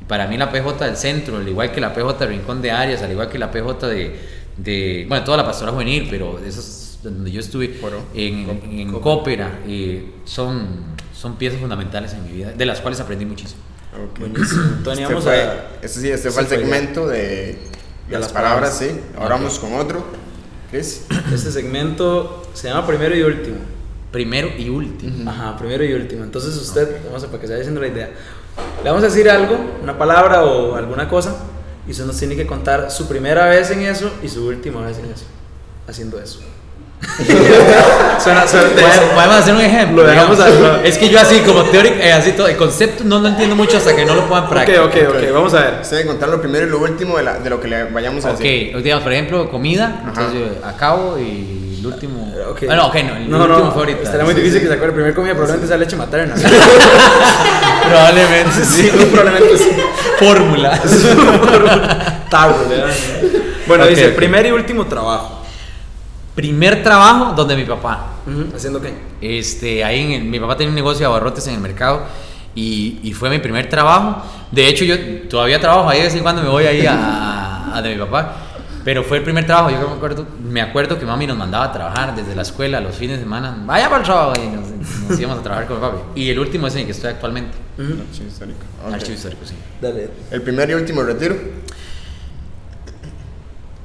para 0.08 0.28
mí 0.28 0.38
la 0.38 0.51
PJ 0.51 0.86
del 0.86 0.97
centro, 0.97 1.38
al 1.38 1.47
igual 1.47 1.72
que 1.72 1.82
la 1.82 1.93
PJ 1.93 2.14
de 2.20 2.28
Rincón 2.28 2.62
de 2.62 2.72
Arias, 2.72 3.01
al 3.01 3.12
igual 3.12 3.30
que 3.30 3.38
la 3.38 3.51
PJ 3.51 3.88
de, 3.88 4.20
de 4.58 5.05
bueno, 5.08 5.24
toda 5.24 5.38
la 5.38 5.45
pastora 5.45 5.72
juvenil, 5.72 6.08
pero 6.10 6.39
esas 6.39 6.99
donde 7.03 7.32
yo 7.32 7.39
estuve 7.39 7.80
Coro. 7.80 8.01
en, 8.14 8.49
en, 8.64 8.80
en 8.80 8.99
Cópera, 8.99 9.60
eh, 9.68 10.14
son, 10.26 10.68
son 11.14 11.38
piezas 11.38 11.60
fundamentales 11.60 12.14
en 12.14 12.24
mi 12.24 12.32
vida, 12.32 12.51
de 12.53 12.66
las 12.66 12.82
cuales 12.82 12.99
aprendí 12.99 13.26
muchísimo. 13.26 13.62
Ok. 13.93 14.20
Buenísimo. 14.20 14.64
Entonces, 14.78 14.99
Este 15.03 15.14
vamos 15.14 15.24
fue, 15.24 15.41
a. 15.41 15.68
este 15.82 15.99
sí, 16.01 16.10
este 16.10 16.32
fue 16.32 16.41
el 16.43 16.47
fue 16.47 16.58
ya. 16.64 16.64
segmento 16.64 17.08
de, 17.08 17.20
de 17.20 17.58
De 18.10 18.20
las 18.20 18.22
las 18.22 18.34
palabras, 18.34 18.78
palabras. 18.78 18.78
sí. 18.78 18.89
Ahora 19.18 19.36
vamos 19.36 19.60
con 19.60 19.74
otro. 19.76 20.05
Chris. 20.72 21.05
Este 21.34 21.51
segmento 21.51 22.49
se 22.53 22.68
llama 22.70 22.86
primero 22.86 23.16
y 23.16 23.22
último. 23.22 23.58
Primero 24.12 24.49
y 24.58 24.70
último. 24.70 25.30
Ajá, 25.30 25.58
primero 25.58 25.84
y 25.84 25.93
último. 25.93 26.24
Entonces 26.24 26.55
usted, 26.55 27.03
vamos 27.05 27.24
a 27.24 27.28
para 27.28 27.39
que 27.41 27.47
se 27.47 27.53
vaya 27.53 27.62
haciendo 27.62 27.82
la 27.82 27.88
idea. 27.88 28.12
Le 28.84 28.89
vamos 28.89 29.03
a 29.03 29.08
decir 29.08 29.30
algo, 29.30 29.58
una 29.84 29.97
palabra 29.97 30.43
o 30.43 30.76
alguna 30.76 31.08
cosa, 31.08 31.36
y 31.88 31.91
usted 31.91 32.05
nos 32.05 32.18
tiene 32.18 32.36
que 32.36 32.45
contar 32.45 32.91
su 32.91 33.08
primera 33.08 33.45
vez 33.47 33.72
en 33.72 33.82
eso 33.82 34.12
y 34.22 34.28
su 34.30 34.45
última 34.47 34.82
vez 34.86 34.97
en 34.99 35.05
eso. 35.12 35.26
Haciendo 35.88 36.20
eso. 36.20 36.39
suena, 38.20 38.47
suena 38.47 38.70
Podemos 38.70 38.95
podemos 39.14 39.36
hacer 39.36 39.53
un 39.53 39.62
ejemplo. 39.62 40.03
Lo 40.03 40.10
digamos. 40.10 40.39
a- 40.39 40.84
Es 40.84 40.97
que 40.97 41.10
yo 41.10 41.20
así 41.20 41.39
como 41.41 41.64
teórico, 41.66 41.95
eh, 42.01 42.12
así 42.12 42.32
todo, 42.32 42.47
el 42.47 42.58
concepto 42.58 43.03
no 43.03 43.20
lo 43.20 43.28
entiendo 43.28 43.55
mucho 43.55 43.78
hasta 43.78 43.95
que 43.95 44.03
no 44.05 44.16
lo 44.16 44.28
pongan 44.28 44.45
en 44.68 44.80
Ok, 44.82 44.88
ok, 44.89 44.95
ok, 45.10 45.34
vamos 45.34 45.53
a 45.53 45.60
ver. 45.62 45.74
Usted 45.82 45.97
debe 45.97 46.10
contar 46.10 46.30
lo 46.30 46.41
primero 46.41 46.66
y 46.66 46.70
lo 46.70 46.80
último 46.80 47.18
de, 47.18 47.24
la- 47.24 47.39
de 47.39 47.49
lo 47.49 47.62
que 47.62 47.68
le 47.68 47.84
vayamos 47.86 48.26
a 48.26 48.32
Ok, 48.32 48.39
decir. 48.39 48.82
digamos, 48.82 49.03
por 49.03 49.14
ejemplo, 49.14 49.49
comida, 49.49 50.01
entonces 50.08 50.34
yo 50.34 50.66
acabo 50.68 51.18
y 51.20 51.57
el 51.80 51.86
último... 51.86 52.34
Ah, 52.69 52.75
no, 52.75 52.88
ok, 52.88 52.95
no, 53.03 53.15
el 53.17 53.30
No, 53.30 53.38
último 53.39 53.59
no, 53.59 53.71
fue 53.71 53.82
ahorita. 53.84 54.01
Estaría 54.03 54.25
muy 54.25 54.34
Sí, 54.34 54.39
difícil 54.41 54.59
sí. 54.59 54.63
que 54.65 54.69
se 54.69 54.73
acuerde. 54.75 54.93
Primer 54.93 55.13
comida 55.13 55.34
probablemente 55.34 55.67
sea 55.67 55.78
leche 55.78 55.95
materna. 55.95 56.36
Probablemente 57.88 58.65
sí. 58.65 58.89
probablemente 59.11 59.57
sí. 59.57 59.69
Fórmula. 60.19 60.80
¿verdad? 62.32 62.89
Bueno, 63.67 63.86
dice, 63.88 64.09
primer 64.09 64.45
y 64.45 64.51
último 64.51 64.86
trabajo. 64.86 65.41
Primer 66.36 66.84
trabajo 66.84 67.34
donde 67.34 67.55
mi 67.55 67.63
papá. 67.65 68.07
¿Haciendo 68.55 68.82
qué? 68.82 68.93
Este, 69.21 69.84
ahí 69.84 70.01
en 70.05 70.11
el- 70.11 70.23
mi 70.25 70.39
papá 70.39 70.55
tenía 70.57 70.69
un 70.69 70.75
negocio 70.75 70.99
de 70.99 71.05
abarrotes 71.05 71.47
en 71.47 71.55
el 71.55 71.59
mercado 71.61 72.03
y, 72.53 72.99
y 73.03 73.13
fue 73.13 73.30
mi 73.30 73.39
primer 73.39 73.69
trabajo. 73.69 74.21
De 74.51 74.67
hecho, 74.67 74.84
yo 74.86 74.95
todavía 75.30 75.59
trabajo 75.59 75.89
ahí 75.89 75.99
de 75.99 76.05
vez 76.05 76.15
en 76.15 76.23
cuando 76.23 76.41
me 76.43 76.49
voy 76.49 76.65
ahí 76.65 76.86
a, 76.86 77.75
a 77.75 77.82
de 77.82 77.95
mi 77.95 77.99
papá. 78.03 78.34
Pero 78.88 79.04
fue 79.04 79.18
el 79.18 79.24
primer 79.24 79.46
trabajo. 79.46 79.70
Yo 79.70 79.90
me 79.90 79.96
acuerdo, 79.98 80.26
me 80.42 80.62
acuerdo 80.62 80.98
que 80.98 81.06
mami 81.06 81.28
nos 81.28 81.36
mandaba 81.36 81.66
a 81.66 81.74
trabajar 81.74 82.16
desde 82.16 82.34
la 82.34 82.44
escuela 82.44 82.80
los 82.80 82.96
fines 82.96 83.18
de 83.18 83.24
semana. 83.24 83.54
Vaya 83.66 83.90
para 83.90 83.98
el 83.98 84.06
trabajo 84.06 84.34
y 84.42 84.48
nos, 84.48 85.10
nos 85.10 85.20
íbamos 85.20 85.40
a 85.40 85.44
trabajar 85.44 85.68
con 85.68 85.82
papi. 85.82 86.22
Y 86.22 86.30
el 86.30 86.40
último 86.40 86.68
es 86.68 86.74
en 86.76 86.80
el 86.80 86.86
que 86.86 86.94
estoy 86.94 87.10
actualmente. 87.10 87.58
Archivo 87.78 88.30
histórico. 88.30 88.60
Ok. 88.88 88.94
Archivo 88.94 89.14
histórico, 89.14 89.46
sí. 89.46 89.56
Dale. 89.82 90.10
El 90.32 90.42
primer 90.42 90.70
y 90.70 90.76
último 90.76 91.04
retiro. 91.04 91.36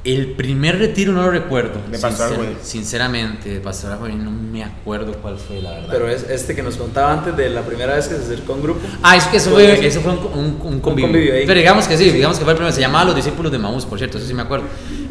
El 0.04 0.32
primer 0.32 0.78
retiro 0.78 1.12
no 1.12 1.22
lo 1.22 1.30
recuerdo. 1.30 1.80
De 1.88 1.98
Pastoral 1.98 2.32
Sincer-. 2.32 2.56
Sinceramente, 2.62 3.48
de 3.50 3.60
Pastoral 3.60 3.98
Juvenil 3.98 4.24
no 4.24 4.32
me 4.32 4.64
acuerdo 4.64 5.12
cuál 5.22 5.38
fue, 5.38 5.62
la 5.62 5.70
verdad. 5.70 5.88
Pero 5.92 6.08
es 6.08 6.24
este 6.28 6.56
que 6.56 6.62
nos 6.62 6.76
contaba 6.76 7.12
antes 7.12 7.36
de 7.36 7.48
la 7.50 7.62
primera 7.62 7.94
vez 7.94 8.08
que 8.08 8.16
se 8.16 8.22
acercó 8.22 8.54
a 8.54 8.56
un 8.56 8.62
grupo. 8.62 8.80
Ah, 9.02 9.16
es 9.16 9.24
que 9.26 9.36
eso 9.36 9.50
fue, 9.50 9.86
eso 9.86 10.00
fue 10.00 10.12
un, 10.12 10.18
un, 10.18 10.60
un 10.60 10.80
convivio. 10.80 11.08
convivio 11.08 11.34
ahí. 11.34 11.46
Pero 11.46 11.60
digamos 11.60 11.86
que 11.86 11.96
sí, 11.96 12.10
digamos 12.10 12.36
que 12.36 12.44
fue 12.44 12.52
el 12.52 12.56
primero. 12.56 12.74
Se 12.74 12.80
llamaba 12.80 13.04
Los 13.04 13.14
Discípulos 13.14 13.52
de 13.52 13.58
Maús, 13.58 13.86
por 13.86 13.98
cierto, 13.98 14.18
eso 14.18 14.26
sí 14.26 14.34
me 14.34 14.42
acuerdo. 14.42 14.66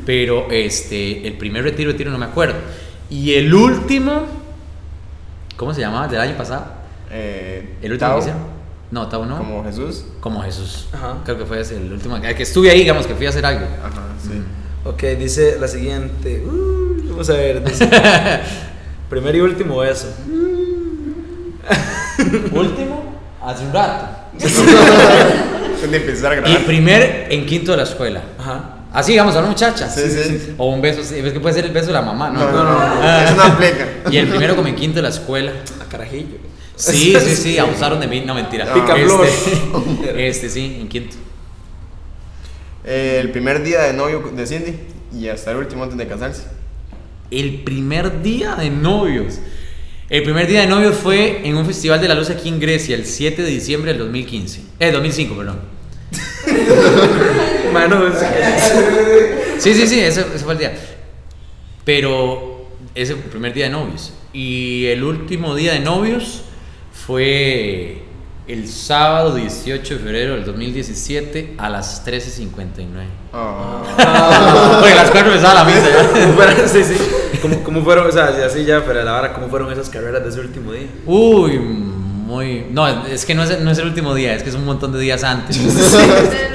Pero 0.05 0.47
este, 0.51 1.25
el 1.25 1.37
primer 1.37 1.63
retiro, 1.63 1.91
retiro 1.91 2.11
no 2.11 2.17
me 2.17 2.25
acuerdo. 2.25 2.55
Y 3.09 3.33
el 3.35 3.53
último, 3.53 4.25
¿cómo 5.55 5.73
se 5.73 5.79
llamaba? 5.79 6.09
¿Del 6.09 6.19
año 6.19 6.35
pasado? 6.35 6.65
Eh, 7.09 7.77
¿El 7.81 7.93
último 7.93 8.13
que 8.15 8.19
hicieron? 8.19 8.41
No, 8.91 9.07
Tau 9.07 9.25
no. 9.25 9.37
Como 9.37 9.63
Jesús. 9.63 10.03
Como 10.19 10.41
Jesús. 10.43 10.87
Ajá. 10.91 11.19
Creo 11.23 11.37
que 11.37 11.45
fue 11.45 11.61
ese 11.61 11.77
el 11.77 11.93
último. 11.93 12.17
El 12.17 12.35
que 12.35 12.43
estuve 12.43 12.69
ahí, 12.69 12.79
digamos, 12.79 13.07
que 13.07 13.15
fui 13.15 13.25
a 13.25 13.29
hacer 13.29 13.45
algo. 13.45 13.65
Ajá, 13.81 14.01
sí. 14.21 14.41
Ok, 14.83 15.03
dice 15.19 15.57
la 15.59 15.67
siguiente. 15.67 16.43
Uh, 16.45 17.09
vamos 17.09 17.29
a 17.29 17.33
ver. 17.33 17.63
Dice, 17.63 17.87
primer 19.09 19.35
y 19.35 19.41
último 19.41 19.83
eso. 19.83 20.07
último, 22.51 23.03
hace 23.41 23.65
un 23.65 23.73
rato. 23.73 24.07
Antes 25.73 25.91
de 25.91 25.97
empezar 25.97 26.33
a 26.33 26.49
Y 26.49 26.55
primer 26.65 27.27
en 27.29 27.45
quinto 27.45 27.71
de 27.71 27.77
la 27.77 27.83
escuela. 27.83 28.21
Ajá. 28.39 28.77
Así, 28.93 29.13
digamos, 29.13 29.35
a 29.35 29.39
una 29.39 29.49
muchacha. 29.49 29.89
Sí, 29.89 30.01
sí. 30.09 30.53
O 30.57 30.69
un 30.69 30.81
beso, 30.81 31.01
sí, 31.03 31.15
es 31.17 31.31
que 31.31 31.39
puede 31.39 31.55
ser 31.55 31.65
el 31.65 31.71
beso 31.71 31.87
de 31.87 31.93
la 31.93 32.01
mamá, 32.01 32.29
¿no? 32.29 32.39
No, 32.39 32.51
no, 32.51 32.63
no. 32.63 32.77
Ah. 32.79 33.25
Es 33.25 33.33
una 33.33 33.57
pleca. 33.57 33.87
Y 34.11 34.17
el 34.17 34.27
primero 34.27 34.55
como 34.55 34.67
en 34.67 34.75
quinto 34.75 34.97
de 34.97 35.03
la 35.03 35.09
escuela. 35.09 35.51
A 35.79 35.85
carajillo. 35.89 36.37
Sí, 36.75 37.15
sí, 37.19 37.35
sí, 37.35 37.57
abusaron 37.57 37.99
de 37.99 38.07
mí, 38.07 38.21
no 38.25 38.33
mentira. 38.33 38.73
Picaflor. 38.73 39.25
Este, 39.25 40.27
este 40.27 40.49
sí, 40.49 40.79
en 40.81 40.89
quinto. 40.89 41.15
Eh, 42.85 43.17
el 43.21 43.31
primer 43.31 43.63
día 43.63 43.81
de 43.83 43.93
novio 43.93 44.31
de 44.35 44.47
Cindy 44.47 44.73
y 45.17 45.27
hasta 45.27 45.51
el 45.51 45.57
último 45.57 45.83
antes 45.83 45.97
de 45.97 46.07
casarse. 46.07 46.43
El 47.29 47.61
primer 47.63 48.21
día 48.21 48.55
de 48.55 48.69
novios. 48.69 49.39
El 50.09 50.23
primer 50.23 50.47
día 50.47 50.61
de 50.61 50.67
novios 50.67 50.95
fue 50.97 51.41
en 51.47 51.55
un 51.55 51.65
festival 51.65 52.01
de 52.01 52.07
la 52.09 52.15
luz 52.15 52.29
aquí 52.29 52.49
en 52.49 52.59
Grecia, 52.59 52.95
el 52.95 53.05
7 53.05 53.41
de 53.43 53.49
diciembre 53.49 53.91
del 53.91 53.99
2015. 53.99 54.61
Eh, 54.79 54.91
2005, 54.91 55.37
perdón. 55.37 55.59
Mano, 57.73 58.07
es- 58.07 59.63
Sí, 59.63 59.73
sí, 59.75 59.87
sí, 59.87 59.99
ese, 59.99 60.21
ese 60.21 60.39
fue 60.43 60.53
el 60.53 60.59
día. 60.59 60.73
Pero 61.85 62.67
ese 62.95 63.13
fue 63.13 63.23
el 63.25 63.29
primer 63.29 63.53
día 63.53 63.65
de 63.65 63.71
novios. 63.71 64.11
Y 64.33 64.85
el 64.87 65.03
último 65.03 65.55
día 65.55 65.73
de 65.73 65.79
novios 65.79 66.41
fue 66.91 68.01
el 68.47 68.67
sábado 68.67 69.35
18 69.35 69.93
de 69.93 69.99
febrero 69.99 70.33
del 70.35 70.45
2017 70.45 71.55
a 71.57 71.69
las 71.69 72.05
13.59. 72.05 72.85
Ah. 73.33 74.77
Porque 74.79 74.93
a 74.93 74.95
las 74.95 75.11
4 75.11 75.31
empezaba 75.31 75.53
la 75.53 75.63
misa 75.63 75.89
ya. 75.89 76.09
¿Cómo 76.09 76.33
fueron, 76.35 76.69
sí, 76.69 76.83
sí. 76.83 76.95
¿Cómo, 77.41 77.63
cómo 77.63 77.83
fueron, 77.83 78.07
o 78.07 78.11
sea, 78.11 78.33
así 78.45 78.65
ya, 78.65 78.83
pero 78.85 79.03
la 79.03 79.15
hora, 79.15 79.33
¿cómo 79.33 79.47
fueron 79.47 79.71
esas 79.71 79.89
carreras 79.89 80.23
de 80.23 80.29
ese 80.29 80.39
último 80.39 80.73
día? 80.73 80.87
Uy, 81.05 81.59
muy... 81.59 82.67
No, 82.71 82.87
es 83.05 83.25
que 83.25 83.33
no 83.33 83.43
es, 83.43 83.59
no 83.59 83.71
es 83.71 83.77
el 83.77 83.87
último 83.87 84.13
día, 84.13 84.33
es 84.35 84.43
que 84.43 84.49
es 84.49 84.55
un 84.55 84.65
montón 84.65 84.91
de 84.91 84.99
días 84.99 85.23
antes. 85.23 85.57
Ese 85.65 86.47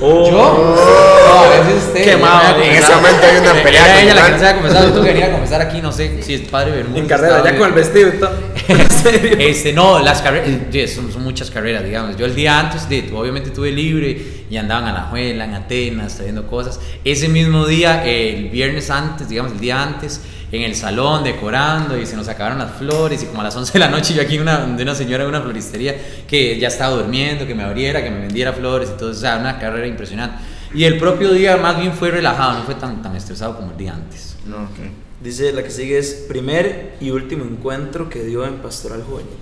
Oh. 0.00 0.30
¿Yo? 0.30 0.76
No, 0.76 1.42
a 1.42 1.48
veces 1.48 1.84
usted. 1.88 2.04
Quemado. 2.04 2.62
En 2.62 2.72
ese 2.72 2.94
momento 2.94 3.20
hay 3.26 3.36
una 3.38 3.52
pelea 3.62 3.84
Era 3.84 4.02
ella 4.02 4.14
la 4.14 4.32
que 4.32 4.38
se 4.38 4.46
había 4.46 4.62
confesado. 4.62 4.94
Yo 4.94 5.14
que 5.14 5.24
a 5.24 5.32
confesar 5.32 5.60
aquí, 5.62 5.80
no 5.80 5.92
sé 5.92 6.22
si 6.22 6.34
es 6.34 6.40
padre 6.42 6.72
Bermúdez. 6.72 7.02
En 7.02 7.08
carrera, 7.08 7.42
ya 7.44 7.56
con 7.56 7.68
el 7.68 7.74
vestido 7.74 8.08
y 8.08 8.18
todo. 8.18 8.32
¿En 8.68 8.90
serio? 8.90 9.36
Este, 9.38 9.72
no, 9.72 10.00
las 10.00 10.20
carreras, 10.20 10.48
yes, 10.70 10.94
son, 10.94 11.10
son 11.12 11.22
muchas 11.22 11.50
carreras, 11.50 11.84
digamos. 11.84 12.16
Yo 12.16 12.26
el 12.26 12.34
día 12.34 12.58
antes, 12.58 12.88
de, 12.88 13.10
obviamente 13.14 13.50
tuve 13.50 13.72
libre 13.72 14.20
y 14.50 14.56
andaban 14.56 14.84
a 14.84 14.92
la 14.92 15.02
Juela, 15.04 15.44
en 15.44 15.54
Atenas, 15.54 16.16
trayendo 16.16 16.46
cosas. 16.46 16.78
Ese 17.04 17.28
mismo 17.28 17.66
día, 17.66 18.04
el 18.04 18.48
viernes 18.50 18.90
antes, 18.90 19.28
digamos, 19.28 19.52
el 19.52 19.60
día 19.60 19.82
antes, 19.82 20.20
en 20.52 20.62
el 20.62 20.74
salón 20.76 21.24
decorando 21.24 21.98
y 21.98 22.06
se 22.06 22.16
nos 22.16 22.28
acabaron 22.28 22.58
las 22.58 22.72
flores 22.72 23.22
y 23.22 23.26
como 23.26 23.40
a 23.40 23.44
las 23.44 23.56
11 23.56 23.72
de 23.72 23.78
la 23.80 23.88
noche 23.88 24.14
yo 24.14 24.22
aquí 24.22 24.38
una, 24.38 24.58
de 24.64 24.82
una 24.82 24.94
señora 24.94 25.24
de 25.24 25.28
una 25.28 25.40
floristería 25.42 25.96
que 26.28 26.58
ya 26.58 26.68
estaba 26.68 26.94
durmiendo, 26.96 27.46
que 27.46 27.54
me 27.54 27.64
abriera, 27.64 28.02
que 28.02 28.10
me 28.10 28.20
vendiera 28.20 28.52
flores 28.52 28.90
y 28.94 28.98
todo, 28.98 29.10
o 29.10 29.14
sea, 29.14 29.38
una 29.38 29.58
carrera 29.58 29.86
impresionante. 29.86 30.36
Y 30.74 30.84
el 30.84 30.98
propio 30.98 31.32
día 31.32 31.56
más 31.56 31.78
bien 31.78 31.92
fue 31.92 32.10
relajado, 32.10 32.58
no 32.58 32.64
fue 32.64 32.74
tan, 32.76 33.02
tan 33.02 33.16
estresado 33.16 33.56
como 33.56 33.72
el 33.72 33.76
día 33.76 33.94
antes. 33.94 34.36
No, 34.46 34.56
ok. 34.64 34.90
Dice 35.22 35.52
la 35.52 35.62
que 35.62 35.70
sigue 35.70 35.98
es 35.98 36.26
primer 36.28 36.94
y 37.00 37.10
último 37.10 37.44
encuentro 37.44 38.08
que 38.08 38.22
dio 38.22 38.44
en 38.46 38.56
Pastoral 38.56 39.02
Juvenil. 39.02 39.32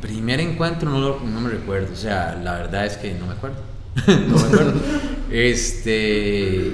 Primer 0.00 0.40
encuentro 0.40 0.90
no, 0.90 0.98
lo- 1.00 1.20
no 1.24 1.40
me 1.40 1.50
recuerdo, 1.50 1.92
o 1.92 1.96
sea, 1.96 2.38
la 2.42 2.52
verdad 2.54 2.86
es 2.86 2.96
que 2.98 3.14
no 3.14 3.26
me 3.26 3.32
acuerdo. 3.32 3.56
no 4.06 4.36
me 4.36 4.42
acuerdo. 4.42 4.72
Este. 5.30 6.72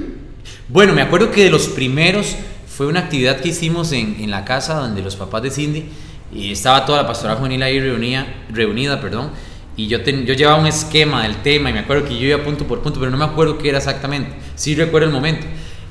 Bueno, 0.68 0.92
me 0.92 1.02
acuerdo 1.02 1.30
que 1.30 1.44
de 1.44 1.50
los 1.50 1.68
primeros 1.68 2.36
fue 2.68 2.86
una 2.86 3.00
actividad 3.00 3.40
que 3.40 3.48
hicimos 3.50 3.92
en, 3.92 4.16
en 4.20 4.30
la 4.30 4.44
casa 4.44 4.74
donde 4.74 5.02
los 5.02 5.16
papás 5.16 5.42
de 5.42 5.50
Cindy 5.50 5.84
y 6.32 6.50
estaba 6.52 6.84
toda 6.84 7.02
la 7.02 7.06
pastoral 7.08 7.36
juvenil 7.36 7.62
ahí 7.62 7.78
reunida, 7.80 8.26
reunida 8.50 9.00
perdón, 9.00 9.30
y 9.76 9.86
yo, 9.86 10.02
ten- 10.02 10.24
yo 10.26 10.34
llevaba 10.34 10.58
un 10.60 10.66
esquema 10.66 11.22
del 11.24 11.36
tema 11.42 11.70
y 11.70 11.72
me 11.72 11.80
acuerdo 11.80 12.04
que 12.08 12.18
yo 12.18 12.26
iba 12.26 12.42
punto 12.42 12.66
por 12.66 12.80
punto, 12.80 12.98
pero 12.98 13.10
no 13.10 13.16
me 13.16 13.24
acuerdo 13.24 13.58
qué 13.58 13.68
era 13.68 13.78
exactamente. 13.78 14.32
Sí 14.54 14.74
recuerdo 14.74 15.08
el 15.08 15.12
momento. 15.14 15.46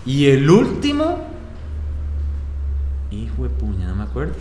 Y 0.06 0.26
el 0.28 0.50
último, 0.50 1.28
Hijo 3.12 3.44
de 3.44 3.50
puña, 3.50 3.88
no 3.88 3.96
me 3.96 4.04
acuerdo. 4.04 4.34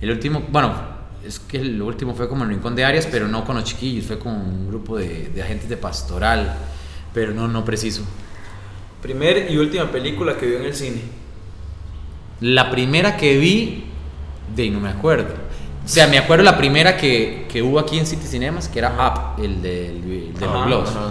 El 0.00 0.10
último, 0.10 0.44
bueno, 0.50 0.72
es 1.26 1.38
que 1.40 1.56
el 1.58 1.80
último 1.82 2.14
fue 2.14 2.28
como 2.28 2.44
en 2.44 2.50
Rincón 2.50 2.76
de 2.76 2.84
Arias, 2.84 3.08
pero 3.10 3.26
no 3.26 3.44
con 3.44 3.56
los 3.56 3.64
chiquillos, 3.64 4.06
fue 4.06 4.18
con 4.18 4.32
un 4.34 4.68
grupo 4.68 4.96
de, 4.98 5.30
de 5.34 5.42
agentes 5.42 5.68
de 5.68 5.76
pastoral, 5.76 6.54
pero 7.12 7.32
no, 7.32 7.48
no 7.48 7.64
preciso. 7.64 8.02
Primer 9.04 9.50
y 9.50 9.58
última 9.58 9.92
película 9.92 10.34
que 10.34 10.46
vio 10.46 10.56
en 10.60 10.64
el 10.64 10.74
cine. 10.74 11.02
La 12.40 12.70
primera 12.70 13.18
que 13.18 13.36
vi, 13.36 13.84
de 14.56 14.70
no 14.70 14.80
me 14.80 14.88
acuerdo. 14.88 15.34
O 15.84 15.86
sea, 15.88 16.06
me 16.06 16.16
acuerdo 16.16 16.42
la 16.42 16.56
primera 16.56 16.96
que, 16.96 17.44
que 17.52 17.60
hubo 17.60 17.78
aquí 17.78 17.98
en 17.98 18.06
City 18.06 18.26
Cinemas, 18.26 18.66
que 18.66 18.78
era 18.78 18.88
Up, 19.36 19.44
el 19.44 19.60
de, 19.60 19.88
el 19.90 20.32
de 20.32 20.46
los 20.46 20.66
globos. 20.66 20.88
ajá. 20.88 21.10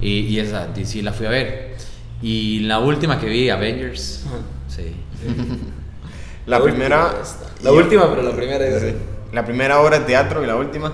Y, 0.00 0.20
y 0.20 0.38
esa, 0.38 0.68
y 0.76 0.84
sí 0.84 1.02
la 1.02 1.12
fui 1.12 1.26
a 1.26 1.30
ver. 1.30 1.74
Y 2.22 2.60
la 2.60 2.78
última 2.78 3.18
que 3.18 3.26
vi, 3.26 3.50
Avengers. 3.50 4.24
Ajá. 4.28 4.36
Sí. 4.68 4.94
La, 6.46 6.62
primera. 6.62 7.06
última. 7.06 7.50
La 7.62 7.72
última, 7.72 8.08
pero 8.10 8.22
la 8.22 8.36
primera 8.36 8.64
a 8.64 8.80
Sí. 8.80 8.94
La 9.32 9.44
primera 9.44 9.80
obra 9.80 9.98
de 9.98 10.04
teatro 10.04 10.44
y 10.44 10.46
la 10.46 10.54
última. 10.54 10.92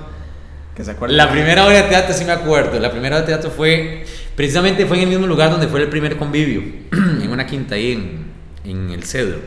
Que 0.75 0.83
se 0.85 0.93
acuerda. 0.93 1.15
La 1.15 1.31
primera 1.31 1.67
obra 1.67 1.83
de 1.83 1.89
teatro 1.89 2.15
sí 2.15 2.25
me 2.25 2.33
acuerdo. 2.33 2.79
La 2.81 2.91
primera 2.91 3.17
obra 3.17 3.27
de 3.27 3.33
teatro 3.33 3.51
fue, 3.51 4.05
precisamente 4.39 4.87
fue 4.87 4.99
en 4.99 5.03
el 5.03 5.09
mismo 5.09 5.27
lugar 5.27 5.51
donde 5.51 5.67
fue 5.67 5.83
el 5.83 5.89
primer 5.89 6.17
convivio, 6.17 6.63
en 6.93 7.29
una 7.29 7.45
quinta 7.45 7.75
ahí 7.75 7.91
en, 7.93 8.27
en 8.65 8.91
el 8.91 9.03
Cedro. 9.03 9.41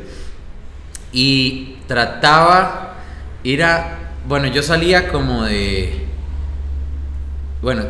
Y 1.13 1.77
trataba, 1.87 2.95
era, 3.43 4.11
bueno, 4.27 4.47
yo 4.47 4.61
salía 4.61 5.07
como 5.07 5.43
de, 5.45 6.05
bueno, 7.61 7.85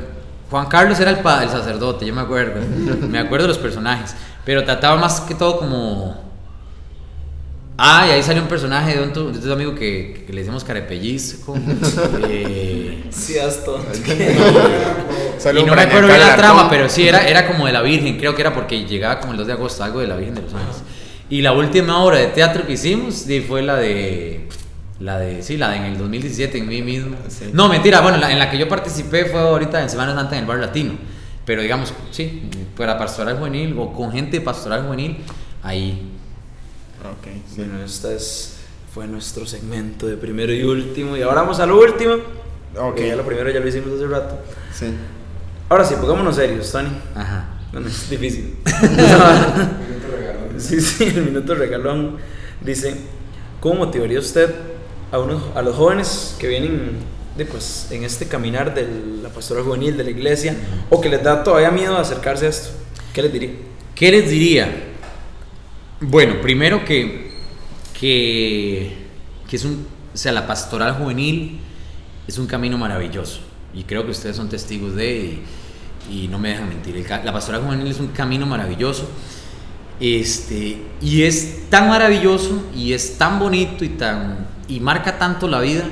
Juan 0.52 0.68
Carlos 0.68 1.00
era 1.00 1.10
el, 1.12 1.20
pa- 1.20 1.44
el 1.44 1.50
sacerdote, 1.50 2.06
yo 2.06 2.14
me 2.14 2.22
acuerdo, 2.22 2.62
me 3.08 3.18
acuerdo 3.18 3.46
de 3.48 3.54
los 3.54 3.58
personajes, 3.58 4.16
pero 4.46 4.64
trataba 4.64 4.96
más 5.00 5.22
que 5.22 5.34
todo 5.36 5.58
como... 5.58 6.31
Ah, 7.78 8.06
y 8.08 8.12
ahí 8.12 8.22
salió 8.22 8.44
un 8.44 8.48
personaje 8.48 8.96
de 8.98 9.04
un, 9.04 9.12
tu- 9.14 9.32
de 9.32 9.40
tu 9.40 9.52
amigo 9.52 9.74
que, 9.74 10.24
que 10.28 10.34
le 10.34 10.42
decimos 10.42 10.64
carepellizco. 10.64 11.56
eh, 12.30 13.04
Sí, 13.10 13.38
hasta. 13.40 13.72
Y 15.60 15.64
no 15.64 15.76
me 15.76 15.82
acuerdo 15.82 16.08
bien 16.08 16.20
la 16.20 16.36
trama, 16.36 16.70
pero 16.70 16.88
sí, 16.88 17.08
era, 17.08 17.28
era 17.28 17.48
como 17.48 17.66
de 17.66 17.74
la 17.74 17.82
Virgen, 17.82 18.18
creo 18.20 18.36
que 18.36 18.42
era 18.42 18.54
porque 18.54 18.86
llegaba 18.86 19.20
como 19.20 19.32
el 19.32 19.40
2 19.40 19.48
de 19.48 19.54
agosto, 19.54 19.84
algo 19.84 20.00
de 20.00 20.06
la 20.08 20.16
Virgen 20.16 20.36
de 20.36 20.44
los 20.44 20.54
Ángeles. 20.54 20.84
Y 21.32 21.42
la 21.42 21.54
última 21.54 22.04
obra 22.04 22.18
de 22.20 22.28
teatro 22.28 22.68
que 22.68 22.74
hicimos 22.74 23.16
sí, 23.16 23.42
fue 23.42 23.64
la 23.64 23.76
de... 23.78 24.48
La 25.00 25.18
de, 25.18 25.42
sí, 25.42 25.58
la 25.58 25.70
de 25.72 25.78
en 25.78 25.84
el 25.86 25.98
2017 25.98 26.60
en 26.60 26.68
mí 26.68 26.84
mismo. 26.84 27.16
Sí. 27.28 27.50
No, 27.54 27.68
mentira, 27.70 28.02
bueno, 28.02 28.18
la- 28.20 28.32
en 28.32 28.38
la 28.38 28.52
que 28.52 28.58
yo 28.60 28.70
participé 28.70 29.26
fue 29.26 29.40
ahorita 29.40 29.82
en 29.82 29.90
Semana 29.90 30.14
Santa 30.14 30.36
en 30.36 30.42
el 30.42 30.46
Bar 30.48 30.60
Latino. 30.60 30.94
Pero 31.44 31.64
digamos, 31.64 31.92
sí, 32.12 32.44
para 32.78 33.00
pastoral 33.00 33.40
juvenil 33.40 33.74
o 33.80 33.92
con 33.94 34.12
gente 34.12 34.38
de 34.38 34.42
pastoral 34.46 34.84
juvenil, 34.86 35.18
ahí. 35.64 36.08
Ok, 37.02 37.28
sí. 37.48 37.56
Bueno, 37.58 37.84
esta 37.84 38.14
es, 38.14 38.58
fue 38.94 39.08
nuestro 39.08 39.46
segmento 39.46 40.08
de 40.08 40.18
primero 40.18 40.54
y 40.54 40.64
último. 40.64 41.18
Y 41.18 41.22
ahora 41.22 41.42
vamos 41.42 41.60
a 41.60 41.66
lo 41.66 41.80
último. 41.80 42.16
Ok. 42.78 42.96
que 42.96 43.08
Ya 43.08 43.16
lo 43.16 43.26
primero 43.26 43.50
ya 43.50 43.60
lo 43.60 43.68
hicimos 43.68 43.94
hace 43.96 44.08
rato. 44.08 44.40
Sí. 44.74 44.94
Ahora 45.68 45.84
sí, 45.84 45.96
pongámonos 46.00 46.36
serios, 46.36 46.72
Tony. 46.72 46.90
Ajá. 47.16 47.50
Bueno, 47.72 47.88
es 47.88 48.10
difícil. 48.10 48.58
sí, 50.58 50.80
sí, 50.80 51.06
el 51.06 51.24
minuto 51.24 51.56
regalón 51.56 52.18
dice, 52.62 52.96
¿cómo 53.60 53.86
motivaría 53.86 54.20
usted 54.20 54.54
a, 55.12 55.20
unos, 55.20 55.44
a 55.56 55.62
los 55.62 55.76
jóvenes 55.76 56.36
que 56.40 56.48
vienen 56.48 56.98
de, 57.36 57.46
pues, 57.46 57.88
en 57.90 58.04
este 58.04 58.28
caminar 58.28 58.76
de 58.76 58.88
la 59.24 59.30
pastoral 59.30 59.64
juvenil, 59.64 59.98
de 59.98 60.04
la 60.04 60.10
iglesia, 60.12 60.56
o 60.90 61.02
que 61.02 61.10
les 61.10 61.24
da 61.24 61.44
todavía 61.44 61.72
miedo 61.72 61.98
acercarse 61.98 62.46
a 62.46 62.50
esto? 62.50 62.70
¿Qué 63.14 63.22
les 63.22 63.34
diría? 63.34 63.52
¿Qué 63.96 64.12
les 64.12 64.30
diría? 64.30 64.91
Bueno, 66.04 66.42
primero 66.42 66.84
que, 66.84 67.30
que, 68.00 68.92
que 69.48 69.56
es 69.56 69.64
un, 69.64 69.86
o 70.12 70.18
sea, 70.18 70.32
la 70.32 70.48
pastoral 70.48 70.96
juvenil 70.96 71.60
es 72.28 72.40
un 72.40 72.48
camino 72.48 72.76
maravilloso 72.80 73.42
y 73.72 73.84
creo 73.84 74.04
que 74.04 74.10
ustedes 74.10 74.36
son 74.36 74.50
testigos 74.50 74.96
de 74.96 75.40
y, 76.10 76.24
y 76.24 76.28
no 76.28 76.40
me 76.40 76.50
dejan 76.50 76.70
mentir. 76.70 77.06
La 77.24 77.32
pastoral 77.32 77.62
juvenil 77.62 77.86
es 77.86 78.00
un 78.00 78.08
camino 78.08 78.48
maravilloso 78.48 79.08
este, 80.00 80.82
y 81.00 81.22
es 81.22 81.70
tan 81.70 81.88
maravilloso 81.88 82.72
y 82.76 82.94
es 82.94 83.20
tan 83.20 83.38
bonito 83.38 83.86
y, 83.86 83.90
tan, 83.90 84.48
y 84.68 84.80
marca 84.80 85.20
tanto 85.20 85.48
la 85.48 85.62
vida 85.62 85.88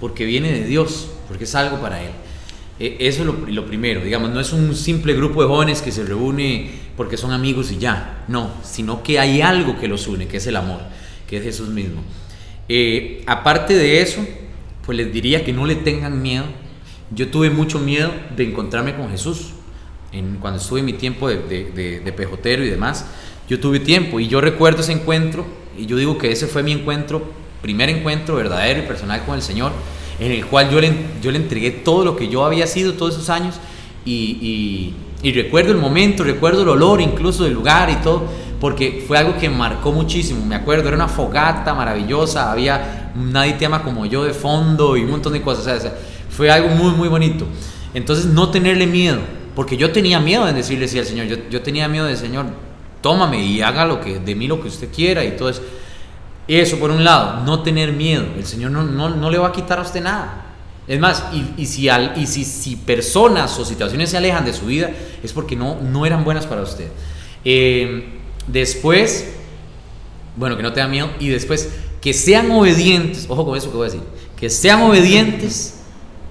porque 0.00 0.24
viene 0.24 0.50
de 0.52 0.64
Dios, 0.64 1.10
porque 1.28 1.44
es 1.44 1.54
algo 1.54 1.78
para 1.82 2.02
Él. 2.02 2.12
E- 2.80 2.96
Eso 3.00 3.20
es 3.22 3.26
lo, 3.54 3.66
primero, 3.66 4.00
digamos, 4.00 4.30
no 4.30 4.40
es 4.40 4.52
un 4.52 4.74
simple 4.74 5.12
grupo 5.14 5.42
de 5.42 5.48
jóvenes 5.48 5.82
que 5.82 5.92
se 5.92 6.04
reúne 6.04 6.70
porque 6.96 7.16
son 7.16 7.30
amigos 7.32 7.70
y 7.70 7.78
ya, 7.78 8.24
no, 8.28 8.50
sino 8.64 9.02
que 9.02 9.18
hay 9.20 9.40
algo 9.42 9.78
que 9.78 9.86
los 9.86 10.06
une, 10.08 10.26
que 10.26 10.38
es 10.38 10.46
el 10.46 10.56
amor, 10.56 10.80
que 11.28 11.36
es 11.36 11.42
Jesús 11.44 11.68
mismo. 11.68 12.02
Eh, 12.68 13.22
aparte 13.26 13.74
de 13.76 14.00
eso, 14.00 14.24
pues 14.84 14.96
les 14.96 15.12
diría 15.12 15.44
que 15.44 15.52
no 15.52 15.66
le 15.66 15.76
tengan 15.76 16.20
miedo. 16.22 16.44
Yo 17.14 17.28
tuve 17.28 17.50
mucho 17.50 17.78
miedo 17.78 18.12
de 18.36 18.44
encontrarme 18.44 18.94
con 18.94 19.10
Jesús 19.10 19.50
en, 20.12 20.36
cuando 20.36 20.60
estuve 20.60 20.80
en 20.80 20.86
mi 20.86 20.92
tiempo 20.94 21.28
de, 21.28 21.38
de- 21.42 21.70
de- 21.72 22.00
de 22.00 22.12
pejotero 22.12 22.64
y 22.64 22.70
demás. 22.70 23.06
Yo 23.48 23.58
tuve 23.60 23.80
tiempo 23.80 24.20
y 24.20 24.28
yo 24.28 24.40
recuerdo 24.40 24.80
ese 24.82 24.92
encuentro 24.92 25.44
y 25.76 25.86
yo 25.86 25.96
digo 25.96 26.18
que 26.18 26.30
ese 26.30 26.46
fue 26.46 26.62
mi 26.62 26.72
encuentro, 26.72 27.22
primer 27.62 27.88
encuentro 27.90 28.36
verdadero 28.36 28.80
y 28.84 28.86
personal 28.86 29.24
con 29.24 29.34
el 29.34 29.42
Señor, 29.42 29.72
en 30.20 30.32
el 30.32 30.46
cual 30.46 30.70
yo 30.70 30.80
le, 30.80 30.92
yo 31.22 31.30
le 31.30 31.38
entregué 31.38 31.70
todo 31.70 32.04
lo 32.04 32.14
que 32.14 32.28
yo 32.28 32.44
había 32.44 32.66
sido 32.66 32.92
todos 32.92 33.14
esos 33.14 33.30
años 33.30 33.56
y, 34.04 34.94
recuerdo 35.34 35.72
el 35.72 35.78
momento, 35.78 36.24
recuerdo 36.24 36.62
el 36.62 36.68
olor 36.68 37.00
incluso 37.00 37.44
del 37.44 37.54
lugar 37.54 37.90
y 37.90 37.96
todo, 37.96 38.24
porque 38.60 39.02
fue 39.06 39.18
algo 39.18 39.36
que 39.38 39.48
marcó 39.48 39.92
muchísimo. 39.92 40.44
Me 40.44 40.54
acuerdo, 40.54 40.88
era 40.88 40.96
una 40.96 41.08
fogata 41.08 41.74
maravillosa, 41.74 42.52
había 42.52 43.12
nadie 43.14 43.54
te 43.54 43.66
ama 43.66 43.82
como 43.82 44.06
yo 44.06 44.24
de 44.24 44.34
fondo 44.34 44.96
y 44.96 45.02
un 45.02 45.10
montón 45.10 45.32
de 45.32 45.42
cosas. 45.42 45.78
o 45.78 45.80
sea, 45.80 45.94
fue 46.28 46.50
algo 46.50 46.68
muy, 46.68 46.92
muy 46.92 47.08
bonito. 47.08 47.46
Entonces, 47.94 48.26
no 48.26 48.50
tenerle 48.50 48.86
miedo, 48.86 49.18
porque 49.56 49.76
yo 49.76 49.90
tenía 49.90 50.20
miedo 50.20 50.46
en 50.46 50.54
decirle 50.54 50.86
sí 50.86 50.98
al 50.98 51.06
Señor. 51.06 51.26
Yo, 51.26 51.36
yo 51.50 51.62
tenía 51.62 51.88
miedo 51.88 52.06
de 52.06 52.16
Señor, 52.16 52.46
tómame 53.00 53.42
y 53.42 53.62
haga 53.62 53.84
lo 53.84 54.00
que, 54.00 54.18
de 54.18 54.34
mí 54.34 54.46
lo 54.46 54.60
que 54.60 54.68
usted 54.68 54.88
quiera 54.94 55.24
y 55.24 55.32
todo 55.32 55.48
eso. 55.48 55.62
Eso 56.48 56.78
por 56.78 56.90
un 56.90 57.04
lado, 57.04 57.44
no 57.44 57.62
tener 57.62 57.92
miedo. 57.92 58.24
El 58.36 58.44
Señor 58.44 58.70
no, 58.72 58.82
no, 58.82 59.10
no 59.10 59.30
le 59.30 59.38
va 59.38 59.48
a 59.48 59.52
quitar 59.52 59.78
a 59.78 59.82
usted 59.82 60.02
nada. 60.02 60.46
Es 60.88 60.98
más, 60.98 61.24
y, 61.32 61.62
y 61.62 61.66
si, 61.66 61.88
al- 61.88 62.14
y 62.16 62.26
si, 62.26 62.44
si 62.44 62.74
personas 62.74 63.56
o 63.58 63.64
situaciones 63.64 64.10
se 64.10 64.16
alejan 64.16 64.44
de 64.44 64.52
su 64.52 64.66
vida, 64.66 64.90
es 65.22 65.32
porque 65.32 65.54
no, 65.54 65.80
no 65.80 66.04
eran 66.06 66.24
buenas 66.24 66.46
para 66.46 66.62
usted. 66.62 66.88
Eh, 67.44 68.18
después, 68.48 69.32
bueno, 70.36 70.56
que 70.56 70.62
no 70.64 70.72
tengan 70.72 70.90
miedo. 70.90 71.10
Y 71.20 71.28
después, 71.28 71.68
que 72.00 72.12
sean 72.12 72.50
obedientes. 72.50 73.26
Ojo 73.28 73.44
con 73.44 73.56
eso 73.56 73.70
que 73.70 73.76
voy 73.76 73.86
a 73.88 73.90
decir. 73.90 74.06
Que 74.36 74.50
sean 74.50 74.82
obedientes, 74.82 75.80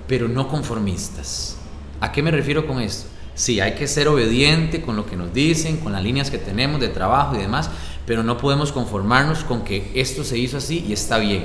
pero 0.07 0.27
no 0.27 0.47
conformistas. 0.49 1.55
¿A 2.01 2.11
qué 2.11 2.21
me 2.21 2.31
refiero 2.31 2.67
con 2.67 2.81
esto? 2.81 3.07
Sí, 3.35 3.61
hay 3.61 3.75
que 3.75 3.87
ser 3.87 4.09
obediente 4.09 4.81
con 4.81 4.97
lo 4.97 5.05
que 5.05 5.15
nos 5.15 5.33
dicen, 5.33 5.77
con 5.77 5.93
las 5.93 6.03
líneas 6.03 6.29
que 6.29 6.37
tenemos 6.37 6.81
de 6.81 6.89
trabajo 6.89 7.35
y 7.35 7.37
demás, 7.37 7.69
pero 8.09 8.23
no 8.23 8.39
podemos 8.39 8.71
conformarnos 8.71 9.43
con 9.43 9.61
que 9.61 9.91
esto 9.93 10.23
se 10.23 10.35
hizo 10.35 10.57
así 10.57 10.83
y 10.89 10.93
está 10.93 11.19
bien. 11.19 11.43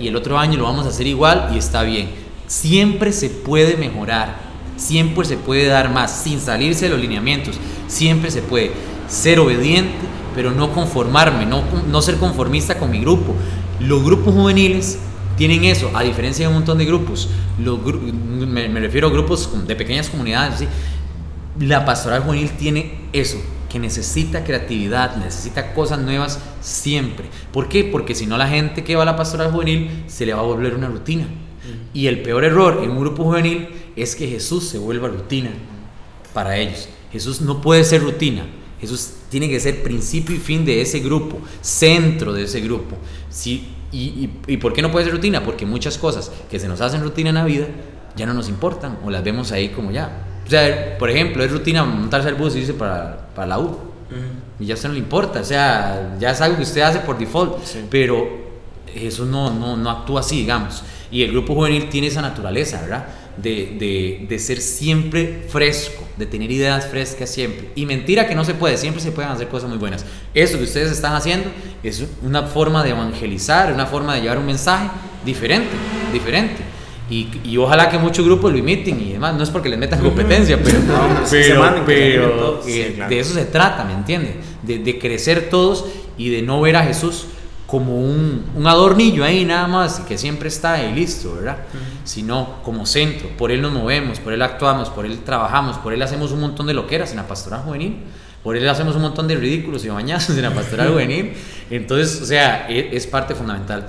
Y 0.00 0.08
el 0.08 0.16
otro 0.16 0.38
año 0.38 0.56
lo 0.56 0.64
vamos 0.64 0.86
a 0.86 0.88
hacer 0.88 1.06
igual 1.06 1.50
y 1.54 1.58
está 1.58 1.82
bien. 1.82 2.08
Siempre 2.46 3.12
se 3.12 3.28
puede 3.28 3.76
mejorar, 3.76 4.34
siempre 4.78 5.26
se 5.26 5.36
puede 5.36 5.66
dar 5.66 5.92
más, 5.92 6.22
sin 6.22 6.40
salirse 6.40 6.86
de 6.86 6.92
los 6.92 7.00
lineamientos. 7.00 7.56
Siempre 7.86 8.30
se 8.30 8.40
puede 8.40 8.70
ser 9.08 9.40
obediente, 9.40 9.92
pero 10.34 10.52
no 10.52 10.72
conformarme, 10.72 11.44
no, 11.44 11.62
no 11.86 12.00
ser 12.00 12.16
conformista 12.16 12.78
con 12.78 12.90
mi 12.90 13.00
grupo. 13.00 13.34
Los 13.78 14.02
grupos 14.02 14.32
juveniles 14.32 14.98
tienen 15.36 15.64
eso, 15.64 15.90
a 15.92 16.02
diferencia 16.02 16.46
de 16.46 16.48
un 16.48 16.60
montón 16.60 16.78
de 16.78 16.86
grupos. 16.86 17.28
Los 17.62 17.78
me, 17.84 18.70
me 18.70 18.80
refiero 18.80 19.08
a 19.08 19.10
grupos 19.10 19.50
de 19.66 19.76
pequeñas 19.76 20.08
comunidades. 20.08 20.60
¿sí? 20.60 20.68
La 21.60 21.84
pastoral 21.84 22.22
juvenil 22.22 22.52
tiene 22.52 23.00
eso, 23.12 23.36
que 23.68 23.78
necesita 23.78 24.44
creatividad, 24.44 25.16
necesita 25.16 25.74
cosas 25.74 25.98
nuevas 25.98 26.40
siempre. 26.60 27.26
¿Por 27.52 27.68
qué? 27.68 27.84
Porque 27.84 28.14
si 28.14 28.26
no 28.26 28.38
la 28.38 28.48
gente 28.48 28.84
que 28.84 28.96
va 28.96 29.02
a 29.02 29.06
la 29.06 29.16
pastoral 29.16 29.50
juvenil 29.50 30.04
se 30.06 30.26
le 30.26 30.34
va 30.34 30.40
a 30.40 30.44
volver 30.44 30.74
una 30.74 30.88
rutina. 30.88 31.26
Y 31.92 32.06
el 32.06 32.22
peor 32.22 32.44
error 32.44 32.80
en 32.82 32.90
un 32.90 33.00
grupo 33.00 33.24
juvenil 33.24 33.68
es 33.96 34.14
que 34.14 34.28
Jesús 34.28 34.68
se 34.68 34.78
vuelva 34.78 35.08
rutina 35.08 35.50
para 36.32 36.56
ellos. 36.56 36.88
Jesús 37.10 37.40
no 37.40 37.60
puede 37.60 37.84
ser 37.84 38.02
rutina. 38.02 38.46
Jesús 38.80 39.14
tiene 39.30 39.48
que 39.48 39.58
ser 39.58 39.82
principio 39.82 40.36
y 40.36 40.38
fin 40.38 40.64
de 40.64 40.82
ese 40.82 41.00
grupo, 41.00 41.38
centro 41.62 42.32
de 42.32 42.44
ese 42.44 42.60
grupo. 42.60 42.96
Si, 43.30 43.68
y, 43.90 43.98
y, 43.98 44.40
¿Y 44.46 44.56
por 44.58 44.72
qué 44.72 44.82
no 44.82 44.92
puede 44.92 45.06
ser 45.06 45.14
rutina? 45.14 45.42
Porque 45.42 45.64
muchas 45.64 45.96
cosas 45.96 46.30
que 46.50 46.60
se 46.60 46.68
nos 46.68 46.80
hacen 46.80 47.02
rutina 47.02 47.30
en 47.30 47.36
la 47.36 47.44
vida 47.44 47.66
ya 48.16 48.26
no 48.26 48.34
nos 48.34 48.48
importan 48.48 48.98
o 49.04 49.10
las 49.10 49.24
vemos 49.24 49.50
ahí 49.52 49.70
como 49.70 49.90
ya. 49.90 50.24
O 50.46 50.50
sea, 50.50 50.96
por 50.98 51.10
ejemplo, 51.10 51.42
es 51.42 51.50
rutina 51.50 51.84
montarse 51.84 52.28
al 52.28 52.34
bus 52.34 52.54
y 52.54 52.60
irse 52.60 52.74
para, 52.74 53.28
para 53.34 53.48
la 53.48 53.58
U. 53.58 53.78
Y 54.58 54.66
ya 54.66 54.74
a 54.74 54.76
usted 54.76 54.88
no 54.88 54.94
le 54.94 55.00
importa, 55.00 55.40
o 55.40 55.44
sea, 55.44 56.16
ya 56.18 56.30
es 56.30 56.40
algo 56.40 56.56
que 56.56 56.62
usted 56.62 56.80
hace 56.80 57.00
por 57.00 57.18
default, 57.18 57.58
pero 57.90 58.46
Jesús 58.94 59.26
no, 59.26 59.52
no, 59.52 59.76
no 59.76 59.90
actúa 59.90 60.20
así, 60.20 60.38
digamos. 60.38 60.82
Y 61.10 61.22
el 61.22 61.32
grupo 61.32 61.54
juvenil 61.54 61.88
tiene 61.88 62.06
esa 62.06 62.22
naturaleza, 62.22 62.80
¿verdad? 62.80 63.06
De, 63.36 63.76
de, 63.78 64.26
de 64.26 64.38
ser 64.38 64.60
siempre 64.62 65.44
fresco, 65.48 66.02
de 66.16 66.24
tener 66.24 66.50
ideas 66.50 66.86
frescas 66.86 67.28
siempre. 67.28 67.70
Y 67.74 67.84
mentira 67.84 68.26
que 68.26 68.34
no 68.34 68.44
se 68.44 68.54
puede, 68.54 68.78
siempre 68.78 69.02
se 69.02 69.12
pueden 69.12 69.30
hacer 69.30 69.48
cosas 69.48 69.68
muy 69.68 69.78
buenas. 69.78 70.06
Eso 70.32 70.56
que 70.56 70.64
ustedes 70.64 70.90
están 70.90 71.14
haciendo 71.14 71.50
es 71.82 72.02
una 72.22 72.44
forma 72.44 72.82
de 72.82 72.90
evangelizar, 72.90 73.72
una 73.72 73.86
forma 73.86 74.14
de 74.14 74.22
llevar 74.22 74.38
un 74.38 74.46
mensaje 74.46 74.88
diferente, 75.24 75.70
diferente. 76.12 76.75
Y, 77.08 77.28
y 77.44 77.56
ojalá 77.56 77.88
que 77.88 77.98
muchos 77.98 78.24
grupos 78.24 78.50
lo 78.52 78.58
imiten 78.58 79.00
y 79.00 79.12
demás. 79.12 79.34
No 79.34 79.42
es 79.44 79.50
porque 79.50 79.68
les 79.68 79.78
metan 79.78 80.00
competencia, 80.00 80.58
pero, 80.62 80.78
se 81.24 81.42
pero, 81.42 81.82
pero, 81.86 82.30
todos. 82.30 82.66
eh, 82.66 82.86
Sí, 82.88 82.94
claro. 82.94 83.10
de 83.10 83.20
eso 83.20 83.34
se 83.34 83.44
trata, 83.44 83.84
¿me 83.84 83.92
entiende? 83.92 84.36
De, 84.62 84.78
de 84.78 84.98
crecer 84.98 85.48
todos 85.48 85.84
y 86.18 86.30
de 86.30 86.42
no 86.42 86.60
ver 86.60 86.76
a 86.76 86.82
Jesús 86.84 87.26
como 87.66 87.98
un, 88.00 88.44
un 88.54 88.66
adornillo 88.68 89.24
ahí 89.24 89.44
nada 89.44 89.66
más, 89.66 89.98
que 90.00 90.16
siempre 90.18 90.48
está 90.48 90.82
y 90.84 90.94
listo, 90.94 91.34
¿verdad? 91.34 91.58
Sino 92.04 92.60
como 92.62 92.86
centro. 92.86 93.28
Por 93.36 93.50
Él 93.50 93.60
nos 93.62 93.72
movemos, 93.72 94.20
por 94.20 94.32
Él 94.32 94.42
actuamos, 94.42 94.88
por 94.88 95.04
Él 95.04 95.18
trabajamos, 95.24 95.76
por 95.78 95.92
Él 95.92 96.00
hacemos 96.02 96.30
un 96.32 96.40
montón 96.40 96.66
de 96.66 96.74
loqueras 96.74 97.10
en 97.10 97.16
la 97.16 97.26
pastoral 97.26 97.62
juvenil. 97.62 97.96
Por 98.44 98.56
Él 98.56 98.68
hacemos 98.68 98.94
un 98.94 99.02
montón 99.02 99.26
de 99.26 99.34
ridículos 99.34 99.84
y 99.84 99.88
bañazos 99.88 100.36
en 100.36 100.42
la 100.42 100.52
pastoral 100.54 100.88
juvenil. 100.92 101.32
Entonces, 101.68 102.20
o 102.22 102.24
sea, 102.24 102.66
e- 102.68 102.90
es, 102.92 103.04
parte 103.08 103.34
fundamental. 103.34 103.88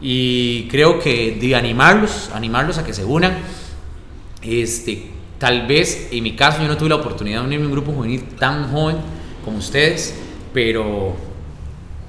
Y 0.00 0.68
creo 0.68 1.00
que 1.00 1.38
de 1.40 1.56
animarlos, 1.56 2.30
animarlos 2.34 2.78
a 2.78 2.84
que 2.84 2.92
se 2.92 3.04
unan. 3.04 3.38
Este, 4.42 5.10
tal 5.38 5.66
vez, 5.66 6.08
en 6.12 6.22
mi 6.22 6.36
caso, 6.36 6.62
yo 6.62 6.68
no 6.68 6.76
tuve 6.76 6.90
la 6.90 6.96
oportunidad 6.96 7.40
de 7.40 7.46
unirme 7.46 7.64
a 7.64 7.68
un 7.68 7.72
grupo 7.74 7.92
juvenil 7.92 8.22
tan 8.38 8.70
joven 8.70 8.96
como 9.44 9.58
ustedes, 9.58 10.14
pero, 10.52 11.16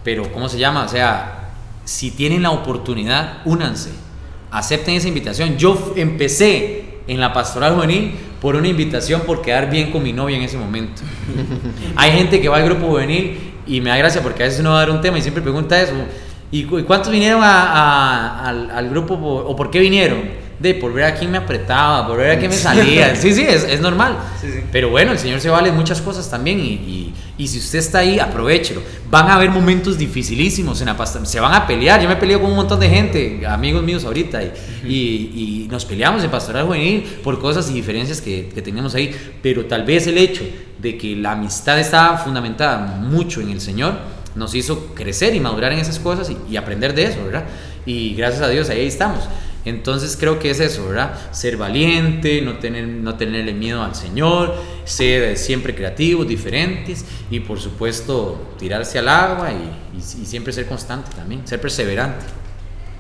pero 0.04 0.32
¿cómo 0.32 0.50
se 0.50 0.60
llama? 0.60 0.84
O 0.86 0.88
sea, 0.88 1.52
si 1.86 2.12
tienen 2.12 2.44
la 2.44 2.52
oportunidad, 2.52 3.40
únanse, 3.46 3.92
acepten 4.52 4.96
esa 4.96 5.08
invitación. 5.08 5.58
Yo 5.58 5.94
empecé 5.96 7.00
en 7.08 7.20
la 7.20 7.34
pastoral 7.34 7.74
juvenil 7.74 8.14
por 8.40 8.56
una 8.56 8.68
invitación 8.68 9.22
por 9.22 9.42
quedar 9.42 9.70
bien 9.70 9.92
con 9.92 10.04
mi 10.04 10.14
novia 10.14 10.38
en 10.38 10.44
ese 10.44 10.58
momento. 10.58 11.02
Hay 11.96 12.12
gente 12.12 12.40
que 12.40 12.48
va 12.48 12.58
al 12.58 12.66
grupo 12.66 12.88
juvenil 12.88 13.54
y 13.66 13.82
me 13.82 13.90
da 13.90 13.98
gracia 13.98 14.22
porque 14.22 14.44
a 14.44 14.46
veces 14.46 14.60
uno 14.60 14.72
va 14.72 14.78
a 14.78 14.80
dar 14.80 14.92
un 14.92 15.02
tema 15.02 15.18
y 15.18 15.22
siempre 15.22 15.42
pregunta 15.42 15.82
eso. 15.82 15.94
¿Y 16.52 16.64
cu- 16.64 16.80
y 16.80 16.84
cuántos 16.84 17.12
vinieron 17.12 17.44
a- 17.44 17.64
a- 17.64 18.48
al, 18.50 18.72
al 18.72 18.90
grupo 18.90 19.20
por- 19.20 19.46
o 19.48 19.56
por 19.56 19.70
qué 19.70 19.80
vinieron? 19.80 20.50
De 20.60 20.74
por 20.74 20.92
ver 20.92 21.06
a 21.06 21.16
quién 21.16 21.32
me 21.32 21.38
apretaba, 21.38 22.06
por 22.06 22.18
ver 22.18 22.32
a 22.32 22.38
quién 22.40 22.52
me 22.52 22.58
salía. 22.58 23.16
Sí, 23.16 23.34
sí, 23.34 23.44
es, 23.48 23.64
es 23.64 23.80
normal. 23.80 24.18
Sí, 24.42 24.48
sí. 24.52 24.60
Pero 24.74 24.90
bueno, 24.90 25.14
el 25.14 25.18
Señor 25.18 25.40
se 25.40 25.50
vale 25.50 25.72
muchas 25.72 26.02
cosas 26.02 26.30
también 26.30 26.60
y, 26.60 26.64
y- 26.74 27.14
y 27.38 27.48
si 27.48 27.60
usted 27.60 27.80
está 27.80 28.00
ahí, 28.00 28.20
aprovechelo. 28.20 28.82
Van 29.10 29.28
a 29.30 29.36
haber 29.36 29.52
momentos 29.52 29.98
dificilísimos 29.98 30.82
en 30.82 30.88
la 30.88 30.98
pasta. 30.98 31.24
Se 31.26 31.40
van 31.40 31.54
a 31.54 31.66
pelear. 31.66 32.02
Yo 32.02 32.10
me 32.10 32.18
peleo 32.18 32.42
con 32.42 32.50
un 32.50 32.58
montón 32.58 32.78
de 32.82 32.90
gente, 32.90 33.42
amigos 33.48 33.82
míos 33.84 34.04
ahorita, 34.04 34.44
y, 34.44 34.52
y- 34.86 35.64
y 35.64 35.68
nos 35.72 35.86
peleamos 35.86 36.22
en 36.26 36.30
Pastoral 36.32 36.66
Juvenil 36.66 37.04
por 37.24 37.40
cosas 37.40 37.70
y 37.70 37.74
diferencias 37.74 38.20
que, 38.20 38.50
que 38.54 38.62
tenemos 38.62 38.94
ahí. 38.96 39.16
Pero 39.42 39.66
tal 39.66 39.86
vez 39.86 40.08
el 40.08 40.18
hecho 40.18 40.44
de 40.78 40.98
que 40.98 41.16
la 41.16 41.32
amistad 41.34 41.80
estaba 41.80 42.18
fundamentada 42.18 42.78
mucho 43.00 43.40
en 43.40 43.52
el 43.52 43.62
Señor 43.62 43.94
nos 44.40 44.56
hizo 44.56 44.88
crecer 44.96 45.36
y 45.36 45.40
madurar 45.40 45.72
en 45.74 45.80
esas 45.80 46.00
cosas 46.00 46.30
y, 46.32 46.38
y 46.50 46.58
aprender 46.58 46.96
de 46.96 47.04
eso, 47.04 47.24
¿verdad? 47.24 47.44
Y 47.86 48.16
gracias 48.16 48.42
a 48.42 48.50
Dios 48.50 48.70
ahí 48.70 48.88
estamos. 48.88 49.24
Entonces 49.66 50.16
creo 50.18 50.40
que 50.40 50.50
es 50.52 50.60
eso, 50.62 50.88
¿verdad? 50.88 51.14
Ser 51.32 51.58
valiente, 51.58 52.42
no, 52.42 52.58
tener, 52.60 52.88
no 52.88 53.16
tenerle 53.18 53.54
miedo 53.54 53.84
al 53.84 53.94
Señor, 53.94 54.56
ser 54.86 55.38
siempre 55.38 55.76
creativos, 55.76 56.26
diferentes 56.28 57.04
y 57.30 57.42
por 57.42 57.60
supuesto 57.60 58.54
tirarse 58.58 58.98
al 59.00 59.10
agua 59.10 59.52
y, 59.52 59.98
y- 59.98 60.22
y 60.22 60.26
siempre 60.26 60.54
ser 60.54 60.66
constante 60.66 61.12
también, 61.16 61.46
ser 61.46 61.60
perseverante. 61.60 62.26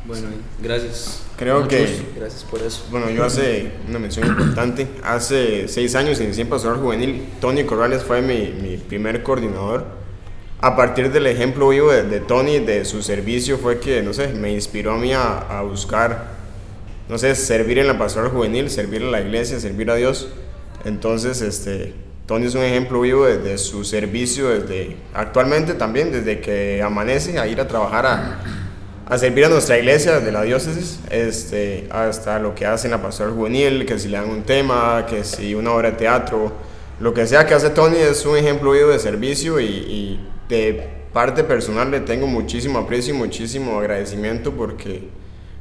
Bueno, 0.06 0.28
gracias. 0.62 1.24
Creo 1.38 1.58
Mucho 1.58 1.70
que- 1.70 1.82
gusto. 1.86 2.04
Gracias 2.18 2.44
por 2.44 2.62
eso. 2.62 2.84
Bueno, 2.92 3.10
yo 3.10 3.24
hace 3.24 3.72
una 3.88 4.00
mención 4.00 4.28
importante. 4.28 4.88
Hace 5.04 5.68
seis 5.68 5.96
años 5.96 6.20
inicié 6.20 6.44
en 6.44 6.50
Pastoral 6.50 6.80
Juvenil. 6.80 7.24
Tony 7.40 7.64
Corrales 7.64 8.04
fue 8.04 8.22
mi, 8.22 8.52
mi 8.62 8.78
primer 8.78 9.24
coordinador. 9.24 9.99
A 10.62 10.76
partir 10.76 11.10
del 11.14 11.26
ejemplo 11.26 11.70
vivo 11.70 11.90
de, 11.90 12.20
Tony, 12.20 12.60
de 12.60 12.84
su 12.84 13.02
servicio, 13.02 13.58
fue 13.58 13.80
que, 13.80 14.04
no 14.04 14.12
sé, 14.12 14.28
me 14.28 14.52
inspiró 14.52 14.92
a 14.92 14.98
mí 14.98 15.14
a, 15.14 15.62
buscar, 15.62 16.32
no 17.08 17.18
sé, 17.18 17.34
servir 17.36 17.80
en 17.80 17.88
la 17.88 17.98
Pastoral 17.98 18.30
Juvenil, 18.30 18.70
servir 18.70 19.04
a 19.04 19.06
la 19.06 19.22
iglesia, 19.22 19.58
servir 19.62 19.90
a 19.90 19.96
Dios. 19.96 20.28
Entonces, 20.84 21.42
este, 21.42 21.94
Tony 22.26 22.48
es 22.48 22.56
un 22.56 22.64
ejemplo 22.64 23.00
vivo 23.00 23.26
de, 23.26 23.38
de 23.38 23.58
su 23.58 23.86
servicio 23.86 24.50
desde, 24.50 24.98
actualmente 25.14 25.76
también, 25.76 26.12
desde 26.12 26.42
que 26.42 26.84
amanece 26.84 27.40
a 27.40 27.48
ir 27.48 27.62
a 27.62 27.68
trabajar 27.70 28.06
a, 28.06 28.40
a 29.06 29.18
servir 29.18 29.46
a 29.46 29.50
nuestra 29.50 29.78
iglesia 29.78 30.20
de 30.20 30.32
la 30.34 30.42
diócesis, 30.42 31.00
este, 31.10 31.88
hasta 31.90 32.38
lo 32.38 32.54
que 32.54 32.66
hace 32.66 32.88
en 32.88 32.92
la 32.92 33.02
pastoral 33.02 33.34
juvenil, 33.34 33.86
que 33.86 33.98
si 33.98 34.10
le 34.10 34.18
dan 34.18 34.30
un 34.30 34.44
tema, 34.44 35.06
que 35.10 35.24
si 35.24 35.56
una 35.56 35.72
obra 35.72 35.92
de 35.92 35.96
teatro, 35.96 36.52
lo 37.00 37.14
que 37.14 37.26
sea 37.26 37.46
que 37.46 37.54
hace 37.54 37.70
Tony 37.70 37.96
es 37.96 38.26
un 38.26 38.36
ejemplo 38.36 38.74
vivo 38.74 38.90
de 38.90 39.00
servicio 39.00 39.58
y 39.62 40.20
de 40.50 40.88
parte 41.14 41.44
personal 41.44 41.90
le 41.92 42.02
tengo 42.02 42.28
muchísimo 42.28 42.80
aprecio 42.80 43.14
y 43.14 43.18
muchísimo 43.18 43.80
agradecimiento 43.80 44.52
porque 44.52 45.08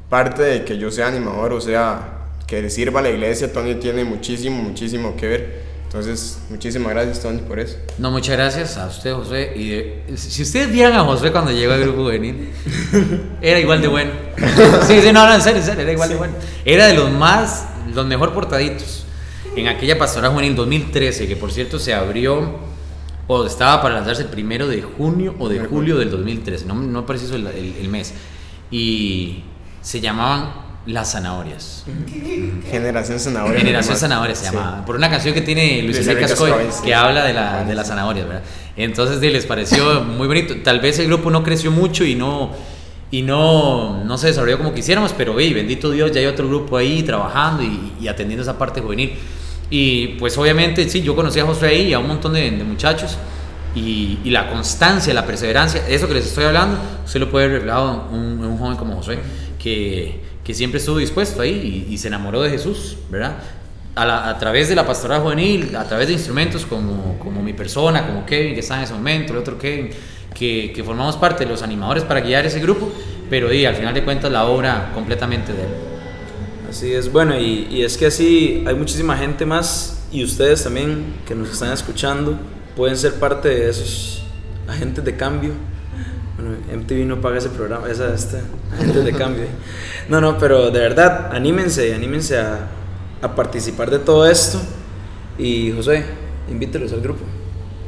parte 0.09 0.43
de 0.43 0.65
que 0.65 0.79
yo 0.79 0.91
sea 0.91 1.07
animador, 1.09 1.53
o 1.53 1.61
sea, 1.61 2.31
que 2.47 2.61
le 2.63 2.71
sirva 2.71 3.01
a 3.01 3.03
la 3.03 3.11
iglesia, 3.11 3.53
Tony 3.53 3.75
tiene 3.77 4.05
muchísimo, 4.05 4.63
muchísimo 4.63 5.15
que 5.17 5.27
ver. 5.29 5.69
Entonces, 5.85 6.39
muchísimas 6.51 6.91
gracias 6.93 7.21
Tony 7.21 7.39
por 7.39 7.59
eso. 7.59 7.77
No, 7.99 8.11
muchas 8.11 8.37
gracias 8.37 8.77
a 8.77 8.89
usted, 8.89 9.13
José. 9.15 9.53
Y 9.57 9.69
de- 9.71 10.03
si 10.17 10.43
ustedes 10.43 10.71
vieran 10.71 10.93
a 10.95 11.05
José 11.05 11.31
cuando 11.33 11.51
llegó 11.51 11.73
al 11.73 11.81
grupo 11.81 12.03
juvenil, 12.05 12.51
era 13.41 13.59
igual 13.59 13.81
de 13.81 13.89
bueno. 13.89 14.11
Sí, 14.87 15.01
sí, 15.01 15.13
no, 15.13 15.27
no, 15.27 15.35
en 15.35 15.41
serio, 15.43 15.61
en 15.61 15.65
serio, 15.65 15.83
era 15.83 15.93
igual 15.93 16.09
de 16.11 16.17
bueno. 16.17 16.35
Era 16.65 16.87
de 16.89 16.95
los 16.95 17.11
más, 17.11 17.67
los 17.95 18.07
mejor 18.07 18.33
portaditos. 18.35 19.05
En 19.57 19.67
aquella 19.69 19.99
pastora 19.99 20.29
juvenil 20.29 20.55
2013, 20.55 21.27
que 21.27 21.37
por 21.37 21.51
cierto 21.53 21.79
se 21.79 21.93
abrió, 21.95 22.51
o 23.29 23.45
estaba 23.47 23.81
para 23.83 23.95
lanzarse 23.95 24.23
el 24.23 24.29
primero 24.29 24.67
de 24.67 24.83
junio 24.83 25.35
o 25.39 25.49
de 25.49 25.61
julio 25.61 25.97
del 25.99 26.11
2013, 26.11 26.67
no, 26.67 26.75
no 26.75 27.07
preciso 27.07 27.37
el, 27.37 27.47
el- 27.47 27.77
el 27.81 27.89
mes. 27.89 28.13
Y 28.71 29.45
se 29.83 30.01
llamaban 30.01 30.51
Las 30.87 31.13
Zanahorias. 31.13 31.85
Generación 32.71 33.19
Zanahoria. 33.21 33.59
Generación. 33.61 33.97
Zanahoria 33.97 34.35
se 34.35 34.47
Sí. 34.47 34.55
llama. 34.55 34.85
Por 34.87 34.97
una 34.97 35.11
canción 35.11 35.35
que 35.35 35.41
tiene 35.43 35.83
Luis 35.83 35.99
Enrique 35.99 36.21
Cascoy, 36.23 36.51
sí. 36.71 36.83
que 36.85 36.95
habla 36.95 37.25
de, 37.25 37.33
la, 37.35 37.65
de 37.65 37.75
las 37.75 37.87
zanahorias, 37.89 38.27
¿verdad? 38.27 38.43
Entonces 38.77 39.21
les 39.21 39.47
pareció 39.47 40.03
muy 40.05 40.27
bonito. 40.27 40.55
Tal 40.63 40.81
vez 40.81 40.99
el 40.99 41.07
grupo 41.07 41.31
no 41.31 41.43
creció 41.43 41.71
mucho 41.71 42.05
y 42.05 42.15
no, 42.15 42.53
y 43.11 43.23
no, 43.23 44.05
no 44.05 44.19
se 44.19 44.29
desarrolló 44.29 44.57
como 44.59 44.73
quisiéramos, 44.75 45.13
pero 45.13 45.35
hey, 45.39 45.53
bendito 45.53 45.91
Dios, 45.91 46.13
ya 46.13 46.21
hay 46.21 46.27
otro 46.27 46.47
grupo 46.49 46.77
ahí 46.77 47.03
trabajando 47.03 47.63
y, 47.63 47.93
y 48.01 48.09
atendiendo 48.09 48.43
esa 48.43 48.57
parte 48.59 48.81
juvenil. 48.81 49.13
Y 49.71 50.09
pues 50.19 50.37
obviamente, 50.39 50.89
sí, 50.89 51.03
yo 51.03 51.15
conocí 51.15 51.41
a 51.41 51.45
José 51.45 51.67
ahí 51.67 51.89
y 51.89 51.93
a 51.93 51.99
un 51.99 52.09
montón 52.09 52.33
de, 52.33 52.51
de 52.51 52.65
muchachos. 52.65 53.19
Y, 53.75 54.19
y 54.25 54.31
la 54.31 54.49
constancia, 54.49 55.13
la 55.13 55.27
perseverancia, 55.27 55.87
eso 55.89 56.09
que 56.09 56.15
les 56.15 56.27
estoy 56.27 56.45
hablando, 56.45 56.79
usted 57.05 57.21
lo 57.21 57.31
puede 57.31 57.47
ver 57.49 57.57
reflejado 57.59 58.07
en 58.11 58.19
un, 58.19 58.45
un 58.45 58.59
joven 58.59 58.77
como 58.77 58.97
José, 58.97 59.19
que, 59.63 60.21
que 60.43 60.55
siempre 60.55 60.79
estuvo 60.79 60.97
dispuesto 60.99 61.43
ahí 61.43 61.87
y, 61.89 61.93
y 61.93 61.99
se 61.99 62.09
enamoró 62.09 62.41
de 62.43 62.51
Jesús, 62.51 62.97
¿verdad? 63.11 63.37
A, 63.95 64.07
la- 64.07 64.29
a 64.31 64.39
través 64.39 64.69
de 64.71 64.75
la 64.75 64.87
pastoral 64.87 65.21
juvenil, 65.21 65.77
a 65.77 65.85
través 65.85 66.07
de 66.09 66.15
instrumentos 66.15 66.65
como, 66.65 67.19
como 67.19 67.43
mi 67.43 67.53
persona, 67.53 68.07
como 68.07 68.25
Kevin, 68.25 68.55
que 68.55 68.61
está 68.61 68.79
en 68.79 68.85
ese 68.85 68.95
momento, 68.95 69.33
el 69.35 69.39
otro 69.41 69.59
Kevin, 69.59 69.91
que, 70.35 70.73
que 70.75 70.83
formamos 70.83 71.17
parte 71.17 71.45
de 71.45 71.51
los 71.51 71.63
animadores 71.63 72.05
para 72.05 72.21
guiar 72.21 72.47
ese 72.47 72.61
grupo, 72.61 72.91
pero 73.29 73.53
y, 73.53 73.67
al 73.67 73.75
final 73.75 73.93
de 73.93 74.03
cuentas 74.03 74.33
la 74.33 74.47
obra 74.47 74.91
completamente 74.95 75.53
de 75.53 75.63
él. 75.63 75.69
Así 76.69 76.93
es, 76.93 77.11
bueno, 77.11 77.39
y, 77.39 77.67
y 77.71 77.83
es 77.83 77.97
que 77.97 78.07
así 78.07 78.65
hay 78.67 78.75
muchísima 78.75 79.17
gente 79.17 79.47
más 79.47 80.07
y 80.13 80.23
ustedes 80.23 80.65
también 80.65 81.15
que 81.27 81.35
nos 81.35 81.51
están 81.51 81.73
escuchando 81.73 82.39
pueden 82.77 82.97
ser 82.97 83.15
parte 83.15 83.49
de 83.49 83.69
esos 83.69 84.23
agentes 84.69 85.05
de 85.05 85.17
cambio. 85.17 85.51
Bueno, 86.37 86.57
MTV 86.81 87.07
no 87.07 87.21
paga 87.21 87.39
ese 87.39 87.49
programa, 87.49 87.89
esa, 87.89 88.15
este, 88.15 88.39
agentes 88.73 89.05
de 89.05 89.13
cambio. 89.13 89.47
No, 90.09 90.21
no, 90.21 90.39
pero 90.39 90.71
de 90.71 90.79
verdad, 90.79 91.31
anímense, 91.33 91.93
anímense 91.93 92.39
a, 92.39 92.69
a 93.21 93.35
participar 93.35 93.91
de 93.91 93.99
todo 93.99 94.31
esto. 94.31 94.61
Y 95.39 95.73
José, 95.73 96.05
invítelos 96.49 96.93
al 96.93 97.01
grupo. 97.01 97.25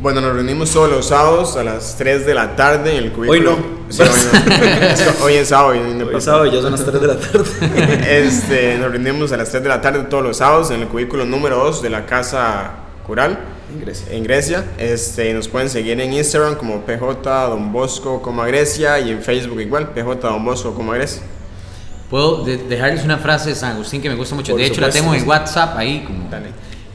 Bueno, 0.01 0.21
nos 0.21 0.35
reunimos 0.35 0.73
todos 0.73 0.91
los 0.91 1.07
sábados 1.07 1.57
a 1.57 1.63
las 1.63 1.97
3 1.97 2.27
de 2.27 2.35
la 2.35 2.57
tarde 2.57 2.97
en 2.97 3.05
el 3.05 3.13
cubículo. 3.13 3.31
Hoy 3.33 3.41
no. 3.41 3.80
Sí, 3.91 4.03
hoy 4.03 4.09
no. 4.09 4.57
Es 4.87 5.01
que 5.03 5.23
hoy 5.23 5.35
es 5.35 5.49
sábado. 5.49 5.75
y 5.75 5.79
no 5.81 6.05
Hoy 6.07 6.13
pasa. 6.15 6.25
sábado 6.27 6.47
y 6.47 6.53
ya 6.53 6.63
son 6.63 6.73
las 6.73 6.85
3 6.85 7.01
de 7.01 7.07
la 7.07 7.17
tarde. 7.19 7.45
Este, 8.27 8.79
nos 8.79 8.91
reunimos 8.93 9.33
a 9.33 9.37
las 9.37 9.51
3 9.51 9.63
de 9.63 9.69
la 9.69 9.81
tarde 9.81 10.05
todos 10.05 10.23
los 10.23 10.37
sábados 10.39 10.71
en 10.71 10.81
el 10.83 10.89
cubículo 10.89 11.25
número 11.27 11.57
2 11.65 11.83
de 11.83 11.91
la 11.91 12.07
Casa 12.07 12.71
Cural 13.07 13.39
En 13.73 13.81
Grecia. 13.81 14.07
en 14.13 14.23
Grecia. 14.25 14.65
Este, 14.79 15.33
nos 15.35 15.49
pueden 15.49 15.69
seguir 15.69 16.01
en 16.01 16.13
Instagram 16.13 16.55
como 16.57 16.81
PJ 16.83 17.49
Don 17.49 17.73
Bosco 17.73 18.23
como 18.23 18.43
Grecia 18.45 18.99
y 19.01 19.11
en 19.11 19.23
Facebook 19.23 19.61
igual, 19.61 19.91
PJ 19.91 20.15
Don 20.29 20.45
Bosco 20.45 20.73
como 20.75 20.93
Grecia. 20.93 21.23
Puedo 22.09 22.45
de- 22.45 22.57
dejarles 22.59 23.05
una 23.05 23.19
frase 23.19 23.51
de 23.51 23.55
San 23.55 23.73
Agustín 23.73 24.01
que 24.03 24.09
me 24.09 24.17
gusta 24.17 24.35
mucho. 24.35 24.53
Por 24.53 24.61
de 24.61 24.67
hecho, 24.67 24.81
la 24.81 24.91
tengo 24.91 25.15
en. 25.15 25.27
WhatsApp 25.29 25.77
ahí, 25.77 26.03
como, 26.07 26.29
Dale. 26.29 26.49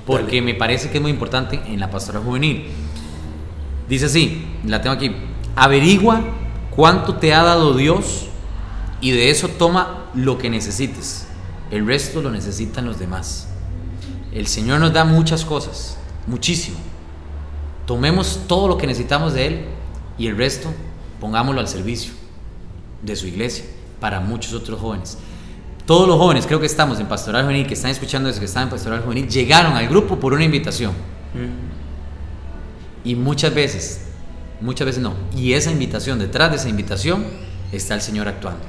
porque 0.05 0.41
me 0.41 0.53
parece 0.55 0.89
que 0.89 0.97
es 0.97 1.01
muy 1.01 1.11
importante 1.11 1.59
en 1.67 1.79
la 1.79 1.89
pastoral 1.89 2.21
juvenil. 2.23 2.67
Dice 3.87 4.05
así, 4.07 4.45
la 4.65 4.81
tengo 4.81 4.95
aquí. 4.95 5.15
Averigua 5.55 6.21
cuánto 6.76 7.15
te 7.15 7.34
ha 7.34 7.43
dado 7.43 7.73
Dios 7.73 8.28
y 9.01 9.11
de 9.11 9.30
eso 9.30 9.47
toma 9.47 10.05
lo 10.13 10.38
que 10.38 10.49
necesites. 10.49 11.28
El 11.71 11.86
resto 11.86 12.21
lo 12.21 12.32
necesitan 12.32 12.86
los 12.86 12.99
demás. 12.99 13.47
El 14.32 14.47
Señor 14.47 14.80
nos 14.80 14.93
da 14.93 15.05
muchas 15.05 15.45
cosas, 15.45 15.97
muchísimo. 16.28 16.78
Tomemos 17.86 18.41
todo 18.47 18.67
lo 18.67 18.78
que 18.78 18.88
necesitamos 18.88 19.34
de 19.34 19.47
Él 19.47 19.65
y 20.17 20.28
el 20.28 20.38
resto 20.38 20.69
pongámoslo 21.19 21.61
al 21.61 21.67
servicio 21.67 22.13
de 23.01 23.15
su 23.15 23.28
iglesia 23.28 23.65
para 23.99 24.19
muchos 24.19 24.53
otros 24.53 24.80
jóvenes. 24.80 25.17
Todos 25.86 26.07
los 26.07 26.17
jóvenes, 26.17 26.45
creo 26.47 26.59
que 26.59 26.65
estamos 26.65 26.99
en 26.99 27.07
Pastoral 27.07 27.43
Juvenil, 27.43 27.67
que 27.67 27.76
están 27.76 27.91
escuchando 27.91 28.30
eso, 28.30 28.39
que 28.39 28.45
están 28.45 28.63
en 28.63 28.69
Pastoral 28.69 29.01
Juvenil, 29.01 29.30
llegaron 29.30 29.73
al 29.73 29.88
grupo 29.88 30.19
por 30.19 30.34
una 30.34 30.43
invitación. 30.43 30.93
Y 33.03 33.15
muchas 33.15 33.53
veces, 33.53 34.04
muchas 34.61 34.85
veces 34.87 35.01
no. 35.01 35.13
Y 35.35 35.53
esa 35.53 35.71
invitación, 35.71 36.19
detrás 36.19 36.51
de 36.51 36.57
esa 36.57 36.69
invitación, 36.69 37.25
está 37.71 37.93
el 37.95 38.01
Señor 38.01 38.27
actuando. 38.27 38.61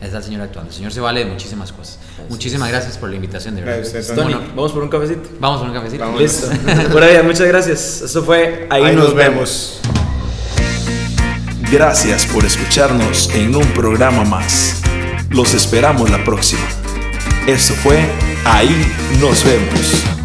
Está 0.00 0.18
el 0.18 0.24
Señor 0.24 0.40
actuando. 0.42 0.70
El 0.70 0.76
Señor 0.76 0.92
se 0.92 1.00
vale 1.00 1.24
de 1.24 1.30
muchísimas 1.30 1.72
cosas. 1.72 1.98
Muchísimas 2.30 2.68
gracias 2.70 2.96
por 2.96 3.10
la 3.10 3.16
invitación, 3.16 3.54
de 3.54 3.60
verdad. 3.62 3.78
Gracias, 3.80 4.06
Tony, 4.08 4.32
Bueno, 4.34 4.40
vamos 4.56 4.72
por 4.72 4.82
un 4.82 4.88
cafecito. 4.88 5.28
vamos 5.38 5.58
por 5.60 5.68
un 5.68 5.74
cafecito. 5.74 6.04
Vamos. 6.04 6.20
Listo. 6.20 6.48
Por 6.92 7.02
ahí, 7.02 7.22
muchas 7.22 7.46
gracias. 7.46 8.00
Eso 8.02 8.22
fue 8.24 8.66
Ahí, 8.70 8.82
Ahí, 8.84 8.96
nos, 8.96 9.06
nos 9.06 9.14
vemos. 9.14 9.80
vemos. 9.84 11.70
Gracias 11.70 12.26
por 12.26 12.44
escucharnos 12.44 13.30
en 13.34 13.54
un 13.54 13.66
programa 13.74 14.24
más. 14.24 14.80
Los 15.28 15.54
esperamos 15.54 16.10
la 16.10 16.24
próxima. 16.24 16.62
Esto 17.46 17.74
fue 17.74 18.00
Ahí 18.44 18.74
nos 19.20 19.44
vemos. 19.44 20.19